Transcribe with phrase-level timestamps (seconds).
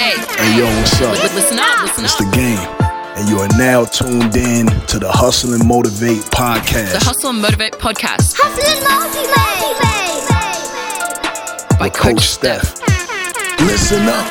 [0.00, 1.12] Hey yo, what's up?
[1.34, 2.20] Listen up, listen It's up.
[2.20, 2.58] the game.
[3.16, 7.42] And you are now tuned in to the Hustle and Motivate podcast The Hustle and
[7.42, 9.28] Motivate podcast Hustle and motivate.
[11.78, 12.80] by with Coach Steph.
[13.60, 14.24] Listen up.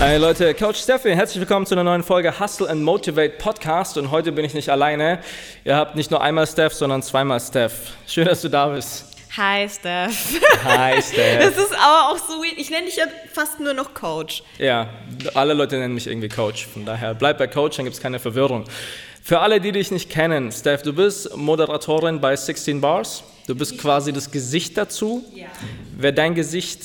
[0.00, 3.96] Hey Leute, Coach Steffi, herzlich willkommen zu einer neuen Folge Hustle and Motivate Podcast.
[3.96, 5.20] Und heute bin ich nicht alleine.
[5.64, 7.92] Ihr habt nicht nur einmal Steph, sondern zweimal Steph.
[8.08, 9.13] Schön, dass du da bist.
[9.36, 10.40] Hi, Steph.
[10.62, 11.42] Hi Steph.
[11.42, 12.56] Das ist aber auch so weird.
[12.56, 14.44] Ich nenne dich ja fast nur noch Coach.
[14.58, 14.88] Ja,
[15.34, 16.68] alle Leute nennen mich irgendwie Coach.
[16.68, 18.64] Von daher bleib bei Coach, dann gibt es keine Verwirrung.
[19.24, 23.24] Für alle, die dich nicht kennen, Steph, du bist Moderatorin bei 16 Bars.
[23.48, 25.24] Du bist quasi das Gesicht dazu.
[25.34, 25.46] Ja.
[25.96, 26.80] Wer dein Gesicht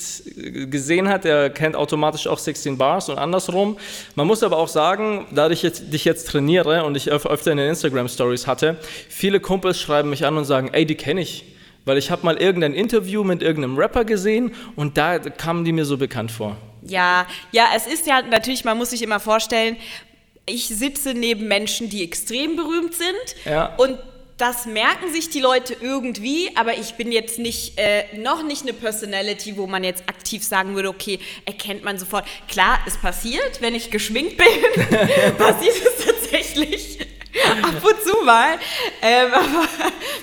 [0.70, 3.78] gesehen hat, der kennt automatisch auch 16 Bars und andersrum.
[4.16, 7.52] Man muss aber auch sagen, da ich jetzt, dich jetzt trainiere und ich öf öfter
[7.52, 8.76] in den Instagram Stories hatte,
[9.08, 11.44] viele Kumpels schreiben mich an und sagen, ey, die kenne ich.
[11.84, 15.84] Weil ich habe mal irgendein Interview mit irgendeinem Rapper gesehen und da kamen die mir
[15.84, 16.56] so bekannt vor.
[16.82, 19.76] Ja, ja, es ist ja natürlich, man muss sich immer vorstellen,
[20.46, 23.44] ich sitze neben Menschen, die extrem berühmt sind.
[23.44, 23.74] Ja.
[23.76, 23.98] Und
[24.40, 28.72] das merken sich die Leute irgendwie, aber ich bin jetzt nicht, äh, noch nicht eine
[28.72, 32.24] Personality, wo man jetzt aktiv sagen würde, okay, erkennt man sofort.
[32.48, 34.46] Klar, es passiert, wenn ich geschminkt bin,
[35.36, 36.98] passiert es tatsächlich.
[37.62, 38.58] Ab und zu mal.
[39.02, 39.66] Ähm, aber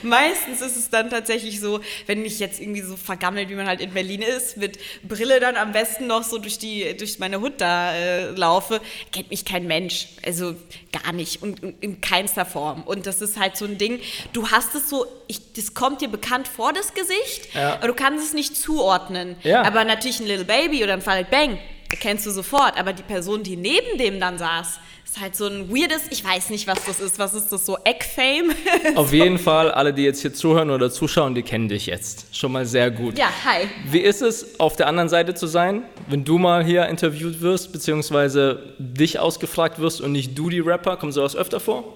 [0.03, 3.81] meistens ist es dann tatsächlich so, wenn ich jetzt irgendwie so vergammelt, wie man halt
[3.81, 7.53] in Berlin ist, mit Brille dann am besten noch so durch, die, durch meine Hut
[7.59, 10.07] da äh, laufe, kennt mich kein Mensch.
[10.25, 10.55] Also
[10.91, 12.83] gar nicht und in- in keinster Form.
[12.83, 13.99] Und das ist halt so ein Ding,
[14.33, 17.75] du hast es so, ich, das kommt dir bekannt vor das Gesicht, Ja.
[17.75, 19.35] aber du kannst es nicht zuordnen.
[19.43, 19.63] Ja.
[19.63, 21.57] Aber natürlich ein Little Baby oder ein Farid Bang
[21.89, 22.77] erkennst du sofort.
[22.77, 24.79] Aber die Person, die neben dem dann saß,
[25.17, 27.17] ist halt so ein weirdes, ich weiß nicht, was das ist.
[27.17, 27.77] Was ist das so?
[27.83, 28.53] Egg-Fame?
[28.95, 32.27] Auf jeden Fall, alle, die jetzt hier zuhören oder zuschauen, die kennen dich jetzt.
[32.35, 33.17] Schon mal sehr gut.
[33.17, 33.67] ja, hi.
[33.89, 37.71] Wie ist es, auf der anderen Seite zu sein, wenn du mal hier interviewt wirst,
[37.71, 40.97] beziehungsweise dich ausgefragt wirst und nicht du die Rapper?
[40.97, 41.95] Kommt sowas öfter vor?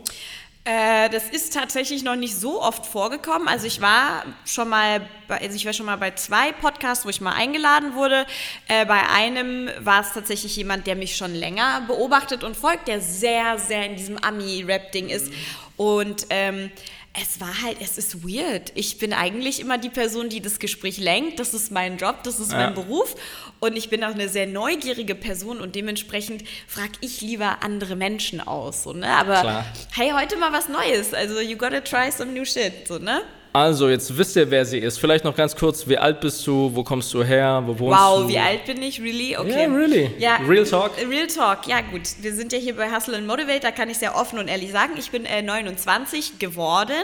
[0.64, 3.48] Äh, das ist tatsächlich noch nicht so oft vorgekommen.
[3.48, 7.10] Also ich war schon mal, bei, also ich war schon mal bei zwei Podcasts, wo
[7.10, 8.28] ich mal eingeladen wurde.
[8.68, 13.02] Äh, bei einem war es tatsächlich jemand, der mich schon länger beobachtet und folgt, der
[13.02, 15.34] sehr, sehr in diesem Ami-Rap-Ding ist.
[15.78, 16.70] Und ähm,
[17.14, 18.72] es war halt, es ist weird.
[18.76, 21.40] Ich bin eigentlich immer die Person, die das Gespräch lenkt.
[21.40, 23.16] Das ist mein Job, das ist mein Beruf.
[23.60, 28.40] Und ich bin auch eine sehr neugierige Person und dementsprechend frage ich lieber andere Menschen
[28.40, 28.84] aus.
[28.84, 29.08] So, ne?
[29.08, 29.66] Aber Klar.
[29.92, 31.14] hey, heute mal was Neues.
[31.14, 33.22] Also, you gotta try some new shit, so, ne?
[33.54, 34.98] Also, jetzt wisst ihr, wer sie ist.
[34.98, 38.04] Vielleicht noch ganz kurz, wie alt bist du, wo kommst du her, wo wohnst du?
[38.04, 39.02] Wow, wie alt bin ich?
[39.02, 39.36] Really?
[39.36, 39.64] Okay.
[39.64, 40.12] Ja, really.
[40.18, 40.92] Ja, Real talk?
[41.10, 42.04] Real Talk, ja gut.
[42.22, 44.72] Wir sind ja hier bei Hustle and Motivate, da kann ich sehr offen und ehrlich
[44.72, 47.04] sagen, ich bin äh, 29 geworden.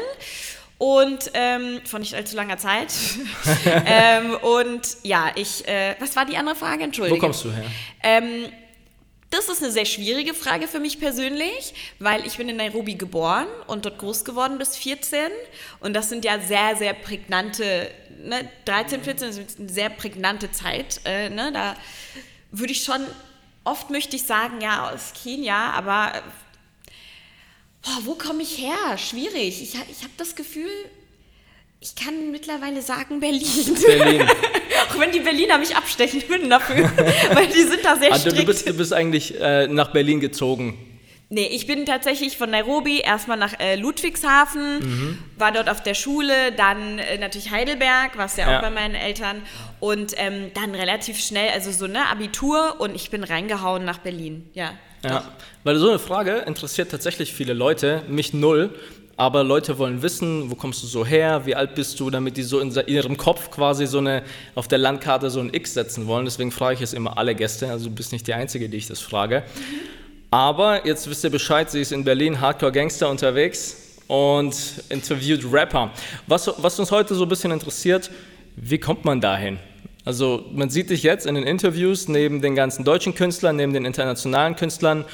[0.79, 2.93] Und ähm, vor nicht allzu langer Zeit.
[3.85, 6.83] ähm, und ja, ich, äh, was war die andere Frage?
[6.83, 7.19] Entschuldigung.
[7.19, 7.65] Wo kommst du her?
[8.03, 8.45] Ähm,
[9.29, 13.47] das ist eine sehr schwierige Frage für mich persönlich, weil ich bin in Nairobi geboren
[13.67, 15.19] und dort groß geworden bis 14.
[15.81, 17.91] Und das sind ja sehr, sehr prägnante,
[18.23, 21.01] ne, 13, 14 ist eine sehr prägnante Zeit.
[21.03, 21.75] Äh, ne, da
[22.51, 23.01] würde ich schon,
[23.65, 26.21] oft möchte ich sagen, ja, aus Kenia, aber
[27.81, 28.97] boah, wo komme ich her?
[28.97, 29.61] Schwierig.
[29.61, 30.71] Ich, ich habe das Gefühl,
[31.81, 33.75] ich kann mittlerweile sagen Berlin.
[33.75, 34.29] Berlin.
[34.89, 36.89] Auch wenn die Berliner mich abstechen würden dafür,
[37.33, 38.39] weil die sind da sehr Also, strikt.
[38.41, 40.77] du, bist, du bist eigentlich äh, nach Berlin gezogen.
[41.29, 45.17] Nee, ich bin tatsächlich von Nairobi erstmal nach äh, Ludwigshafen, Mhm.
[45.37, 48.57] war dort auf der Schule, dann äh, natürlich Heidelberg, warst ja, Ja.
[48.57, 49.41] auch bei meinen Eltern
[49.81, 54.49] und ähm, dann relativ schnell, also so ne Abitur und ich bin reingehauen nach Berlin,
[54.53, 54.71] ja.
[55.03, 55.23] Ja,
[55.63, 58.73] weil so eine Frage interessiert tatsächlich viele Leute, mich null.
[59.19, 62.43] Aber Leute wollen wissen, wo kommst du so her, wie alt bist du, damit die
[62.43, 64.21] so in ihrem Kopf quasi so eine,
[64.53, 66.25] auf der Landkarte so ein X setzen wollen.
[66.25, 68.85] Deswegen frage ich es immer alle Gäste, also du bist nicht die Einzige, die ich
[68.85, 69.41] das frage.
[70.29, 74.55] Aber jetzt wisst ihr Bescheid, sie ist in Berlin, Hardcore Gangster unterwegs und
[74.89, 75.89] interviewt Rapper.
[76.27, 78.11] Was, was uns heute so ein bisschen interessiert,
[78.55, 79.57] wie kommt man dahin?
[80.05, 83.83] Also man sieht dich jetzt in den Interviews neben den ganzen deutschen Künstlern, neben den
[83.83, 85.05] internationalen Künstlern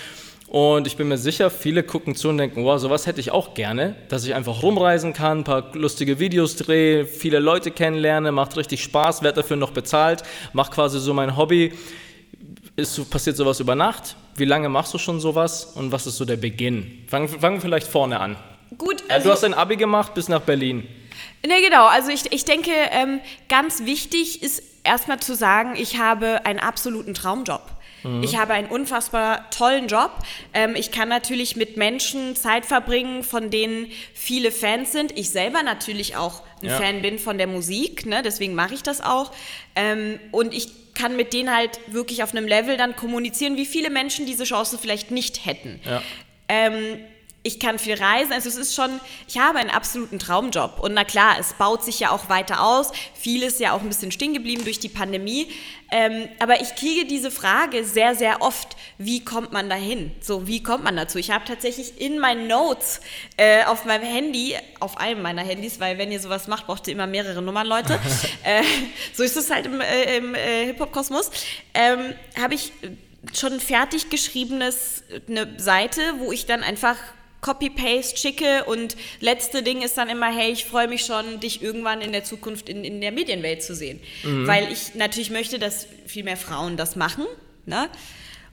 [0.54, 3.56] und ich bin mir sicher, viele gucken zu und denken, wow, sowas hätte ich auch
[3.56, 8.56] gerne, dass ich einfach rumreisen kann, ein paar lustige Videos drehe, viele Leute kennenlerne, macht
[8.56, 10.22] richtig Spaß, werde dafür noch bezahlt,
[10.54, 11.74] mache quasi so mein Hobby.
[12.76, 14.16] Ist, so- passiert sowas über Nacht?
[14.36, 17.04] Wie lange machst du schon sowas und was ist so der Beginn?
[17.08, 18.36] Fangen wir vielleicht vorne an.
[18.78, 20.88] Gut, also, du hast dein Abi gemacht bis nach Berlin.
[21.44, 21.88] Ne, genau.
[21.88, 27.16] Also ich, ich denke, ähm, ganz wichtig ist erstmal zu sagen, ich habe einen absoluten
[27.16, 27.62] Traumjob.
[28.22, 30.12] Ich habe einen unfassbar tollen Job.
[30.54, 35.18] Ähm, ich kann natürlich mit Menschen Zeit verbringen, von denen viele Fans sind.
[35.18, 36.78] Ich selber natürlich auch ein Ja.
[36.78, 38.22] Fan bin von der Musik, ne?
[38.24, 39.32] deswegen mache ich das auch.
[39.76, 43.90] Ähm, und ich kann mit denen halt wirklich auf einem Level dann kommunizieren, wie viele
[43.90, 45.80] Menschen diese Chance vielleicht nicht hätten.
[45.86, 46.02] Ja.
[46.50, 47.00] Ähm,
[47.45, 50.80] ich kann viel reisen, also es ist schon, ich habe einen absoluten Traumjob.
[50.80, 52.94] Und na klar, es baut sich ja auch weiter aus.
[53.13, 55.50] Vieles ja auch ein bisschen stehen geblieben durch die Pandemie.
[55.92, 60.12] Ähm, aber ich kriege diese Frage sehr, sehr oft, wie kommt man dahin?
[60.22, 61.18] So, wie kommt man dazu?
[61.18, 63.01] Ich habe tatsächlich in meinen Notes
[63.36, 66.94] äh, auf meinem Handy, auf einem meiner Handys, weil wenn ihr sowas macht, braucht ihr
[66.94, 68.00] immer mehrere Nummern, Leute.
[68.44, 68.63] äh,
[69.13, 71.30] so ist es halt im, äh, im äh, Hip-Hop-Kosmos.
[71.74, 72.72] Ähm, habe ich
[73.34, 76.95] schon fertig geschriebenes, eine Seite, wo ich dann einfach
[77.44, 82.01] Copy-Paste schicke und letzte Ding ist dann immer, hey, ich freue mich schon, dich irgendwann
[82.01, 84.00] in der Zukunft in, in der Medienwelt zu sehen.
[84.48, 87.25] Weil ich natürlich möchte, dass viel mehr Frauen das machen.
[87.66, 87.90] Ne?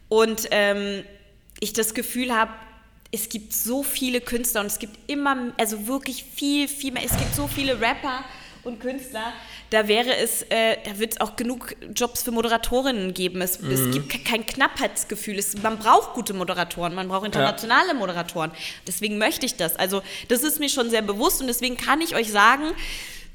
[0.08, 1.04] Und ähm,
[1.60, 2.52] ich das Gefühl habe,
[3.12, 7.04] es gibt so viele Künstler und es gibt immer, also wirklich viel, viel mehr.
[7.04, 8.24] Es gibt so viele Rapper
[8.62, 9.32] und Künstler.
[9.70, 13.40] Da wäre es, äh, da wird es auch genug Jobs für Moderatorinnen geben.
[13.40, 15.38] Es, es gibt ke- kein Knappheitsgefühl.
[15.38, 18.50] Es, man braucht gute Moderatoren, man braucht internationale Moderatoren.
[18.88, 19.76] Deswegen möchte ich das.
[19.76, 22.64] Also das ist mir schon sehr bewusst und deswegen kann ich euch sagen,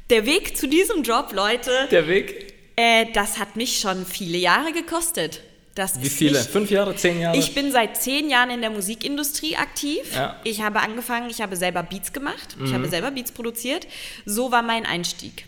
[0.10, 2.54] der Weg zu diesem Job, Leute, Der Weg?
[2.76, 5.42] äh, das hat mich schon viele Jahre gekostet.
[5.74, 6.38] Das Wie viele?
[6.40, 7.38] Nicht, Fünf Jahre, zehn Jahre?
[7.38, 10.04] ich bin seit zehn Jahren in der Musikindustrie aktiv.
[10.14, 10.40] Ja.
[10.44, 12.74] Ich habe angefangen, ich habe selber Beats gemacht, ich Mhm.
[12.76, 13.88] habe selber Beats produziert.
[14.26, 15.46] So war mein Einstieg.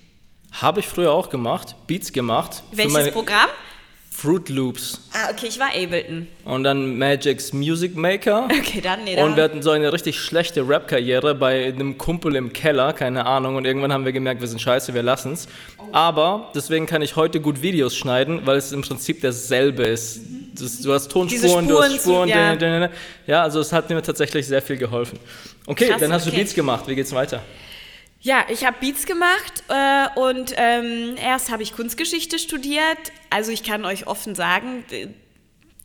[0.51, 2.63] Habe ich früher auch gemacht, Beats gemacht.
[2.71, 3.49] Welches Programm?
[4.09, 4.99] Fruit Loops.
[5.13, 6.27] Ah, okay, ich war Ableton.
[6.43, 8.47] Und dann Magic's Music Maker.
[8.51, 12.35] Okay, dann, nee, da- Und wir hatten so eine richtig schlechte Rap-Karriere bei einem Kumpel
[12.35, 13.57] im Keller, keine Ahnung.
[13.57, 15.47] Und irgendwann haben wir gemerkt, wir sind scheiße, wir lassen's.
[15.91, 20.21] Aber deswegen kann ich heute gut Videos schneiden, weil es im Prinzip dasselbe ist.
[20.55, 22.53] Das, du hast Tonspuren, du hast Spuren ja.
[22.53, 22.89] dä- dä.
[23.27, 25.19] Ja, also es hat mir tatsächlich sehr viel geholfen.
[25.67, 26.39] Okay, Krass, dann hast du okay.
[26.39, 26.87] Beats gemacht.
[26.87, 27.43] Wie geht's weiter?
[28.27, 32.97] Ja, ich habe Beats gemacht äh, und ähm, erst habe ich Kunstgeschichte studiert.
[33.29, 34.83] Also ich kann euch offen sagen,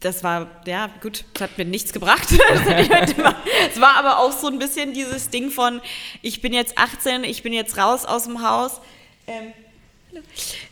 [0.01, 2.29] das war, ja gut, das hat mir nichts gebracht.
[3.17, 3.37] Mal-
[3.73, 5.81] Es war aber auch so ein bisschen dieses Ding von,
[6.21, 8.81] ich bin jetzt 18, ich bin jetzt raus aus dem Haus.
[9.29, 9.53] Ähm,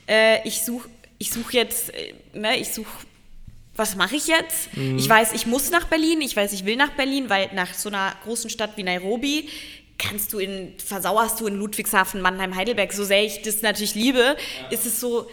[0.08, 0.88] äh, ich suche
[1.19, 2.90] ich such jetzt, äh, ne, ich suche
[3.76, 4.69] was mache ich jetzt?
[4.99, 7.88] Ich weiß, ich muss nach Berlin, ich weiß, ich will nach Berlin, weil nach so
[7.88, 9.49] einer großen Stadt wie Nairobi
[10.00, 14.37] kannst du in, versauerst du in Ludwigshafen, Mannheim, Heidelberg, so sehr ich das natürlich liebe,
[14.70, 15.29] ist es so,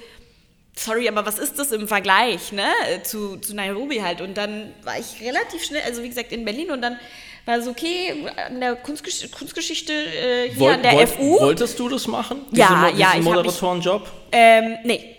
[0.75, 2.67] sorry, aber was ist das im Vergleich, ne,
[3.03, 4.21] zu, zu Nairobi halt?
[4.21, 6.97] Und dann war ich relativ schnell, also wie gesagt, in Berlin und dann
[7.45, 8.13] war es okay,
[8.47, 11.39] an der Kunstgesch Kunstgeschichte äh, hier Woll- an der wollt- FU.
[11.39, 12.41] Wolltest du das machen?
[12.51, 14.11] Ja, Diese ja, Diesen hab mich- Moderatorenjob?
[14.33, 15.15] ähm, nee,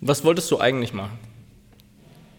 [0.00, 1.18] Was wolltest du eigentlich machen?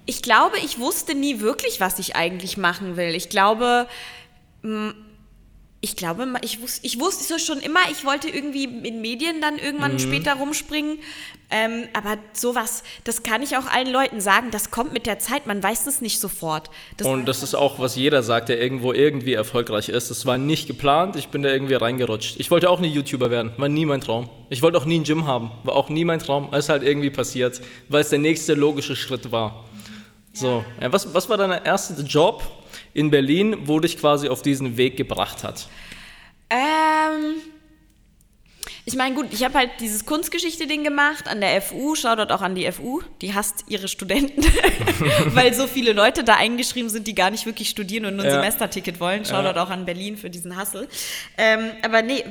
[0.06, 3.15] Ich glaube, ich wusste nie wirklich, was ich eigentlich machen will.
[3.15, 3.88] Ich glaube,
[5.85, 9.59] ich glaube, ich wusste, ich wusste so schon immer, ich wollte irgendwie in Medien dann
[9.59, 9.99] irgendwann Mhm.
[9.99, 10.97] später rumspringen.
[11.51, 15.45] Ähm, aber sowas, das kann ich auch allen Leuten sagen, das kommt mit der Zeit,
[15.45, 16.71] man weiß es nicht sofort.
[16.97, 20.09] Das, Und das ist auch, was jeder sagt, der irgendwo irgendwie erfolgreich ist.
[20.09, 22.39] Das war nicht geplant, ich bin da irgendwie reingerutscht.
[22.39, 24.27] Ich wollte auch nie YouTuber werden, war nie mein Traum.
[24.49, 26.49] Ich wollte auch nie ein Gym haben, war auch nie mein Traum.
[26.51, 29.65] Es ist halt irgendwie passiert, weil es der nächste logische Schritt war.
[30.33, 32.41] So, ja, was, was war dein erster Job
[32.95, 35.68] in Berlin, wo dich quasi auf diesen Weg gebracht hat?
[36.50, 37.36] Ähm,
[38.87, 41.95] ich meine, gut, ich habe halt dieses Kunstgeschichte-Ding gemacht an der FU.
[41.95, 43.01] Shoutout auch an die FU.
[43.21, 44.43] Die hasst ihre Studenten,
[45.33, 48.31] weil so viele Leute da eingeschrieben sind, die gar nicht wirklich studieren und nur ein
[48.31, 48.38] Ja.
[48.41, 49.25] Semesterticket wollen.
[49.25, 50.88] Shoutout auch an Berlin für diesen Hassel.
[51.38, 52.24] Ähm, aber nee,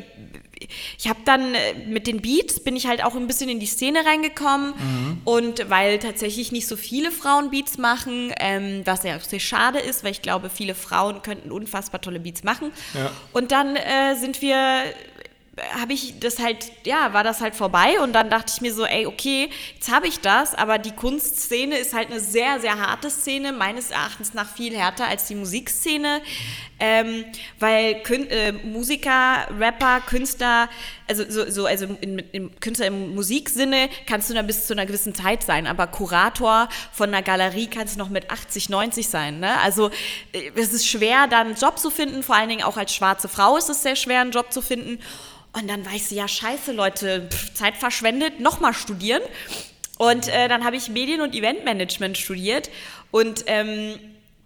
[0.96, 3.66] ich habe dann äh, mit den Beats bin ich halt auch ein bisschen in die
[3.66, 9.40] Szene reingekommen und weil tatsächlich nicht so viele Frauen Beats machen, ähm, was ja sehr
[9.40, 12.70] schade ist, weil ich glaube, viele Frauen könnten unfassbar tolle Beats machen.
[12.94, 13.10] Ja.
[13.32, 14.84] Und dann äh, sind wir
[15.78, 18.84] habe ich das halt, ja, war das halt vorbei und dann dachte ich mir so,
[18.84, 23.08] ey, okay, jetzt habe ich das, aber die Kunstszene ist halt eine sehr, sehr harte
[23.10, 26.22] Szene, meines Erachtens nach viel härter als die Musikszene,
[26.80, 27.24] ähm,
[27.60, 30.68] weil Kün äh, Musiker, Rapper, Künstler,
[31.06, 34.86] also so, so also in, in, Künstler im Musiksinne kannst du da bis zu einer
[34.86, 39.38] gewissen Zeit sein, aber Kurator von einer Galerie kannst du noch mit 80, 90 sein,
[39.38, 39.60] ne?
[39.60, 39.90] Also
[40.32, 43.28] äh, es ist schwer, da einen Job zu finden, vor allen Dingen auch als schwarze
[43.28, 44.98] Frau ist es sehr schwer, einen Job zu finden.
[45.54, 49.22] Und dann weißt du, ja, scheiße, Leute, Zeit verschwendet, nochmal studieren.
[49.98, 52.70] Und äh, dann habe ich Medien- und Eventmanagement studiert
[53.12, 53.98] und ähm,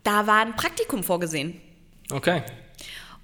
[0.05, 1.59] da war ein Praktikum vorgesehen.
[2.11, 2.43] Okay.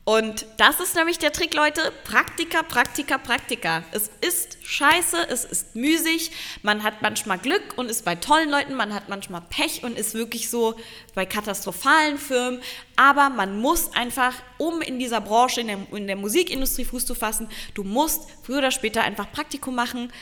[0.05, 1.91] Und das ist nämlich der Trick, Leute.
[2.05, 3.85] Praktika, Praktika, Praktika.
[3.91, 6.31] Es ist scheiße, es ist müßig.
[6.63, 10.13] Man hat manchmal Glück und ist bei tollen Leuten, man hat manchmal Pech und ist
[10.13, 10.75] wirklich so
[11.15, 12.61] bei katastrophalen Firmen.
[12.97, 17.15] Aber man muss einfach, um in dieser Branche, in der, in der Musikindustrie Fuß zu
[17.15, 20.13] fassen, du musst früher oder später einfach Praktikum machen.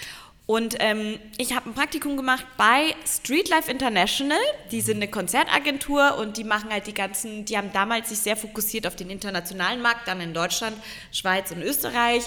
[0.45, 4.39] Und ähm, ich habe ein Praktikum gemacht bei Streetlife International.
[4.73, 8.37] Die sind eine Konzertagentur und die machen halt die ganzen, die haben damals sich sehr
[8.37, 10.77] fokussiert auf den internationalen Markt, dann in Deutschland,
[11.13, 12.25] Schweiz und Österreich.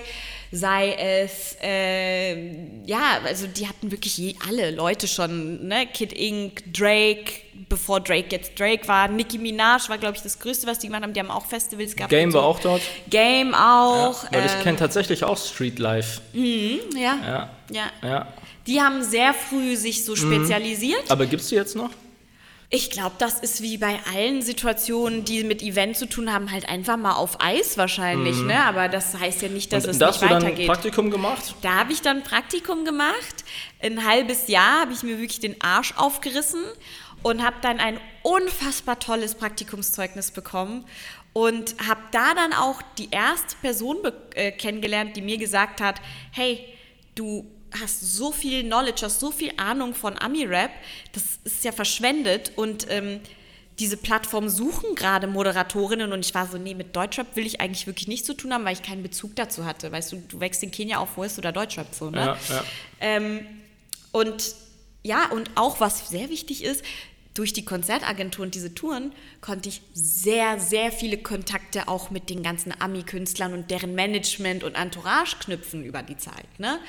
[0.51, 5.86] Sei es, äh, ja, also die hatten wirklich je, alle Leute schon, ne?
[5.86, 7.34] Kid Ink, Drake,
[7.67, 9.10] bevor Drake jetzt Drake war.
[9.10, 11.12] Nicki Minaj war, glaube ich, das Größte, was die gemacht haben.
[11.12, 12.12] Die haben auch Festivals gehabt.
[12.12, 12.38] Game so.
[12.38, 12.81] war auch dort.
[13.10, 14.24] Game auch.
[14.24, 16.22] Ja, weil ich ähm, kenne tatsächlich auch Street Life.
[16.34, 17.50] ja, Ja.
[17.72, 17.91] Ja.
[18.01, 18.27] ja.
[18.67, 21.10] Die haben sehr früh sich so spezialisiert.
[21.10, 21.91] Aber gibt's die jetzt noch?
[22.72, 26.67] Ich glaube, das ist wie bei allen Situationen, die mit Event zu tun haben, halt
[26.67, 28.38] einfach mal auf Eis wahrscheinlich.
[28.41, 28.60] Ne?
[28.63, 30.67] Aber das heißt ja nicht, dass Und es da nicht hast du dann weitergeht.
[30.67, 31.55] Praktikum gemacht?
[31.62, 33.45] Da habe ich dann Praktikum gemacht.
[33.81, 36.63] Ein halbes Jahr habe ich mir wirklich den Arsch aufgerissen
[37.22, 40.86] und habe dann ein unfassbar tolles Praktikumszeugnis bekommen
[41.34, 43.98] und habe da dann auch die erste Person
[44.34, 46.65] äh, kennengelernt, die mir gesagt hat, hey,
[47.13, 47.45] du
[47.79, 50.72] hast so viel Knowledge, hast so viel Ahnung von Ami-Rap,
[51.13, 53.20] das ist ja verschwendet und ähm,
[53.79, 57.88] diese Plattformen suchen gerade Moderatorinnen und ich war so, nee, mit Deutschrap will ich eigentlich
[57.88, 59.91] wirklich nichts zu tun haben, weil ich keinen Bezug dazu hatte.
[59.91, 62.20] Weißt du, du wächst in Kenia auf, wo ist du da Deutschrap so, ne?
[62.20, 62.63] Ja, ja.
[63.01, 63.46] Ähm,
[64.12, 64.55] und
[65.03, 66.84] ja, und auch was sehr wichtig ist,
[67.36, 72.41] durch die Konzertagentur und diese Touren konnte ich sehr, sehr viele Kontakte auch mit den
[72.44, 76.48] ganzen Ami-Künstlern und deren Management und Entourage knüpfen über die Zeit.
[76.60, 76.79] Ne?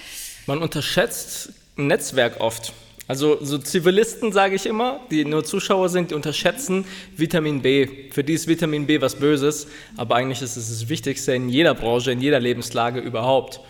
[0.47, 2.73] Man unterschätzt ein Netzwerk oft.
[3.09, 6.85] Also so Zivilisten, sage ich immer, die nur Zuschauer sind, die unterschätzen
[7.17, 8.11] Vitamin B.
[8.13, 11.75] Für die ist Vitamin B was Böses, aber eigentlich ist es das Wichtigste in jeder
[11.75, 13.61] Branche, in jeder Lebenslage überhaupt.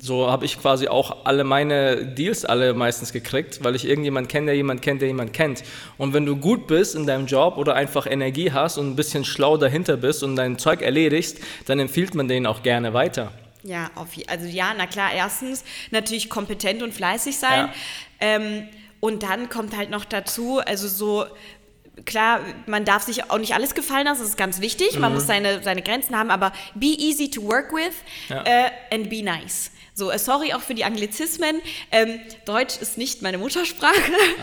[0.00, 4.46] So habe ich quasi auch alle meine Deals alle meistens gekriegt, weil ich irgendjemand kenne,
[4.46, 5.62] der jemand kennt, der jemand kennt.
[5.98, 9.24] Und wenn du gut bist in deinem Job oder einfach Energie hast und ein bisschen
[9.24, 13.32] schlau dahinter bist und dein Zeug erledigst, dann empfiehlt man denen auch gerne weiter.
[13.66, 17.66] Ja, auf, also ja, na klar, erstens natürlich kompetent und fleißig sein.
[17.68, 17.72] Ja.
[18.20, 18.68] Ähm,
[19.00, 21.24] und dann kommt halt noch dazu, also so,
[22.04, 25.26] klar, man darf sich auch nicht alles gefallen lassen, das ist ganz wichtig, man muss
[25.26, 27.94] seine, seine Grenzen haben, aber be easy to work with
[28.28, 28.42] Ja.
[28.44, 29.70] äh, and be nice.
[29.96, 31.60] So, äh, sorry auch für die Anglizismen.
[31.92, 33.94] Ähm, Deutsch ist nicht meine Muttersprache.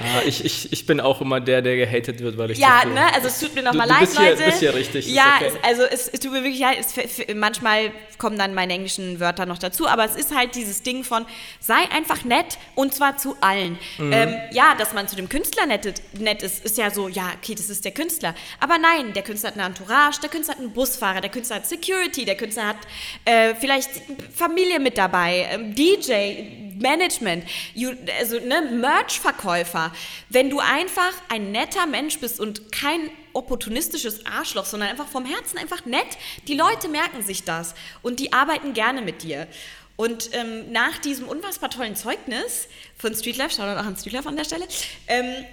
[0.02, 3.14] Ah, ich, ich, ich bin auch immer der, der gehatet wird, weil ich Ja, ne,
[3.14, 4.44] also es tut mir nochmal leid, bist hier- Leute.
[4.46, 5.52] bist hier richtig, Ja, okay.
[5.58, 9.46] es, also es, es tut mir wirklich leid, es, manchmal kommen dann meine englischen Wörter
[9.46, 11.26] noch dazu, aber es ist halt dieses Ding von,
[11.60, 13.78] sei einfach nett und zwar zu allen.
[13.98, 14.14] Mhm.
[14.14, 17.56] Ähm, ja, dass man zu dem Künstler nett, nett ist, ist ja so, ja, okay,
[17.56, 18.36] das ist der Künstler.
[18.62, 21.68] Aber nein, der Künstler hat eine Entourage, der Künstler hat einen Busfahrer, der Künstler hat
[21.68, 22.78] Security, der Künstler hat
[23.26, 23.90] äh, vielleicht
[24.34, 27.46] Familie mit dabei, ähm, DJ, Management,
[27.76, 29.92] you, also ne, Merch-Verkäufer.
[30.30, 35.58] Wenn du einfach ein netter Mensch bist und kein opportunistisches Arschloch, sondern einfach vom Herzen
[35.58, 36.18] einfach nett,
[36.48, 39.48] die Leute merken sich das und die arbeiten gerne mit dir.
[39.96, 42.68] Und ähm, nach diesem unfassbar tollen Zeugnis
[42.98, 44.66] von Streetlife, schau auch an Streetlife an der Stelle,
[45.08, 45.46] ähm,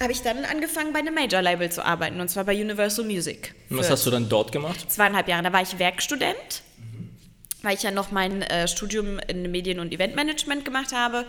[0.00, 3.54] habe ich dann angefangen, bei einem Major-Label zu arbeiten, und zwar bei Universal Music.
[3.70, 4.90] Und was hast du dann dort gemacht?
[4.90, 5.42] zweieinhalb Jahre.
[5.42, 6.62] Da war ich Werkstudent,
[7.62, 11.24] weil ich ja noch mein äh, Studium in Medien- und Eventmanagement gemacht habe.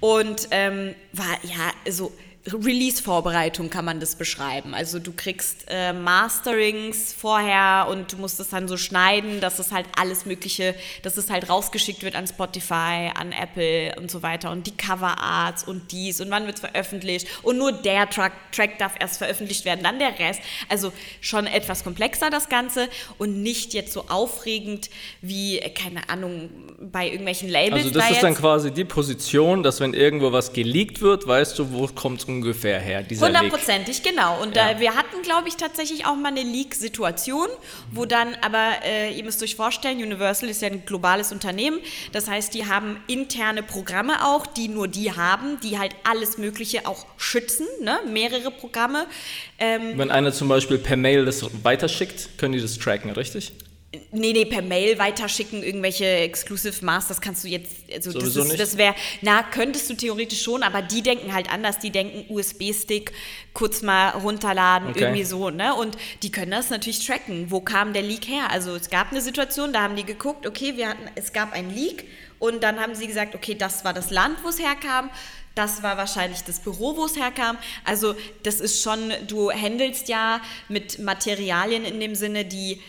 [0.00, 2.12] Und ähm, war ja so
[2.44, 4.74] Release-Vorbereitung kann man das beschreiben.
[4.74, 9.70] Also du kriegst äh, Masterings vorher und du musst es dann so schneiden, dass es
[9.70, 14.50] halt alles Mögliche, dass es halt rausgeschickt wird an Spotify, an Apple und so weiter
[14.50, 18.76] und die Coverarts und dies und wann wird es veröffentlicht und nur der Track, Track
[18.78, 20.40] darf erst veröffentlicht werden, dann der Rest.
[20.68, 26.50] Also schon etwas komplexer das Ganze und nicht jetzt so aufregend wie, äh, keine Ahnung,
[26.80, 27.84] bei irgendwelchen Labels.
[27.84, 31.56] Also das da ist dann quasi die Position, dass wenn irgendwo was geleakt wird, weißt
[31.56, 33.26] du, wo kommt es ungefähr her, dieser.
[33.26, 34.40] Hundertprozentig, genau.
[34.42, 34.70] Und Ja.
[34.70, 37.48] äh, wir hatten, glaube ich, tatsächlich auch mal eine Leak-Situation,
[37.92, 41.78] wo dann, aber äh, ihr müsst euch vorstellen, Universal ist ja ein globales Unternehmen.
[42.12, 46.86] Das heißt, die haben interne Programme auch, die nur die haben, die halt alles Mögliche
[46.86, 47.98] auch schützen, ne?
[48.10, 49.06] mehrere Programme.
[49.58, 53.52] Ähm, Wenn einer zum Beispiel per Mail das weiterschickt, können die das tracken, richtig?
[54.10, 58.48] Nee, nee, per Mail weiterschicken, irgendwelche Exclusive Masters kannst du jetzt, also das, Sowieso ist,
[58.48, 58.60] nicht?
[58.60, 63.12] das wäre, na, könntest du theoretisch schon, aber die denken halt anders, die denken USB-Stick,
[63.52, 65.00] kurz mal runterladen, Okay.
[65.00, 68.74] irgendwie so, ne, und die können das natürlich tracken, wo kam der Leak her, also
[68.74, 72.04] es gab eine Situation, da haben die geguckt, okay, wir hatten, es gab einen Leak
[72.38, 75.10] und dann haben sie gesagt, okay, das war das Land, wo es herkam,
[75.54, 77.58] das war wahrscheinlich das Büro, wo es herkam.
[77.84, 82.80] Also das ist schon, du handelst ja mit Materialien in dem Sinne, die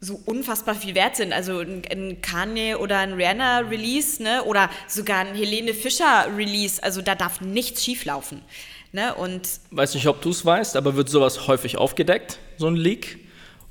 [0.00, 1.32] so unfassbar viel wert sind.
[1.32, 4.44] Also ein, ein Kanye oder ein Rihanna-Release, ne?
[4.44, 6.82] oder sogar ein Helene Fischer-Release.
[6.82, 8.40] Also da darf nichts schieflaufen.
[8.92, 9.14] Ne?
[9.14, 13.18] Und Weiß nicht, ob du es weißt, aber wird sowas häufig aufgedeckt, so ein Leak?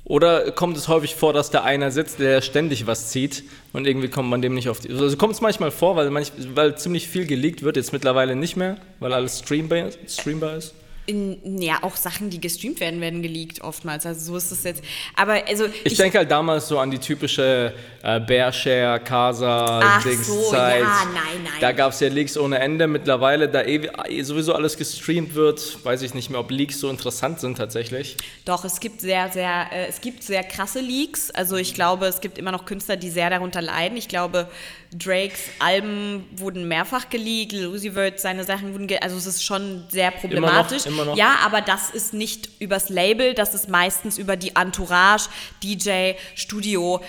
[0.04, 4.08] Oder kommt es häufig vor, dass da einer sitzt, der ständig was zieht und irgendwie
[4.08, 4.90] kommt man dem nicht auf die.
[4.90, 8.56] Also kommt es manchmal vor, weil, manch, weil ziemlich viel geleakt wird, jetzt mittlerweile nicht
[8.56, 10.74] mehr, weil alles streambar, streambar ist.
[11.10, 14.06] In, ja, auch Sachen, die gestreamt werden, werden geleakt oftmals.
[14.06, 14.82] Also so ist es jetzt.
[15.16, 20.28] Aber also Ich, denke halt damals so an die typische äh, Bearshare, Casa, Ach Dings
[20.28, 20.82] so, Zeit.
[20.82, 21.52] ja, nein, nein.
[21.60, 22.86] Da gab es ja Leaks ohne Ende.
[22.86, 27.40] Mittlerweile, da eh, sowieso alles gestreamt wird, weiß ich nicht mehr, ob Leaks so interessant
[27.40, 28.16] sind tatsächlich.
[28.44, 31.32] Doch, es gibt sehr, sehr, äh, es gibt sehr krasse Leaks.
[31.32, 33.96] Also ich glaube, es gibt immer noch Künstler, die sehr darunter leiden.
[33.96, 34.48] Ich glaube,
[34.92, 40.10] Drakes Alben wurden mehrfach geleakt, Uzi Vert, seine Sachen wurden, also es ist schon sehr
[40.10, 40.86] problematisch.
[40.86, 41.16] immer noch.
[41.16, 45.28] Ja, aber das ist nicht übers Label, das ist meistens über die Entourage,
[45.62, 47.00] DJ, Studio.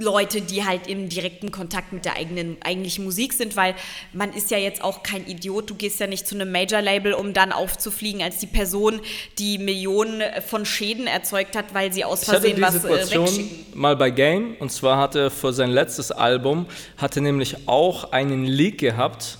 [0.00, 3.74] Leute, die halt im direkten Kontakt mit der eigenen eigentlichen Musik sind, weil
[4.12, 5.70] man ist ja jetzt auch kein Idiot.
[5.70, 9.00] Du gehst ja nicht zu einem Major-Label, um dann aufzufliegen als die Person,
[9.38, 12.80] die Millionen von Schäden erzeugt hat, weil sie aus Ich hatte Versehen die was äh,
[12.80, 13.78] Situation wegschicken.
[13.78, 16.66] mal bei Game und zwar hatte er für sein letztes Album
[16.96, 19.38] hatte nämlich auch einen Leak gehabt.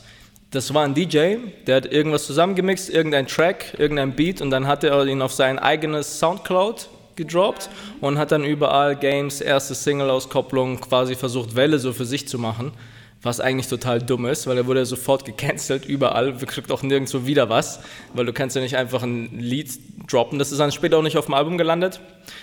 [0.51, 1.37] Das war ein DJ,
[1.67, 5.59] der hat irgendwas zusammengemixt, irgendein Track, irgendein Beat und dann hat er ihn auf sein
[5.59, 6.89] eigenes Soundcloud
[7.21, 7.69] gedroppt
[8.01, 12.73] und hat dann überall Games erste Single-Auskopplung quasi versucht Welle so für sich zu machen.
[13.23, 16.41] Was eigentlich total dumm ist, weil er wurde sofort gecancelt, überall.
[16.41, 17.81] Wir kriegt auch nirgendwo wieder was,
[18.15, 19.69] weil du kannst ja nicht einfach ein Lied
[20.09, 20.39] droppen.
[20.39, 22.01] Das ist dann später auch nicht auf dem Album gelandet.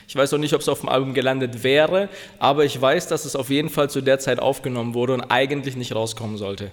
[0.08, 3.26] Ich weiß auch nicht, ob es auf dem Album gelandet wäre, aber ich weiß, dass
[3.26, 6.70] es auf jeden Fall zu der Zeit aufgenommen wurde und eigentlich nicht rauskommen sollte.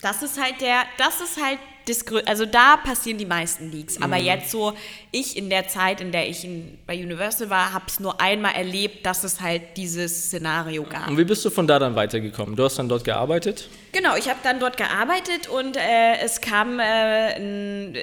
[0.00, 4.00] Das ist halt der, das ist halt das also da passieren die meisten Leaks.
[4.00, 4.74] Aber jetzt so,
[5.10, 8.54] ich in der Zeit, in der ich in, bei Universal war, habe es nur einmal
[8.54, 11.08] erlebt, dass es halt dieses Szenario gab.
[11.08, 12.56] Und wie bist du von da dann weitergekommen?
[12.56, 13.68] Du hast dann dort gearbeitet?
[13.92, 17.98] Genau, ich habe dann dort gearbeitet und äh, es kam äh, ein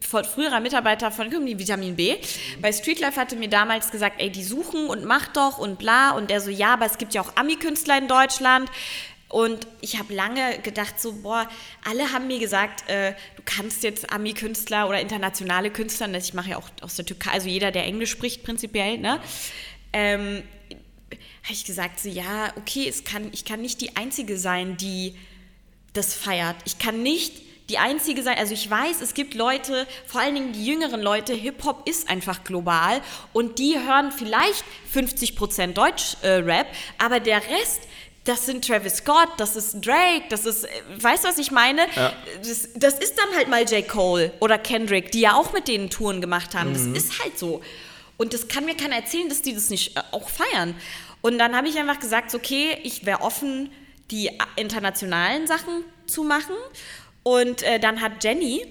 [0.00, 2.16] früherer Mitarbeiter von Company Vitamin B.
[2.60, 6.10] Bei Streetlife hatte mir damals gesagt, ey, die suchen und mach doch und bla.
[6.10, 8.70] Und der so, ja, aber es gibt ja auch Ami-Künstler in Deutschland.
[9.30, 11.48] Und ich habe lange gedacht, so, boah,
[11.88, 16.50] alle haben mir gesagt, äh, du kannst jetzt Ami-Künstler oder internationale Künstler, das ich mache
[16.50, 19.20] ja auch aus der Türkei, also jeder, der Englisch spricht, prinzipiell, ne?
[19.92, 20.42] Ähm,
[21.44, 25.14] habe ich gesagt, so, ja, okay, es kann, ich kann nicht die Einzige sein, die
[25.92, 26.56] das feiert.
[26.64, 27.32] Ich kann nicht
[27.70, 31.32] die Einzige sein, also ich weiß, es gibt Leute, vor allen Dingen die jüngeren Leute,
[31.34, 33.00] Hip-Hop ist einfach global
[33.32, 36.66] und die hören vielleicht 50% Deutsch-Rap,
[36.98, 37.82] aber der Rest,
[38.24, 41.86] das sind Travis Scott, das ist Drake, das ist, äh, weißt du, was ich meine?
[41.96, 42.12] Ja.
[42.38, 43.86] Das, das ist dann halt mal J.
[43.86, 46.72] Cole oder Kendrick, die ja auch mit denen Touren gemacht haben.
[46.72, 47.62] Das ist halt so.
[48.16, 50.74] Und das kann mir keiner erzählen, dass die das nicht äh, auch feiern.
[51.22, 53.70] Und dann habe ich einfach gesagt, okay, ich wäre offen,
[54.10, 56.54] die äh, internationalen Sachen zu machen.
[57.22, 58.66] Und äh, dann hat Jenny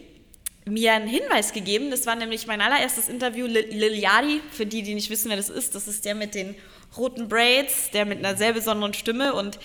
[0.65, 1.89] mir einen Hinweis gegeben.
[1.89, 3.47] Das war nämlich mein allererstes Interview.
[3.47, 6.35] Lil Lil Yachty, für die, die nicht wissen, wer das ist, das ist der mit
[6.35, 6.55] den
[6.97, 9.59] roten Braids, der mit einer sehr besonderen Stimme und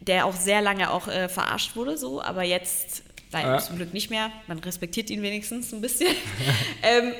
[0.00, 3.58] der auch sehr lange auch äh, verarscht wurde, so, aber jetzt leider Ja.
[3.58, 4.30] zum Glück nicht mehr.
[4.46, 6.08] Man respektiert ihn wenigstens ein bisschen.
[6.82, 7.12] ähm,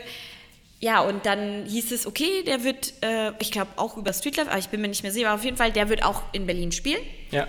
[0.81, 4.59] ja, und dann hieß es, okay, der wird, äh, ich glaube auch über Streetlife, aber
[4.59, 6.73] ich bin mir nicht mehr sicher, aber auf jeden Fall, der wird auch in Berlin
[6.73, 7.03] spielen.
[7.31, 7.47] Ja.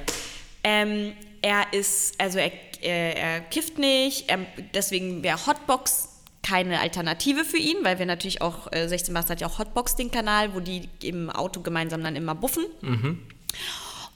[0.65, 4.39] Ähm, er ist, also er, er, er kifft nicht, er,
[4.73, 6.09] deswegen wäre Hotbox
[6.43, 9.95] keine Alternative für ihn, weil wir natürlich auch, äh, 16 Bastard hat ja auch Hotbox,
[9.95, 12.65] den Kanal, wo die im Auto gemeinsam dann immer buffen.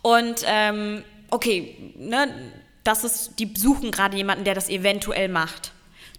[0.01, 2.51] Und ähm, okay, ne,
[2.83, 5.71] das ist, die suchen gerade jemanden, der das eventuell macht.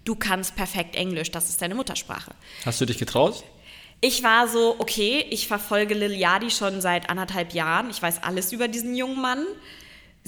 [0.03, 2.31] Du kannst perfekt Englisch, das ist deine Muttersprache.
[2.65, 3.43] Hast du dich getraut?
[3.99, 7.89] Ich war so, okay, ich verfolge Lil Yachty schon seit anderthalb Jahren.
[7.89, 9.45] Ich weiß alles über diesen jungen Mann.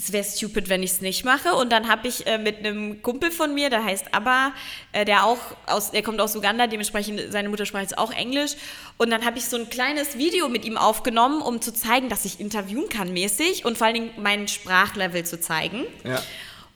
[0.02, 1.54] Es wäre stupid, wenn ich es nicht mache.
[1.54, 4.52] Und dann habe ich äh, mit einem Kumpel von mir, der heißt Abba,
[4.92, 5.36] äh, der auch
[5.66, 8.52] aus, der kommt aus Uganda, dementsprechend seine Muttersprache ist auch Englisch.
[8.96, 12.24] Und dann habe ich so ein kleines Video mit ihm aufgenommen, um zu zeigen, dass
[12.24, 16.22] ich interviewen kann mäßig und vor allen Dingen mein Sprachlevel zu zeigen Ja.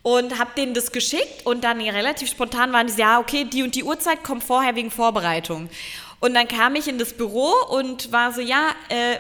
[0.03, 3.75] und habe denen das geschickt und dann relativ spontan waren die ja, okay, die und
[3.75, 5.71] die Uhrzeit kommt vorher wegen Vorbereitung.
[6.21, 9.17] Und dann kam ich in das Büro und war so, ja, äh,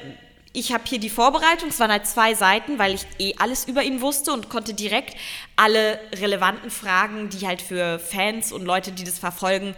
[0.55, 3.83] ich habe hier die Vorbereitung, es waren halt zwei Seiten, weil ich eh alles über
[3.83, 5.17] ihn wusste und konnte direkt
[5.57, 9.75] alle relevanten Fragen, die halt für Fans und Leute, die das verfolgen,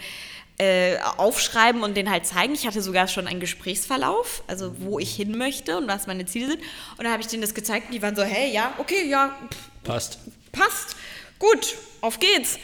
[0.58, 2.54] äh, aufschreiben und den halt zeigen.
[2.54, 6.48] Ich hatte sogar schon einen Gesprächsverlauf, also wo ich hin möchte und was meine Ziele
[6.48, 6.60] sind.
[6.98, 9.34] Und dann habe ich denen das gezeigt und die waren so, hey, ja, okay, ja,
[9.50, 10.18] pff, Passt.
[10.52, 10.96] passt.
[11.38, 12.58] Gut, auf geht's.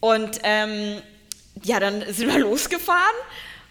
[0.00, 1.02] Und ähm,
[1.64, 3.16] ja, dann sind wir losgefahren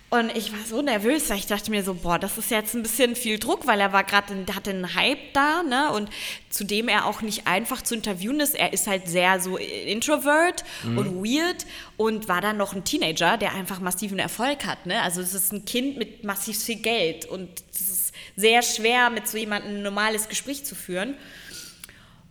[0.09, 2.81] Und ich war so nervös, weil ich dachte mir so, boah, das ist jetzt ein
[2.81, 5.91] bisschen viel Druck, weil er war gerade, hatte einen Hype da, ne?
[5.91, 6.09] Und
[6.49, 8.55] zudem er auch nicht einfach zu interviewen ist.
[8.55, 11.65] Er ist halt sehr so introvert und weird
[11.97, 15.01] und war dann noch ein Teenager, der einfach massiven Erfolg hat, ne?
[15.01, 19.27] Also es ist ein Kind mit massiv viel Geld und es ist sehr schwer, mit
[19.27, 21.15] so jemandem ein normales Gespräch zu führen.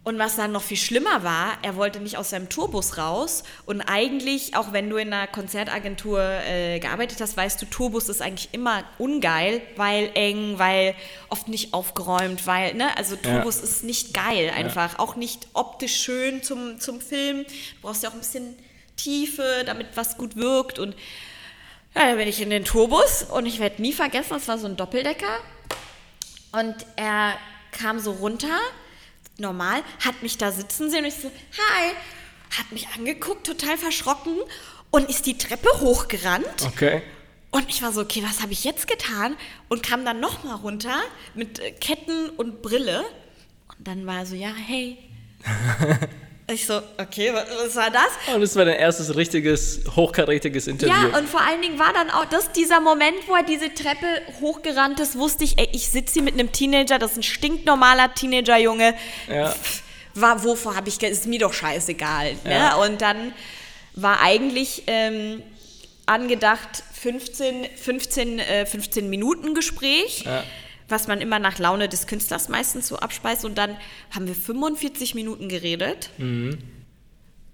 [0.07, 3.43] Und was dann noch viel schlimmer war, er wollte nicht aus seinem Tourbus raus.
[3.65, 8.23] Und eigentlich, auch wenn du in einer Konzertagentur äh, gearbeitet hast, weißt du, Tourbus ist
[8.23, 10.95] eigentlich immer ungeil, weil eng, weil
[11.29, 15.01] oft nicht aufgeräumt, weil, ne, also Tourbus ist nicht geil einfach.
[15.01, 17.43] Auch nicht optisch schön zum, zum Film.
[17.43, 18.57] Du brauchst ja auch ein bisschen
[18.97, 20.79] Tiefe, damit was gut wirkt.
[20.79, 20.95] Und
[21.97, 24.69] ja, dann bin ich in den Tourbus und ich werde nie vergessen, das war so
[24.69, 25.41] ein Doppeldecker.
[26.53, 27.35] Und er
[27.73, 28.57] kam so runter,
[29.39, 31.93] normal, hat mich da sitzen sehen und ich so, hi,
[32.59, 34.37] hat mich angeguckt, total verschrocken
[34.91, 36.63] und ist die Treppe hochgerannt.
[36.67, 37.03] Okay.
[37.51, 39.37] Und ich war so, okay, was habe ich jetzt getan?
[39.69, 40.97] Und kam dann nochmal runter
[41.35, 43.05] mit äh, Ketten und Brille.
[43.79, 44.99] Und dann war er so, ja, hey.
[46.49, 48.35] ich so, okay, was, war das?
[48.35, 50.95] Und das war dein erstes richtiges, hochkarätiges Interview.
[50.95, 54.07] Ja, und vor allen Dingen war dann auch das dieser Moment, wo er diese Treppe
[54.41, 58.15] hochgerannt ist, wusste ich, ey, ich sitze hier mit einem Teenager, das ist ein stinknormaler
[58.15, 58.95] Teenagerjunge.
[59.29, 59.55] Ja.
[60.15, 62.37] War, wovor habe ich, ist mir doch scheißegal.
[62.45, 62.53] Ne?
[62.53, 62.77] Ja.
[62.77, 63.35] Und dann
[63.95, 65.43] war eigentlich ähm,
[66.07, 70.23] angedacht 15, 15, äh, 15 Minuten Gespräch.
[70.25, 70.45] Ja.
[70.89, 73.45] Was man immer nach Laune des Künstlers meistens so abspeist.
[73.45, 73.77] Und dann
[74.15, 76.11] haben wir 45 Minuten geredet.
[76.19, 76.59] Mhm.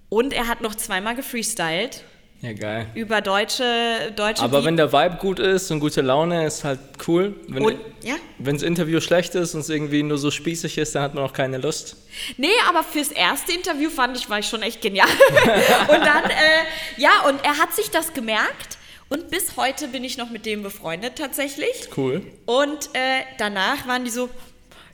[0.08, 2.04] Und er hat noch zweimal gefreestylt
[2.42, 2.88] Ja, geil.
[2.94, 6.80] über deutsche, deutsche Aber Beat- wenn der Vibe gut ist und gute Laune ist halt
[7.08, 7.34] cool.
[7.48, 8.16] Wenn Und- ja.
[8.38, 11.24] wenn das Interview schlecht ist und es irgendwie nur so spießig ist, dann hat man
[11.24, 11.96] auch keine Lust.
[12.36, 15.08] Nee, aber fürs erste Interview fand ich, war ich schon echt genial.
[15.88, 18.76] und dann, äh, ja, und er hat sich das gemerkt.
[19.12, 21.88] Und bis heute bin ich noch mit dem befreundet tatsächlich.
[21.96, 22.22] Cool.
[22.46, 24.30] Und äh, danach waren die so,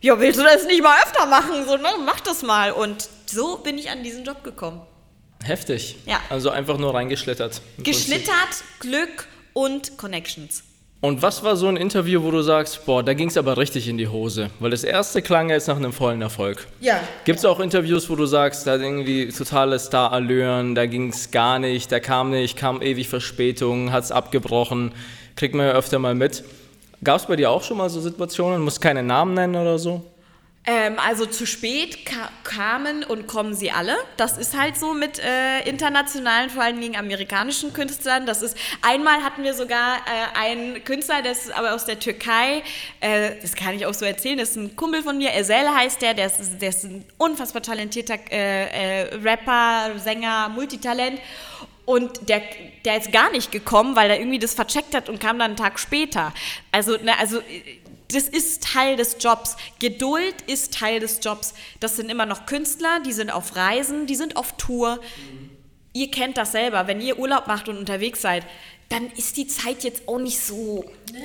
[0.01, 1.65] ja, willst du das nicht mal öfter machen?
[1.67, 2.73] So, ne, mach das mal.
[2.73, 4.83] Und so bin ich an diesen Job gekommen.
[5.45, 5.97] Heftig.
[6.05, 6.21] Ja.
[6.31, 7.61] Also einfach nur reingeschlittert.
[7.77, 8.09] im Prinzip.
[8.09, 10.65] Geschlittert, Glück und Connections.
[11.01, 13.87] Und was war so ein Interview, wo du sagst, boah, da ging es aber richtig
[13.87, 14.51] in die Hose?
[14.59, 16.67] Weil das erste klang ja jetzt nach einem vollen Erfolg.
[16.81, 17.01] Ja.
[17.25, 21.61] Gibt es auch Interviews, wo du sagst, da irgendwie totale Star-Allüren, da ging es gar
[21.61, 24.91] nicht, da kam nicht, kam ewig Verspätung, hat es abgebrochen,
[25.37, 26.43] kriegt man ja öfter mal mit.
[27.05, 28.61] Gab es bei dir auch schon mal so Situationen?
[28.61, 30.03] Muss keine Namen nennen oder so?
[30.71, 33.97] Ähm, also zu spät ka kamen und kommen sie alle.
[34.19, 38.27] Das ist halt so mit äh, internationalen, vor allen Dingen amerikanischen Künstlern.
[38.27, 42.63] Das ist einmal hatten wir sogar äh, einen Künstler, der ist aber aus der Türkei.
[43.01, 44.37] Äh, das kann ich auch so erzählen.
[44.37, 45.35] Das ist ein Kumpel von mir.
[45.35, 46.13] Ezel heißt der.
[46.13, 51.19] Der ist, der ist ein unfassbar talentierter äh, äh, Rapper, Sänger, Multitalent.
[51.87, 52.43] Und der,
[52.85, 55.57] der ist gar nicht gekommen, weil er irgendwie das vercheckt hat und kam dann einen
[55.57, 56.35] Tag später.
[56.73, 57.41] Also, ne, also
[58.13, 59.57] das ist Teil des Jobs.
[59.79, 61.55] Geduld ist Teil des Jobs.
[61.81, 64.99] Das sind immer noch Künstler, die sind auf Reisen, die sind auf Tour.
[65.93, 66.87] Ihr kennt das selber.
[66.87, 68.45] Wenn ihr Urlaub macht und unterwegs seid,
[68.89, 70.85] dann ist die Zeit jetzt auch nicht so.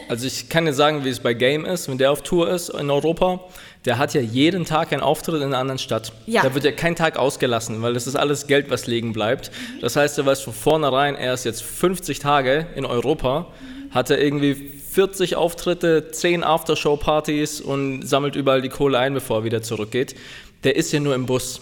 [0.09, 2.69] Also ich kann dir sagen, wie es bei Game ist, wenn der auf Tour ist
[2.69, 3.39] in Europa,
[3.85, 6.11] der hat ja jeden Tag einen Auftritt in einer anderen Stadt.
[6.25, 6.41] Ja.
[6.41, 9.51] Da wird ja kein Tag ausgelassen, weil das ist alles Geld, was liegen bleibt.
[9.79, 13.47] Das heißt, er weiß von vornherein, er ist jetzt 50 Tage in Europa,
[13.93, 19.43] hat er irgendwie 40 Auftritte, 10 Aftershow-Partys und sammelt überall die Kohle ein, bevor er
[19.43, 20.15] wieder zurückgeht.
[20.63, 21.61] Der ist ja nur im Bus.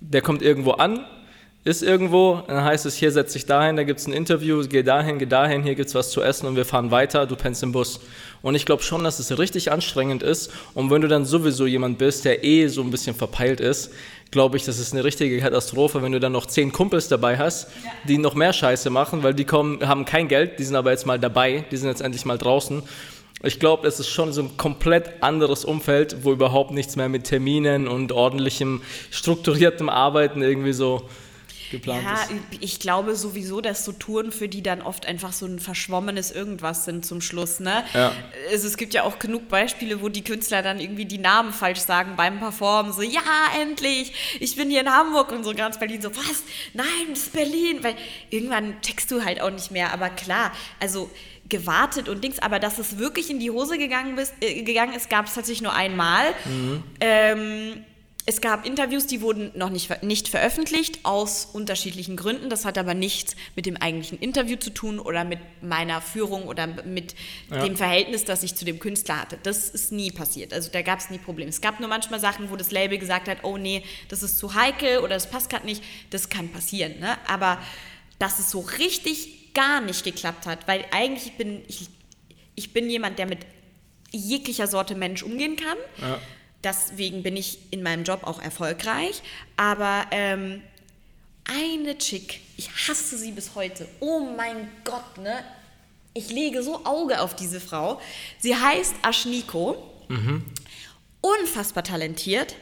[0.00, 1.04] Der kommt irgendwo an,
[1.64, 4.82] ist irgendwo, dann heißt es, hier setz dich dahin, da gibt es ein Interview, geh
[4.82, 7.62] dahin, geh dahin, hier gibt es was zu essen und wir fahren weiter, du pennst
[7.62, 8.00] im Bus.
[8.40, 11.98] Und ich glaube schon, dass es richtig anstrengend ist und wenn du dann sowieso jemand
[11.98, 13.90] bist, der eh so ein bisschen verpeilt ist,
[14.30, 17.68] glaube ich, das ist eine richtige Katastrophe, wenn du dann noch zehn Kumpels dabei hast,
[18.04, 21.06] die noch mehr Scheiße machen, weil die kommen, haben kein Geld, die sind aber jetzt
[21.06, 22.82] mal dabei, die sind jetzt endlich mal draußen.
[23.42, 27.24] Ich glaube, es ist schon so ein komplett anderes Umfeld, wo überhaupt nichts mehr mit
[27.24, 31.08] Terminen und ordentlichem, strukturiertem Arbeiten irgendwie so
[31.70, 32.30] geplant Ja, ist.
[32.60, 36.84] ich glaube sowieso, dass so Touren für die dann oft einfach so ein verschwommenes Irgendwas
[36.84, 37.60] sind zum Schluss.
[37.60, 37.84] Ne?
[37.94, 38.12] Ja.
[38.50, 41.80] Also es gibt ja auch genug Beispiele, wo die Künstler dann irgendwie die Namen falsch
[41.80, 42.92] sagen beim Performen.
[42.92, 43.20] So, ja,
[43.60, 46.00] endlich, ich bin hier in Hamburg und so ganz Berlin.
[46.02, 46.42] So, was?
[46.74, 47.78] Nein, das ist Berlin.
[47.82, 47.94] Weil
[48.30, 49.92] irgendwann checkst du halt auch nicht mehr.
[49.92, 51.10] Aber klar, also
[51.48, 55.08] gewartet und Dings, aber dass es wirklich in die Hose gegangen, bist, äh, gegangen ist,
[55.08, 56.24] gab es tatsächlich nur einmal.
[57.00, 57.84] Ähm,
[58.28, 62.50] es gab Interviews, die wurden noch nicht, ver- nicht veröffentlicht, aus unterschiedlichen Gründen.
[62.50, 66.66] Das hat aber nichts mit dem eigentlichen Interview zu tun oder mit meiner Führung oder
[66.66, 67.14] mit
[67.50, 69.38] dem Verhältnis, das ich zu dem Künstler hatte.
[69.42, 70.52] Das ist nie passiert.
[70.52, 71.48] Also da gab es nie Probleme.
[71.48, 74.52] Es gab nur manchmal Sachen, wo das Label gesagt hat, oh nee, das ist zu
[74.54, 75.82] heikel oder das passt gerade nicht.
[76.10, 77.00] Das kann passieren.
[77.00, 77.16] Ne?
[77.28, 77.58] Aber
[78.18, 81.88] dass es so richtig gar nicht geklappt hat, weil eigentlich bin ich,
[82.56, 83.38] ich bin jemand, der mit
[84.10, 85.78] jeglicher Sorte Mensch umgehen kann.
[86.02, 86.18] Ja.
[86.64, 89.22] Deswegen bin ich in meinem Job auch erfolgreich.
[89.56, 90.62] Aber ähm,
[91.44, 93.88] eine Chick, ich hasse sie bis heute.
[94.00, 95.44] Oh mein Gott, ne?
[96.14, 98.00] Ich lege so Auge auf diese Frau.
[98.38, 99.76] Sie heißt Aschniko.
[101.20, 102.56] Unfassbar talentiert,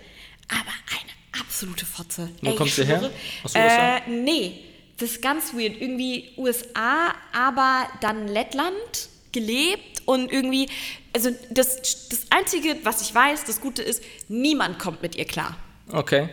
[0.49, 2.29] aber eine absolute Fotze.
[2.43, 3.11] Wo Ey, kommt sie her?
[3.45, 3.97] Aus den USA?
[3.99, 4.65] Äh, nee,
[4.99, 5.81] das ist ganz weird.
[5.81, 10.69] Irgendwie USA, aber dann Lettland gelebt und irgendwie,
[11.17, 15.57] also das, das Einzige, was ich weiß, das Gute ist, niemand kommt mit ihr klar.
[15.91, 16.29] Okay.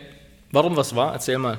[0.52, 1.14] Warum was war?
[1.14, 1.58] Erzähl mal.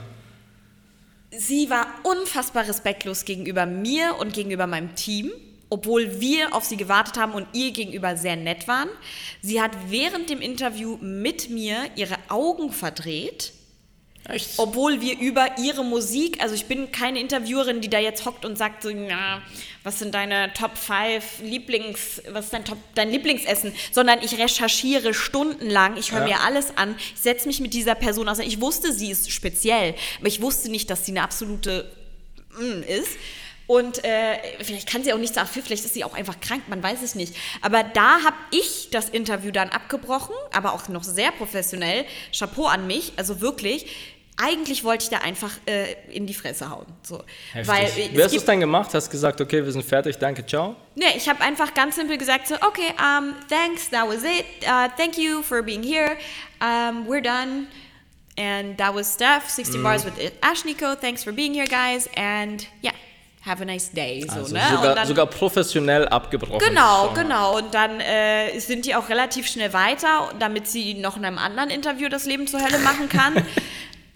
[1.32, 5.32] Sie war unfassbar respektlos gegenüber mir und gegenüber meinem Team,
[5.70, 8.90] obwohl wir auf sie gewartet haben und ihr gegenüber sehr nett waren.
[9.42, 13.54] Sie hat während dem Interview mit mir ihre Augen verdreht.
[14.30, 14.58] Echt?
[14.58, 18.58] Obwohl wir über ihre Musik, also ich bin keine Interviewerin, die da jetzt hockt und
[18.58, 19.42] sagt so, na,
[19.84, 25.14] was sind deine Top 5 Lieblings, was ist dein, Top, dein Lieblingsessen, sondern ich recherchiere
[25.14, 26.26] stundenlang, ich höre Ja.
[26.26, 28.56] mir alles an, ich setze mich mit dieser Person auseinander.
[28.56, 31.92] Ich wusste, sie ist speziell, aber ich wusste nicht, dass sie eine absolute
[32.60, 33.18] mm, ist.
[33.68, 36.84] Und äh, vielleicht kann sie auch nichts dafür, vielleicht ist sie auch einfach krank, man
[36.84, 37.36] weiß es nicht.
[37.62, 42.06] Aber da habe ich das Interview dann abgebrochen, aber auch noch sehr professionell.
[42.32, 43.88] Chapeau an mich, also wirklich.
[44.38, 46.86] Eigentlich wollte ich da einfach äh, in die Fresse hauen.
[47.04, 47.24] So.
[47.54, 47.68] Heftig.
[47.74, 48.94] Weil, äh, Wie hast du es dann gemacht?
[48.94, 50.76] Hast gesagt, okay, wir sind fertig, danke, ciao.
[50.96, 54.46] Nee, ich habe einfach ganz simpel gesagt so, okay, um, thanks, that was it.
[54.64, 56.18] Uh, thank you for being here.
[56.62, 57.68] Um, we're done.
[58.38, 60.96] And that was Steph, 16 bars with Ashniko.
[61.00, 62.10] Thanks for being here, guys.
[62.18, 62.92] And yeah,
[63.46, 64.26] have a nice day.
[64.28, 64.60] So, Also ne?
[64.62, 66.60] Und sogar, dann- sogar professionell abgebrochen.
[66.60, 67.56] Genau, genau.
[67.58, 71.70] Und dann äh, sind die auch relativ schnell weiter, damit sie noch in einem anderen
[71.70, 73.36] Interview das Leben zur Hölle machen kann.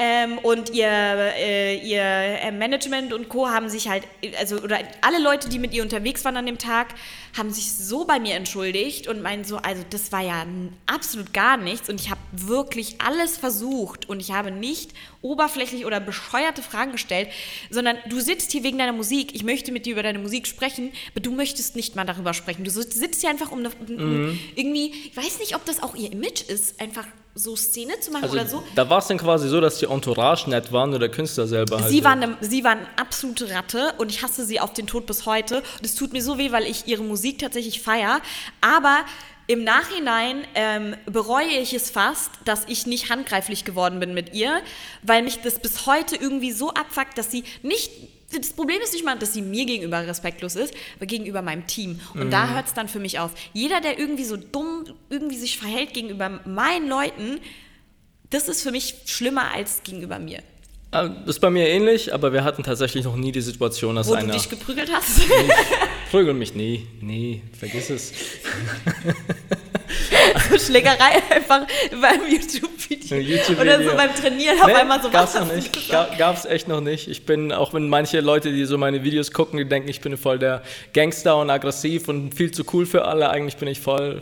[0.01, 3.49] ähm, und ihr, äh, ihr äh, Management und Co.
[3.49, 4.07] haben sich halt,
[4.39, 6.95] also, oder alle Leute, die mit ihr unterwegs waren an dem Tag,
[7.37, 10.45] haben sich so bei mir entschuldigt und meinen so, also das war ja
[10.85, 15.99] absolut gar nichts und ich habe wirklich alles versucht und ich habe nicht oberflächlich oder
[15.99, 17.27] bescheuerte Fragen gestellt,
[17.69, 20.93] sondern du sitzt hier wegen deiner Musik, ich möchte mit dir über deine Musik sprechen,
[21.11, 22.63] aber du möchtest nicht mal darüber sprechen.
[22.63, 26.09] Du sitzt hier einfach um eine, um irgendwie, ich weiß nicht, ob das auch ihr
[26.09, 28.63] Image ist, einfach so Szene zu machen Also, oder so.
[28.75, 31.79] Da war es dann quasi so, dass die Entourage nett waren oder der Künstler selber
[31.79, 31.89] halt.
[31.89, 35.05] Sie war, eine, sie war eine absolute Ratte und ich hasse sie auf den Tod
[35.05, 35.57] bis heute.
[35.57, 38.19] Und es tut mir so weh, weil ich ihre Musik tatsächlich feiere.
[38.61, 38.97] Aber
[39.47, 44.61] im Nachhinein ähm, bereue ich es fast, dass ich nicht handgreiflich geworden bin mit ihr,
[45.01, 47.89] weil mich das bis heute irgendwie so abfuckt, dass sie nicht.
[48.31, 51.99] Das Problem ist nicht mal, dass sie mir gegenüber respektlos ist, aber gegenüber meinem Team.
[52.13, 53.31] Und da hört es dann für mich auf.
[53.53, 57.39] Jeder, der irgendwie so dumm irgendwie sich verhält gegenüber meinen Leuten,
[58.29, 60.43] das ist für mich schlimmer als gegenüber mir.
[60.91, 64.13] Das ist bei mir ähnlich, aber wir hatten tatsächlich noch nie die Situation, dass Wo
[64.13, 64.27] einer.
[64.27, 65.21] du dich geprügelt hast.
[66.11, 66.87] Prügel mich nie.
[67.01, 68.13] Nee, vergiss es.
[70.65, 71.65] Schlägerei einfach
[72.01, 73.17] beim YouTube-Video.
[73.17, 73.61] YouTube-Video.
[73.61, 75.47] Oder so beim Trainieren auf Nee, einmal so gab's was.
[75.47, 75.89] noch nicht.
[75.89, 77.07] Ga- Gab's echt noch nicht.
[77.07, 80.17] Ich bin, auch wenn manche Leute, die so meine Videos gucken, die denken, ich bin
[80.17, 80.61] voll der
[80.93, 83.29] Gangster und aggressiv und viel zu cool für alle.
[83.29, 84.21] Eigentlich bin ich voll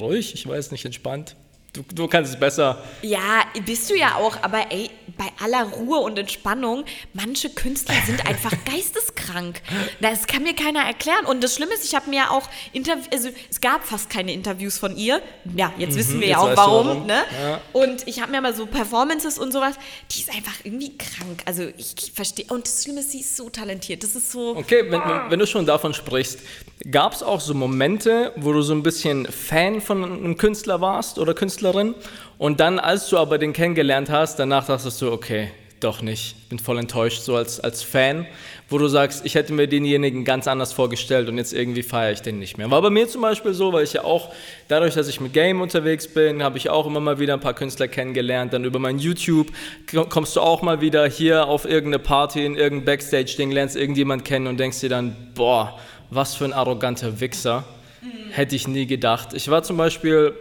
[0.00, 1.36] ruhig, ich weiß nicht, entspannt.
[1.74, 2.82] Du, du kannst es besser.
[3.02, 8.24] Ja, bist du ja auch, aber ey, bei aller Ruhe und Entspannung, manche Künstler sind
[8.28, 9.60] einfach geisteskrank.
[10.00, 11.26] Das kann mir keiner erklären.
[11.26, 14.32] Und das Schlimme ist, ich habe mir ja auch Interviews, also es gab fast keine
[14.32, 15.20] Interviews von ihr.
[15.56, 16.86] Ja, jetzt wissen wir ja Mhm, jetzt auch weißt du warum.
[16.86, 17.06] warum.
[17.06, 17.24] Ne?
[17.42, 17.60] Ja.
[17.72, 19.74] Und ich habe mir mal so Performances und sowas,
[20.12, 21.42] die ist einfach irgendwie krank.
[21.44, 22.46] Also ich, ich verstehe.
[22.50, 24.02] Und das Schlimme ist, sie ist so talentiert.
[24.04, 24.56] Das ist so.
[24.56, 26.38] Okay, wenn, wenn du schon davon sprichst,
[26.90, 31.18] gab es auch so Momente, wo du so ein bisschen Fan von einem Künstler warst
[31.18, 31.94] oder Künstlerin?
[32.38, 36.58] Und dann, als du aber den kennengelernt hast, danach dachtest du, okay, doch nicht, bin
[36.58, 38.26] voll enttäuscht, so als, als Fan,
[38.70, 42.22] wo du sagst, ich hätte mir denjenigen ganz anders vorgestellt und jetzt irgendwie feiere ich
[42.22, 42.70] den nicht mehr.
[42.70, 44.32] War bei mir zum Beispiel so, weil ich ja auch,
[44.68, 47.54] dadurch, dass ich mit Game unterwegs bin, habe ich auch immer mal wieder ein paar
[47.54, 49.48] Künstler kennengelernt, dann über mein YouTube
[50.08, 54.46] kommst du auch mal wieder hier auf irgendeine Party, in irgendein Backstage-Ding, lernst irgendjemand kennen
[54.46, 55.78] und denkst dir dann, boah,
[56.14, 57.64] was für ein arroganter Wichser.
[58.30, 59.32] Hätte ich nie gedacht.
[59.32, 60.34] Ich war zum Beispiel,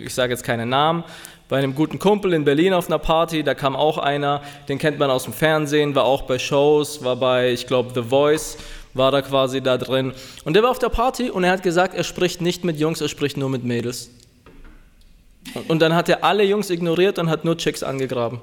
[0.00, 1.04] ich sage jetzt keine Namen,
[1.48, 4.98] bei einem guten Kumpel in Berlin auf einer Party, da kam auch einer, den kennt
[4.98, 8.58] man aus dem Fernsehen, war auch bei Shows, war bei, ich glaube, The Voice,
[8.94, 10.12] war da quasi da drin.
[10.44, 13.00] Und der war auf der Party und er hat gesagt, er spricht nicht mit Jungs,
[13.00, 14.10] er spricht nur mit Mädels.
[15.54, 18.40] Und- Und dann hat er alle Jungs ignoriert und hat nur Chicks angegraben.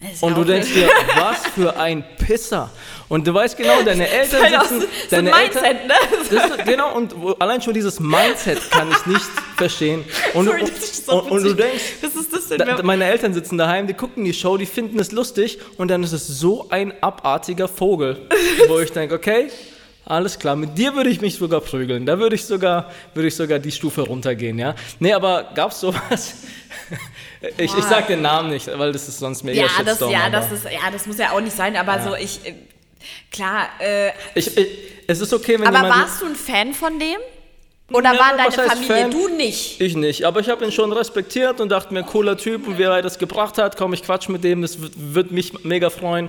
[0.00, 2.70] Das ist Und du denkst dir, was für ein Pisser.
[3.08, 5.94] Und du weißt genau, deine Eltern sitzen, so- so deine ein Mindset, Eltern, ne?
[6.30, 10.04] Das ist, genau, und allein schon dieses Mindset kann ich nicht verstehen.
[10.34, 12.58] Und, Sorry, das ist so und, und du denkst, Was ist das denn?
[12.58, 15.88] da, da- meine Eltern sitzen daheim, die gucken die Show, die finden es lustig und
[15.88, 18.18] dann ist es so ein abartiger Vogel,
[18.68, 19.48] wo ich denke, okay,
[20.04, 23.34] alles klar, mit dir würde ich mich sogar prügeln, da würde ich sogar, würde ich
[23.36, 24.74] sogar die Stufe runtergehen, ja.
[25.00, 26.34] Nee, aber gab's sowas?
[27.56, 30.30] Ich, ich sag den Namen nicht, weil das ist sonst mega ja, das, Shitstorm, ja,
[30.30, 32.54] das ist, ja, das muss ja auch nicht sein, aber so ich, äh,
[33.30, 34.66] klar, äh, Ich, ich,
[35.06, 37.18] es ist okay, wenn aber warst du ein Fan von dem?
[37.90, 38.96] Oder Ja, waren was deine Familie?
[38.96, 39.10] Fan?
[39.10, 39.80] Du nicht.
[39.80, 42.82] Ich nicht, aber ich habe ihn schon respektiert und dachte mir, cooler Typ und wie
[42.82, 46.28] er das gebracht hat, komm, ich quatsch mit dem, das wird mich mega freuen.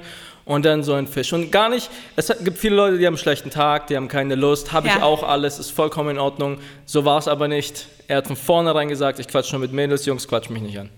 [0.50, 1.32] Und dann so ein Fisch.
[1.32, 4.34] Und gar nicht, es gibt viele Leute, die haben einen schlechten Tag, die haben keine
[4.34, 5.04] Lust, habe ich Ja.
[5.04, 6.58] auch alles, ist vollkommen in Ordnung.
[6.88, 7.86] So war es aber nicht.
[8.08, 10.90] Er hat von vornherein gesagt, ich quatsch nur mit Mädels, Jungs, quatsch mich nicht an.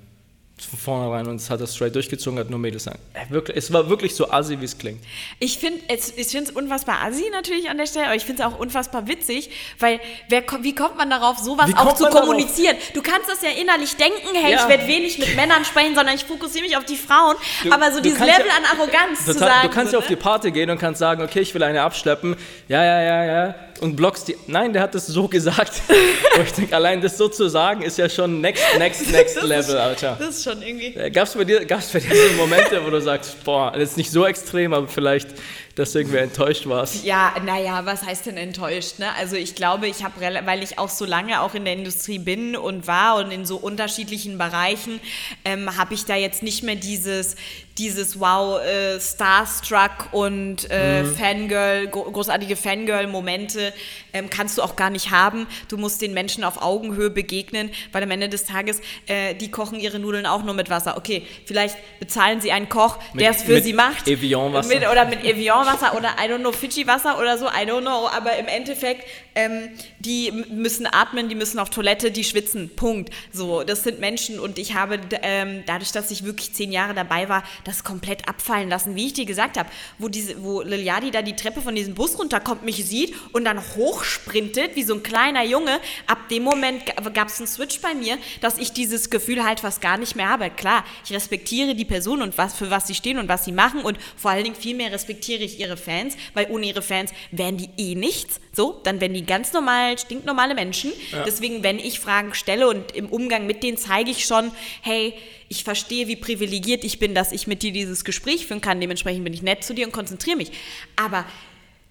[0.70, 2.96] Von vornherein und es hat er straight durchgezogen, hat nur Mädels an.
[3.14, 5.04] Äh, Wirklich, es war wirklich so assi, wie es klingt.
[5.40, 8.48] Ich finde es ich find's unfassbar assi natürlich an der Stelle, aber ich finde es
[8.48, 12.28] auch unfassbar witzig, weil wer, wie kommt man darauf, sowas Wie auch zu man darauf?
[12.28, 12.78] kommunizieren?
[12.94, 14.62] Du kannst das ja innerlich denken, hey, Ja.
[14.64, 17.36] ich werde wenig mit Männern sprechen, sondern ich fokussiere mich auf die Frauen.
[17.64, 19.68] Du- aber so dieses Level ja- an Arroganz zu Total, sagen.
[19.68, 20.20] du kannst so, ja auf die ne?
[20.20, 22.36] Party gehen und kannst sagen, okay, ich will eine abschleppen.
[22.68, 23.56] Ja, ja, ja, ja.
[23.82, 24.38] Und blockst die.
[24.48, 25.74] Nein, der hat das so gesagt.
[26.36, 29.44] Wo ich denke, allein das so zu sagen, ist ja schon next, next, next Das
[29.44, 30.16] ist- Level, Alter.
[30.20, 30.92] Das ist schon irgendwie.
[31.10, 33.98] Gab es bei, dir- gab's bei dir so Momente, wo du sagst, boah, das ist
[33.98, 35.30] nicht so extrem, aber vielleicht,
[35.76, 37.04] dass du irgendwie enttäuscht warst?
[37.04, 39.00] Ja, naja, was heißt denn enttäuscht?
[39.00, 39.08] Ne?
[39.18, 40.14] Also ich glaube, ich habe,
[40.46, 43.58] weil ich auch so lange auch in der Industrie bin und war und in so
[43.58, 45.00] unterschiedlichen Bereichen,
[45.44, 47.36] ähm, habe ich da jetzt nicht mehr dieses,
[47.78, 53.74] dieses Wow, äh, Starstruck und äh, Fangirl, gro großartige Fangirl-Momente
[54.14, 55.48] ähm, kannst du auch gar nicht haben.
[55.70, 59.80] Du musst den Menschen auf Augenhöhe begegnen, weil am Ende des Tages, äh, die kochen
[59.80, 60.98] ihre Nudeln auch nur mit Wasser.
[60.98, 64.08] Okay, vielleicht bezahlen sie einen Koch, der es für sie macht.
[64.08, 64.68] Evian-Wasser.
[64.68, 68.08] Mit, oder mit Evian-Wasser oder I don't know, Fidschi-Wasser oder so, I don't know.
[68.10, 72.70] Aber im Endeffekt, ähm, die müssen atmen, die müssen auf Toilette, die schwitzen.
[72.76, 73.12] Punkt.
[73.32, 77.30] So, das sind Menschen und ich habe ähm, dadurch, dass ich wirklich zehn Jahre dabei
[77.30, 81.22] war, das komplett abfallen lassen, wie ich dir gesagt habe, wo diese, wo Liliadi da
[81.22, 85.44] die Treppe von diesem Bus runterkommt, mich sieht und dann hochsprintet wie so ein kleiner
[85.44, 85.80] Junge.
[86.08, 89.82] Ab dem Moment gab es einen Switch bei mir, dass ich dieses Gefühl halt fast
[89.82, 90.50] gar nicht mehr habe.
[90.50, 93.82] Klar, ich respektiere die Person und was für was sie stehen und was sie machen
[93.82, 97.58] und vor allen Dingen viel mehr respektiere ich ihre Fans, weil ohne ihre Fans wären
[97.58, 98.40] die eh nichts.
[98.54, 100.92] So, dann wären die ganz normal, stinknormale Menschen.
[101.26, 105.14] Deswegen, wenn ich Fragen stelle und im Umgang mit denen zeige ich schon, hey,
[105.48, 108.82] ich verstehe, wie privilegiert ich bin, dass ich mit dir dieses Gespräch führen kann.
[108.82, 110.52] Dementsprechend bin ich nett zu dir und konzentriere mich.
[110.96, 111.26] Aber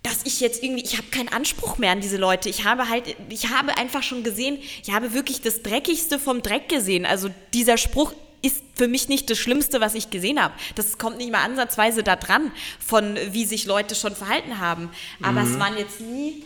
[0.03, 2.49] dass ich jetzt irgendwie, ich habe keinen Anspruch mehr an diese Leute.
[2.49, 6.69] Ich habe halt, ich habe einfach schon gesehen, ich habe wirklich das Dreckigste vom Dreck
[6.69, 7.05] gesehen.
[7.05, 10.55] Also dieser Spruch ist für mich nicht das Schlimmste, was ich gesehen habe.
[10.75, 14.91] Das kommt nicht mal ansatzweise da dran, von wie sich Leute schon verhalten haben.
[15.23, 16.45] Aber es waren jetzt nie.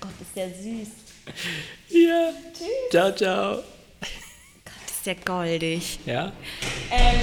[0.00, 0.88] Gott, ist der süß.
[1.90, 2.32] Ja.
[2.90, 3.62] Ciao, ciao.
[4.86, 5.98] Ist der goldig.
[6.06, 6.32] Ja?
[6.90, 7.20] Ähm,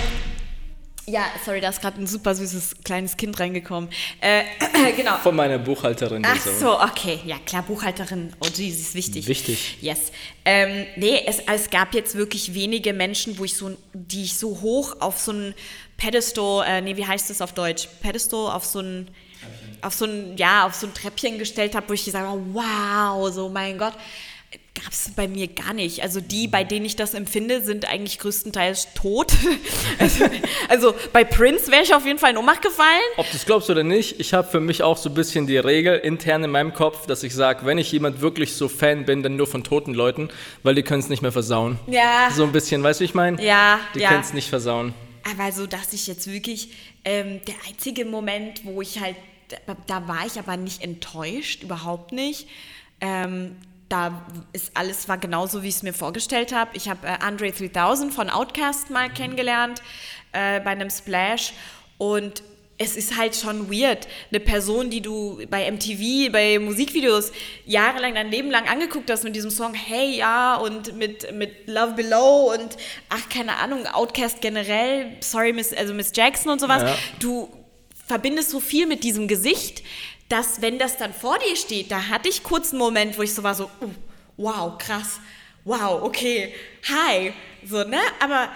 [1.09, 3.89] ja, sorry, da ist gerade ein super süßes kleines Kind reingekommen.
[4.19, 4.43] Äh,
[4.97, 5.15] genau.
[5.17, 6.21] Von meiner Buchhalterin.
[6.25, 7.19] Ach so, okay.
[7.25, 8.33] Ja, klar, Buchhalterin.
[8.41, 9.25] Oh, sie ist wichtig.
[9.27, 9.77] Wichtig.
[9.79, 10.11] Yes.
[10.43, 14.59] Ähm, nee, es, es gab jetzt wirklich wenige Menschen, wo ich so, die ich so
[14.59, 15.55] hoch auf so ein
[15.95, 17.87] Pedestal, äh, nee, wie heißt das auf Deutsch?
[18.01, 19.09] Pedestal, auf so ein,
[19.81, 23.31] auf so ein, ja, auf so ein Treppchen gestellt habe, wo ich gesagt habe, wow,
[23.31, 23.93] so mein Gott.
[24.75, 26.03] Gab es bei mir gar nicht.
[26.03, 29.33] Also die, bei denen ich das empfinde, sind eigentlich größtenteils tot.
[29.99, 30.25] also,
[30.69, 33.01] also bei Prince wäre ich auf jeden Fall in Ohnmacht gefallen.
[33.17, 35.57] Ob du es glaubst oder nicht, ich habe für mich auch so ein bisschen die
[35.57, 39.23] Regel intern in meinem Kopf, dass ich sage, wenn ich jemand wirklich so Fan bin,
[39.23, 40.29] dann nur von toten Leuten,
[40.61, 41.79] weil die können es nicht mehr versauen.
[41.87, 42.29] Ja.
[42.31, 43.43] So ein bisschen, weißt du, wie ich meine?
[43.43, 44.09] Ja, Die ja.
[44.09, 44.93] können es nicht versauen.
[45.29, 46.69] Aber so, dass ich jetzt wirklich,
[47.03, 49.15] ähm, der einzige Moment, wo ich halt,
[49.87, 52.47] da, war ich aber nicht enttäuscht, überhaupt nicht.
[53.01, 53.55] Ähm,
[53.89, 56.71] da ist alles war genauso, wie ich es mir vorgestellt habe.
[56.73, 59.81] Ich habe äh, Andre 3000 von Outcast mal kennengelernt
[60.33, 61.53] äh, bei einem Splash
[61.97, 62.43] und
[62.79, 67.31] es ist halt schon weird, eine Person, die du bei MTV, bei Musikvideos
[67.65, 71.93] jahrelang, dein Leben lang angeguckt hast mit diesem Song Hey Ja und mit, mit Love
[71.93, 72.77] Below und
[73.09, 76.83] ach, keine Ahnung, Outcast generell, sorry, Miss, also Miss Jackson und sowas.
[76.83, 76.95] Ja.
[77.19, 77.49] Du
[78.07, 79.83] verbindest so viel mit diesem Gesicht,
[80.29, 83.33] dass wenn das dann vor dir steht, da hatte ich kurz einen Moment, wo ich
[83.33, 83.89] so war so, uh,
[84.37, 85.19] wow, krass,
[85.63, 87.33] wow, okay, hi,
[87.65, 87.99] so, ne?
[88.19, 88.49] Aber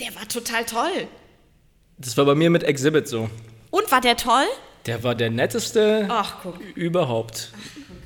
[0.00, 1.08] der war total toll.
[1.98, 3.28] Das war bei mir mit Exhibit so.
[3.70, 4.44] Und war der toll?
[4.86, 6.60] Der war der netteste Ach, guck.
[6.74, 7.52] überhaupt.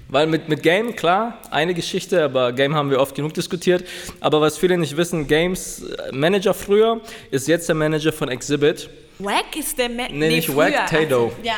[0.08, 3.84] Weil mit, mit Game, klar, eine Geschichte, aber Game haben wir oft genug diskutiert.
[4.20, 7.00] Aber was viele nicht wissen, Games äh, Manager früher
[7.30, 8.90] ist jetzt der Manager von Exhibit.
[9.24, 11.24] Wack ist der Ma Nee, nicht Wack, Tato.
[11.26, 11.54] Also, ja.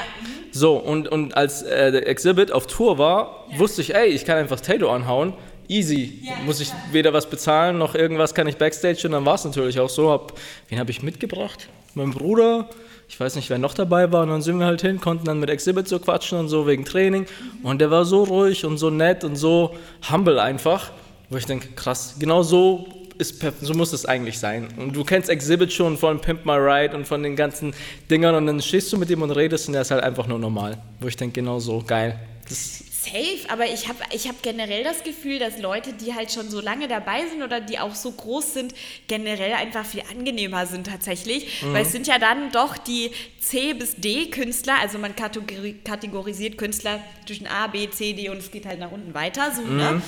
[0.52, 4.38] So, und, und als äh, der Exhibit auf Tour war, wusste ich, ey, ich kann
[4.38, 5.34] einfach Tato anhauen.
[5.66, 6.20] Easy.
[6.22, 6.82] Ja, Muss ich klar.
[6.92, 9.02] weder was bezahlen, noch irgendwas kann ich Backstage.
[9.06, 10.10] Und dann war es natürlich auch so.
[10.10, 10.34] Hab,
[10.68, 11.68] wen habe ich mitgebracht?
[11.94, 12.68] Mein Bruder.
[13.08, 14.22] Ich weiß nicht, wer noch dabei war.
[14.22, 16.84] Und dann sind wir halt hin, konnten dann mit Exhibit so quatschen und so wegen
[16.84, 17.26] Training.
[17.62, 19.74] Und der war so ruhig und so nett und so
[20.10, 20.90] humble einfach.
[21.30, 22.86] Wo ich denke, krass, genau so,
[23.18, 24.68] ist, so muss es eigentlich sein.
[24.76, 27.74] Und du kennst Exhibit schon von Pimp My Ride und von den ganzen
[28.10, 28.34] Dingern.
[28.34, 30.78] Und dann stehst du mit ihm und redest und der ist halt einfach nur normal.
[31.00, 32.18] Wo ich denke, genau so, geil.
[32.48, 36.48] Das, Safe, aber ich habe ich hab generell das Gefühl, dass Leute, die halt schon
[36.48, 38.74] so lange dabei sind oder die auch so groß sind,
[39.08, 41.62] generell einfach viel angenehmer sind tatsächlich.
[41.64, 43.10] Weil es sind ja dann doch die
[43.40, 48.38] C bis D Künstler, also man kategori kategorisiert Künstler zwischen A, B, C, D und
[48.38, 50.02] es geht halt nach unten weiter, so, ne?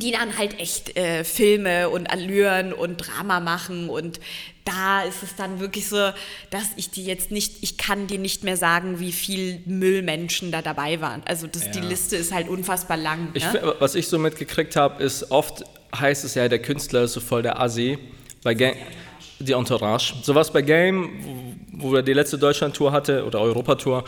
[0.00, 4.20] Die dann halt echt äh, Filme und Allüren und Drama machen und
[4.64, 6.10] da ist es dann wirklich so,
[6.50, 10.62] dass ich die jetzt nicht, ich kann dir nicht mehr sagen, wie viel Müllmenschen da
[10.62, 11.22] dabei waren.
[11.26, 11.84] Also das, die Ja.
[11.84, 13.28] Liste ist halt unfassbar lang.
[13.34, 13.50] Ich, ne?
[13.50, 15.64] fi- was ich so mitgekriegt habe, ist oft
[15.94, 17.98] heißt es ja, der Künstler ist so voll der Assi.
[18.42, 18.72] Bei Ga
[19.38, 20.14] die Entourage.
[20.22, 24.04] Sowas bei Game, wo, er die letzte Deutschland-Tour hatte oder Europatour,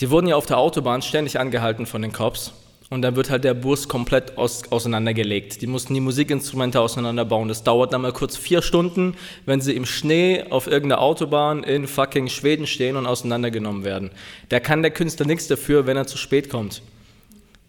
[0.00, 2.52] die wurden ja auf der Autobahn ständig angehalten von den Cops.
[2.92, 5.62] Und dann wird halt der Bus komplett aus, auseinandergelegt.
[5.62, 7.46] Die mussten die Musikinstrumente auseinanderbauen.
[7.46, 9.14] Das dauert dann mal kurz vier Stunden,
[9.46, 14.10] wenn sie im Schnee auf irgendeiner Autobahn in fucking Schweden stehen und auseinandergenommen werden.
[14.48, 16.82] Da kann der Künstler nichts dafür, wenn er zu spät kommt.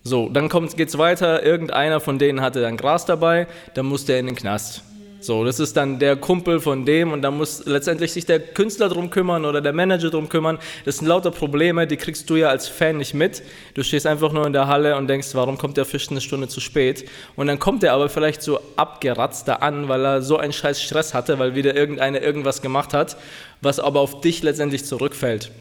[0.04, 1.44] So, dann kommt, geht's weiter.
[1.44, 3.46] Irgendeiner von denen hatte dann Gras dabei,
[3.76, 4.82] dann muss der in den Knast.
[5.24, 8.90] So, das ist dann der Kumpel von dem und dann muss letztendlich sich der Künstler
[8.90, 10.58] drum kümmern oder der Manager drum kümmern.
[10.84, 13.44] Das sind lauter Probleme, die kriegst du ja als Fan nicht mit.
[13.76, 16.48] Du stehst einfach nur in der Halle und denkst, warum kommt der Fisch eine Stunde
[16.48, 17.08] zu spät?
[17.36, 20.82] Und dann kommt er aber vielleicht so abgeratzt da an, weil er so einen scheiß
[20.82, 23.16] Stress hatte, weil wieder irgendeiner irgendwas gemacht hat,
[23.62, 25.52] was aber auf dich letztendlich zurückfällt.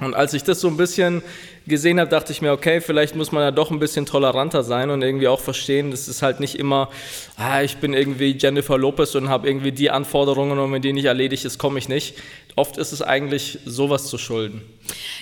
[0.00, 1.22] Und als ich das so ein bisschen
[1.66, 4.90] gesehen habe, dachte ich mir, okay, vielleicht muss man ja doch ein bisschen toleranter sein
[4.90, 6.90] und irgendwie auch verstehen, das ist halt nicht immer,
[7.36, 11.06] ah, ich bin irgendwie Jennifer Lopez und habe irgendwie die Anforderungen und wenn die nicht
[11.06, 12.16] erledigt ist, komme ich nicht.
[12.56, 14.62] Oft ist es eigentlich sowas zu schulden.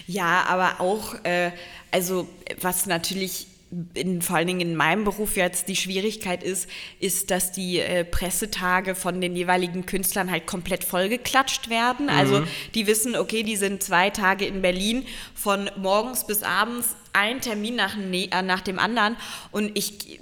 [0.06, 1.50] Ja, aber auch, äh,
[1.90, 2.26] also
[2.60, 3.46] was natürlich
[3.94, 6.68] in, vor allen Dingen in meinem Beruf jetzt die Schwierigkeit ist,
[6.98, 12.08] ist, dass die äh, Pressetage von den jeweiligen Künstlern halt komplett vollgeklatscht werden.
[12.08, 12.44] Also
[12.74, 17.76] die wissen, okay, die sind zwei Tage in Berlin von morgens bis abends ein Termin
[17.76, 19.16] nach, dem äh, nach dem anderen.
[19.52, 20.20] Und ich,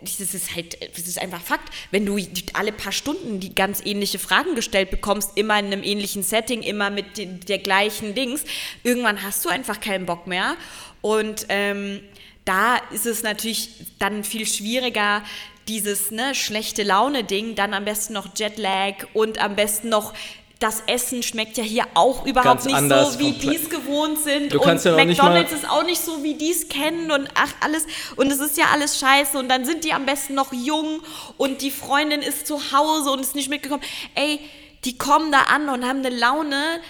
[0.00, 2.18] das ist halt, das ist einfach Fakt, wenn du
[2.52, 6.90] alle paar Stunden die ganz ähnliche Fragen gestellt bekommst, immer in einem ähnlichen Setting, immer
[6.90, 8.44] mit den, der gleichen Dings,
[8.84, 10.56] irgendwann hast du einfach keinen Bock mehr.
[11.00, 12.00] Und ähm,
[12.46, 13.68] da ist es natürlich
[13.98, 15.22] dann viel schwieriger,
[15.68, 20.14] dieses ne, schlechte Laune-Ding, dann am besten noch Jetlag und am besten noch
[20.58, 24.54] das Essen schmeckt ja hier auch überhaupt Ganz nicht so, wie die es gewohnt sind.
[24.54, 27.84] Du und ja McDonalds ist auch nicht so, wie die es kennen und ach, alles.
[28.16, 29.38] Und es ist ja alles scheiße.
[29.38, 31.02] Und dann sind die am besten noch jung
[31.36, 33.82] und die Freundin ist zu Hause und ist nicht mitgekommen.
[34.14, 34.40] Ey,
[34.86, 36.80] die kommen da an und haben eine Laune.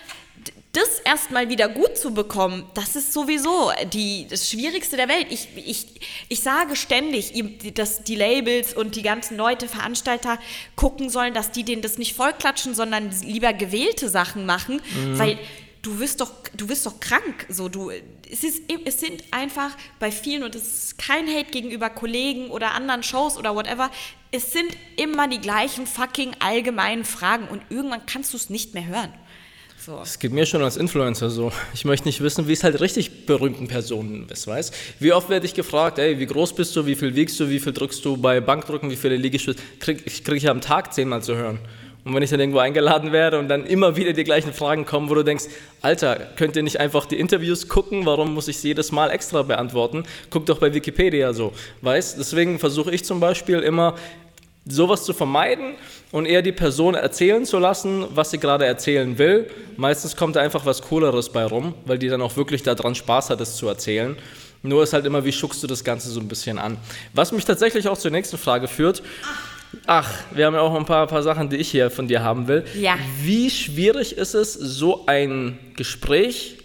[0.76, 5.26] Das erstmal wieder gut zu bekommen, das ist sowieso die, das Schwierigste der Welt.
[5.30, 5.86] Ich, ich,
[6.28, 7.32] ich sage ständig,
[7.72, 10.38] dass die Labels und die ganzen Leute, Veranstalter
[10.74, 14.82] gucken sollen, dass die denen das nicht vollklatschen, sondern lieber gewählte Sachen machen,
[15.14, 15.38] weil
[15.80, 17.46] du wirst doch, du wirst doch krank.
[17.48, 17.90] So, du,
[18.30, 22.72] es, ist, es sind einfach bei vielen, und es ist kein Hate gegenüber Kollegen oder
[22.72, 23.90] anderen Shows oder whatever,
[24.30, 28.84] es sind immer die gleichen fucking allgemeinen Fragen und irgendwann kannst du es nicht mehr
[28.84, 29.14] hören.
[29.86, 30.00] So.
[30.02, 31.52] Es geht mir schon als Influencer so.
[31.72, 34.74] Ich möchte nicht wissen, wie es halt richtig berühmten Personen ist, weißt?
[34.98, 37.60] Wie oft werde ich gefragt, ey, wie groß bist du, wie viel wiegst du, wie
[37.60, 41.22] viel drückst du bei Bankdrücken, wie viele Liegestütze, krieg, ich kriege ich am Tag zehnmal
[41.22, 41.60] zu hören.
[42.02, 45.08] Und wenn ich dann irgendwo eingeladen werde und dann immer wieder die gleichen Fragen kommen,
[45.08, 45.44] wo du denkst,
[45.82, 48.06] Alter, könnt ihr nicht einfach die Interviews gucken?
[48.06, 50.02] Warum muss ich sie jedes Mal extra beantworten?
[50.30, 52.18] Guck doch bei Wikipedia so, weißt?
[52.18, 53.94] Deswegen versuche ich zum Beispiel immer
[54.68, 55.74] sowas zu vermeiden
[56.12, 59.48] und eher die Person erzählen zu lassen, was sie gerade erzählen will.
[59.76, 63.30] Meistens kommt da einfach was Cooleres bei rum, weil die dann auch wirklich daran Spaß
[63.30, 64.16] hat, es zu erzählen.
[64.62, 66.78] Nur ist halt immer, wie schuckst du das Ganze so ein bisschen an.
[67.14, 69.02] Was mich tatsächlich auch zur nächsten Frage führt.
[69.86, 72.48] Ach, wir haben ja auch ein paar, paar Sachen, die ich hier von dir haben
[72.48, 72.64] will.
[72.80, 72.96] Ja.
[73.22, 76.56] Wie schwierig ist es, so ein Gespräch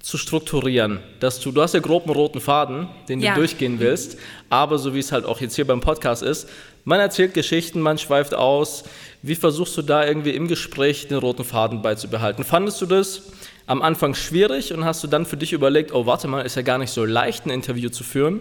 [0.00, 1.00] zu strukturieren?
[1.18, 3.34] Dass du, du hast ja grob einen roten Faden, den Ja.
[3.34, 4.16] du durchgehen willst,
[4.48, 6.48] aber so wie es halt auch jetzt hier beim Podcast ist,
[6.84, 8.84] man erzählt Geschichten, man schweift aus.
[9.22, 12.44] Wie versuchst du da irgendwie im Gespräch den roten Faden beizubehalten?
[12.44, 13.22] Fandest du das
[13.66, 16.62] am Anfang schwierig und hast du dann für dich überlegt, oh warte mal, ist ja
[16.62, 18.40] gar nicht so leicht, ein Interview zu führen?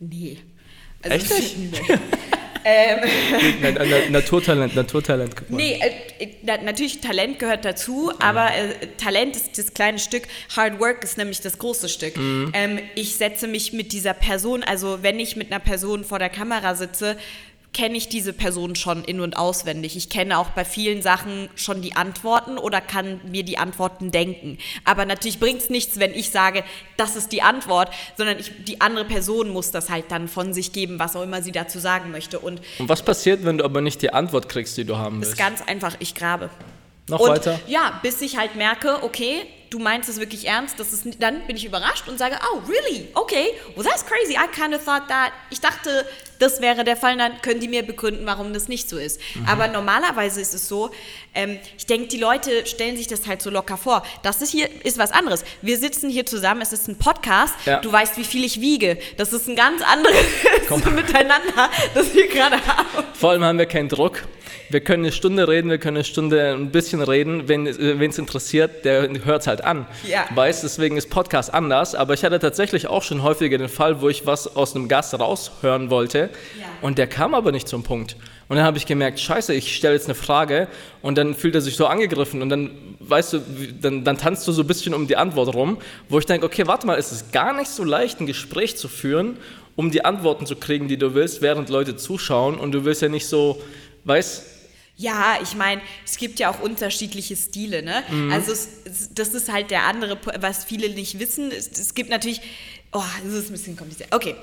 [0.00, 0.38] Nee.
[1.02, 1.82] Also, Echt nicht?
[2.68, 3.54] Nee.
[3.62, 5.34] Na, na, Naturtalent, Naturtalent.
[5.50, 5.80] Nee,
[6.18, 10.22] äh, na, natürlich Talent gehört dazu, aber äh, Talent ist das kleine Stück,
[10.56, 12.16] Hard Work ist nämlich das große Stück.
[12.16, 16.30] Ähm, ich setze mich mit dieser Person, also wenn ich mit einer Person vor der
[16.30, 17.16] Kamera sitze,
[17.72, 19.94] kenne ich diese Person schon in und auswendig.
[19.96, 24.58] Ich kenne auch bei vielen Sachen schon die Antworten oder kann mir die Antworten denken.
[24.84, 26.64] Aber natürlich bringt es nichts, wenn ich sage,
[26.96, 30.72] das ist die Antwort, sondern ich, die andere Person muss das halt dann von sich
[30.72, 32.38] geben, was auch immer sie dazu sagen möchte.
[32.38, 35.28] Und Und was passiert, wenn du aber nicht die Antwort kriegst, die du haben ist
[35.28, 35.38] willst?
[35.38, 36.50] ganz einfach, ich grabe.
[37.08, 37.60] Noch und, weiter?
[37.66, 41.56] Ja, bis ich halt merke, okay, du meinst es wirklich ernst, das ist, dann bin
[41.56, 43.08] ich überrascht und sage, oh, really?
[43.14, 44.34] Okay, well, that's crazy.
[44.34, 45.32] I kind of thought that.
[45.50, 46.06] Ich dachte,
[46.38, 49.20] das wäre der Fall, dann können die mir begründen, warum das nicht so ist.
[49.34, 49.46] Mhm.
[49.46, 50.90] Aber normalerweise ist es so,
[51.34, 54.02] ähm, ich denke, die Leute stellen sich das halt so locker vor.
[54.22, 55.44] Das ist hier ist was anderes.
[55.62, 57.80] Wir sitzen hier zusammen, es ist ein Podcast, Ja.
[57.80, 58.98] du weißt, wie viel ich wiege.
[59.16, 60.16] Das ist ein ganz anderes
[60.94, 63.04] Miteinander, das wir gerade haben.
[63.14, 64.22] Vor allem haben wir keinen Druck.
[64.70, 67.48] Wir können eine Stunde reden, wir können eine Stunde ein bisschen reden.
[67.48, 69.86] Wenn es interessiert, der hört es halt an.
[70.06, 70.26] Ja.
[70.34, 71.94] Weißt, deswegen ist Podcast anders.
[71.94, 75.18] Aber ich hatte tatsächlich auch schon häufiger den Fall, wo ich was aus einem Gast
[75.18, 76.27] raushören wollte.
[76.58, 76.66] Ja.
[76.82, 78.16] Und der kam aber nicht zum Punkt.
[78.48, 80.68] Und dann habe ich gemerkt, scheiße, ich stelle jetzt eine Frage
[81.02, 83.42] und dann fühlt er sich so angegriffen und dann, weißt du,
[83.80, 86.66] dann, dann tanzt du so ein bisschen um die Antwort rum, wo ich denke, okay,
[86.66, 89.36] warte mal, es ist gar nicht so leicht, ein Gespräch zu führen,
[89.76, 93.08] um die Antworten zu kriegen, die du willst, während Leute zuschauen und du willst ja
[93.08, 93.62] nicht so,
[94.04, 94.42] weißt
[94.96, 98.02] Ja, ich meine, es gibt ja auch unterschiedliche Stile, ne?
[98.32, 101.52] Also es, das ist halt der andere, was viele nicht wissen.
[101.52, 102.40] Es, es gibt natürlich,
[102.92, 104.12] oh, das ist ein bisschen kompliziert.
[104.12, 104.34] Okay.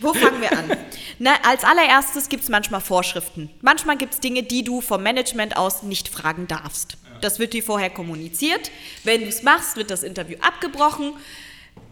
[0.00, 0.76] Wo fangen wir an?
[1.18, 3.50] Na, als allererstes gibt es manchmal Vorschriften.
[3.60, 6.96] Manchmal gibt es Dinge, die du vom Management aus nicht fragen darfst.
[7.20, 8.70] Das wird dir vorher kommuniziert.
[9.04, 11.14] Wenn du es machst, wird das Interview abgebrochen.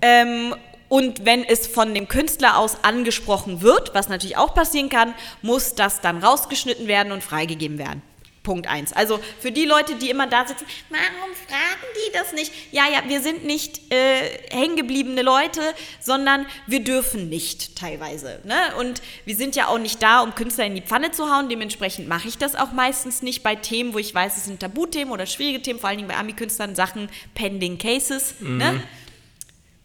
[0.01, 0.55] Ähm,
[0.89, 5.75] und wenn es von dem Künstler aus angesprochen wird, was natürlich auch passieren kann, muss
[5.75, 8.03] das dann rausgeschnitten werden und freigegeben werden.
[8.47, 8.93] Punkt eins.
[8.93, 12.53] Also für die Leute, die immer da sitzen, warum fragen die das nicht?
[12.71, 15.61] Ja, ja, wir sind nicht äh, hängengebliebene Leute,
[16.01, 18.41] sondern wir dürfen nicht teilweise.
[18.45, 18.55] Ne?
[18.79, 21.49] Und wir sind ja auch nicht da, um Künstler in die Pfanne zu hauen.
[21.49, 25.13] Dementsprechend mache ich das auch meistens nicht bei Themen, wo ich weiß, es sind Tabuthemen
[25.13, 28.37] oder schwierige Themen, vor allen Dingen bei Ami-Künstlern, Sachen Pending Cases.
[28.39, 28.81] Ne?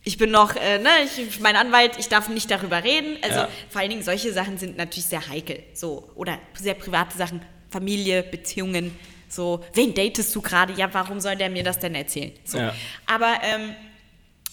[0.04, 3.18] Ich bin noch, äh, ne, ich, mein Anwalt, ich darf nicht darüber reden.
[3.24, 3.50] Also Ja.
[3.70, 5.64] vor allen Dingen solche Sachen sind natürlich sehr heikel.
[5.74, 7.42] So, oder sehr private Sachen,
[7.72, 8.92] Familie, Beziehungen,
[9.32, 10.74] so, wen datest du gerade?
[10.74, 12.34] Ja, warum soll der mir das denn erzählen?
[12.44, 12.58] So.
[12.58, 12.76] Ja.
[13.06, 13.74] Aber ähm,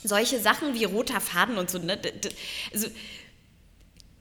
[0.04, 1.98] solche Sachen wie roter Faden und so, ne,
[2.72, 2.86] also,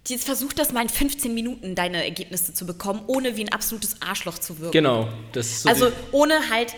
[0.07, 4.01] jetzt versuch das mal in 15 Minuten, deine Ergebnisse zu bekommen, ohne wie ein absolutes
[4.01, 4.71] Arschloch zu wirken.
[4.71, 6.73] Genau, das ist so Also ohne halt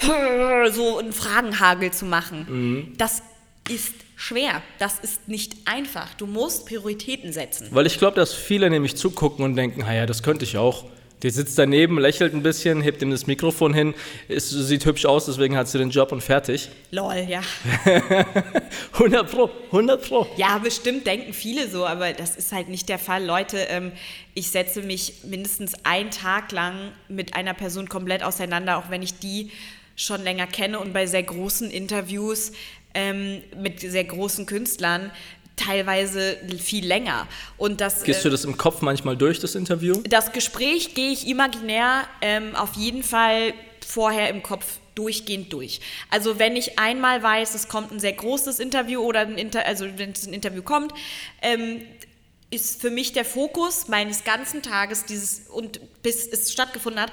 [0.74, 2.46] so einen Fragenhagel zu machen.
[2.48, 2.92] Mhm.
[2.98, 3.22] Das
[3.70, 4.62] ist schwer.
[4.78, 6.14] Das ist nicht einfach.
[6.14, 7.68] Du musst Prioritäten setzen.
[7.70, 10.84] weil ich glaube, dass viele nämlich zugucken und denken, ah ja, das könnte ich auch.
[11.22, 13.94] Die sitzt daneben, lächelt ein bisschen, hebt ihm das Mikrofon hin,
[14.28, 16.68] ist, sieht hübsch aus, deswegen hat sie den Job und fertig.
[16.92, 17.42] Lol, ja.
[18.92, 20.26] 100 Pro, 100 Pro.
[20.36, 23.24] Ja, bestimmt denken viele so, aber das ist halt nicht der Fall.
[23.24, 23.90] Leute, ähm,
[24.34, 29.18] ich setze mich mindestens einen Tag lang mit einer Person komplett auseinander, auch wenn ich
[29.18, 29.50] die
[29.96, 32.52] schon länger kenne und bei sehr großen Interviews
[32.94, 35.10] ähm, mit sehr großen Künstlern
[35.58, 37.26] teilweise viel länger.
[37.56, 40.00] Und das, Gehst äh, du das im Kopf manchmal durch, das Interview?
[40.08, 43.52] das Gespräch gehe ich imaginär ähm, auf jeden Fall
[43.86, 45.80] vorher im Kopf durchgehend durch.
[46.10, 49.86] Also wenn ich einmal weiß, es kommt ein sehr großes Interview oder ein Inter also
[49.96, 50.92] wenn es ein Interview kommt,
[51.40, 51.82] ähm,
[52.50, 57.12] ist für mich der Fokus meines ganzen Tages dieses und bis es stattgefunden hat,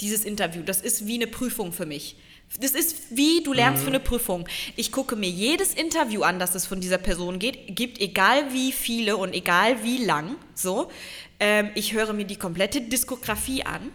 [0.00, 0.62] dieses Interview.
[0.62, 2.16] Das ist wie eine Prüfung für mich.
[2.60, 4.48] Das ist wie du lernst für eine Prüfung.
[4.74, 8.72] Ich gucke mir jedes Interview an, das es von dieser Person geht, gibt, egal wie
[8.72, 10.36] viele und egal wie lang.
[10.54, 10.90] So,
[11.40, 13.92] ähm, ich höre mir die komplette Diskografie an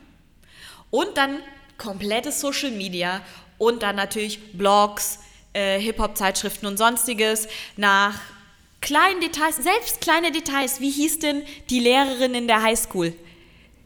[0.92, 1.40] und dann
[1.78, 3.22] komplette Social Media
[3.58, 5.20] und dann natürlich Blogs,
[5.54, 8.20] äh, Hip-Hop-Zeitschriften und sonstiges nach
[8.80, 10.80] kleinen Details, selbst kleine Details.
[10.80, 13.14] Wie hieß denn die Lehrerin in der Highschool?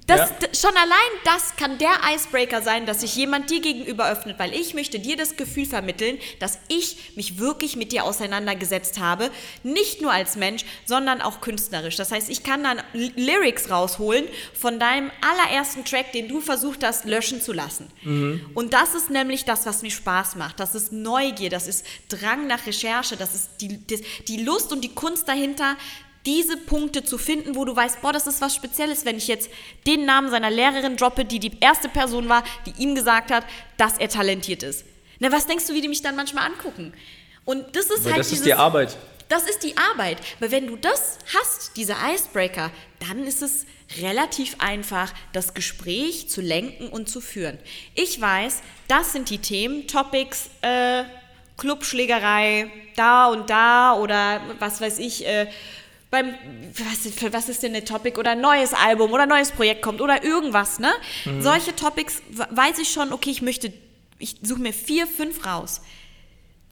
[0.07, 0.47] Das, Ja.
[0.55, 4.73] schon allein das kann der Icebreaker sein, dass sich jemand dir gegenüber öffnet, weil ich
[4.73, 9.29] möchte dir das Gefühl vermitteln, dass ich mich wirklich mit dir auseinandergesetzt habe,
[9.63, 11.97] nicht nur als Mensch, sondern auch künstlerisch.
[11.97, 14.25] Das heißt, ich kann dann Lyrics rausholen
[14.57, 17.87] von deinem allerersten Track, den du versucht hast, löschen zu lassen.
[18.53, 20.61] Und das ist nämlich das, was mir Spaß macht.
[20.61, 23.77] Das ist Neugier, das ist Drang nach Recherche, das ist die,
[24.25, 25.75] die Lust und die Kunst dahinter,
[26.27, 29.49] diese Punkte zu finden, wo du weißt, boah, das ist was Spezielles, wenn ich jetzt
[29.87, 33.45] den Namen seiner Lehrerin droppe, die die erste Person war, die ihm gesagt hat,
[33.77, 34.83] dass er talentiert ist.
[35.19, 36.93] Na, was denkst du, wie die mich dann manchmal angucken?
[37.45, 38.97] Und das ist Weil halt das dieses, ist die Arbeit.
[39.29, 40.17] Das ist die Arbeit.
[40.39, 42.71] Weil wenn du das hast, diese Icebreaker,
[43.07, 43.65] dann ist es
[44.01, 47.57] relativ einfach, das Gespräch zu lenken und zu führen.
[47.95, 51.05] Ich weiß, das sind die Themen, Topics, äh,
[51.57, 55.47] Clubschlägerei, da und da oder was weiß ich, äh,
[56.09, 56.33] beim,
[56.73, 60.01] was, was ist denn der Topic oder ein neues Album oder ein neues Projekt kommt
[60.01, 60.91] oder irgendwas, ne?
[61.41, 63.73] Solche Topics weiß ich schon, okay, ich möchte,
[64.17, 65.81] ich suche mir vier, fünf raus.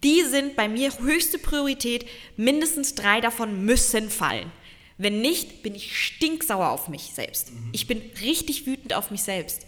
[0.03, 2.05] Die sind bei mir höchste Priorität.
[2.37, 4.51] Mindestens drei davon müssen fallen.
[4.97, 7.51] Wenn nicht, bin ich stinksauer auf mich selbst.
[7.73, 9.65] Ich bin richtig wütend auf mich selbst.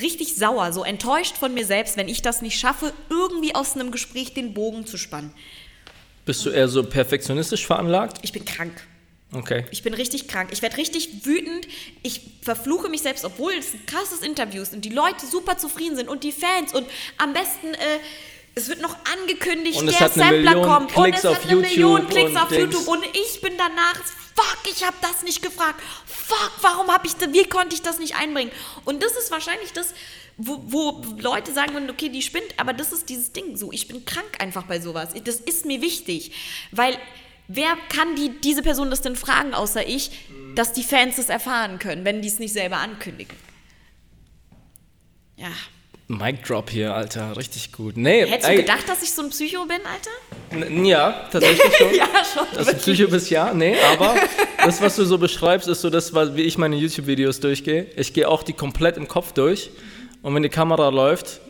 [0.00, 3.90] Richtig sauer, so enttäuscht von mir selbst, wenn ich das nicht schaffe, irgendwie aus einem
[3.90, 5.32] Gespräch den Bogen zu spannen.
[6.24, 8.18] Bist du eher so perfektionistisch veranlagt?
[8.22, 8.86] Ich bin krank.
[9.34, 9.64] Okay.
[9.70, 10.50] Ich bin richtig krank.
[10.52, 11.66] Ich werde richtig wütend.
[12.02, 15.96] Ich verfluche mich selbst, obwohl es ein krasses Interview ist und die Leute super zufrieden
[15.96, 17.98] sind und die Fans und am besten, äh,
[18.54, 22.02] es wird noch angekündigt, Und der Sampler kommt und Klicks es auf hat eine Million
[22.02, 22.74] YouTube Klicks und auf Dings.
[22.74, 23.96] YouTube und ich bin danach,
[24.34, 25.80] fuck, ich habe das nicht gefragt.
[26.04, 28.52] Fuck, warum habe ich, wie konnte ich das nicht einbringen?
[28.84, 29.94] Und das ist wahrscheinlich das,
[30.36, 33.72] wo, wo Leute sagen würden, okay, die spinnt, aber das ist dieses Ding so.
[33.72, 35.10] Ich bin krank einfach bei sowas.
[35.24, 36.32] Das ist mir wichtig,
[36.70, 36.98] weil
[37.54, 40.10] wer kann die, diese Person das denn fragen, außer ich,
[40.54, 43.36] dass die Fans das erfahren können, wenn die es nicht selber ankündigen?
[45.36, 45.48] Ja.
[46.08, 47.96] Mic Drop hier, Alter, richtig gut.
[47.96, 50.66] Nee, Hättest du ey, gedacht, dass ich so ein Psycho bin, Alter?
[50.66, 51.94] n- Ja, tatsächlich schon.
[51.94, 52.46] Ja, schon.
[52.54, 54.14] Das ist Psycho bis ja, nee, aber
[54.62, 57.86] das, was du so beschreibst, ist so das, wie ich meine YouTube-Videos durchgehe.
[57.96, 59.70] Ich gehe auch die komplett im Kopf durch
[60.20, 61.40] und wenn die Kamera läuft,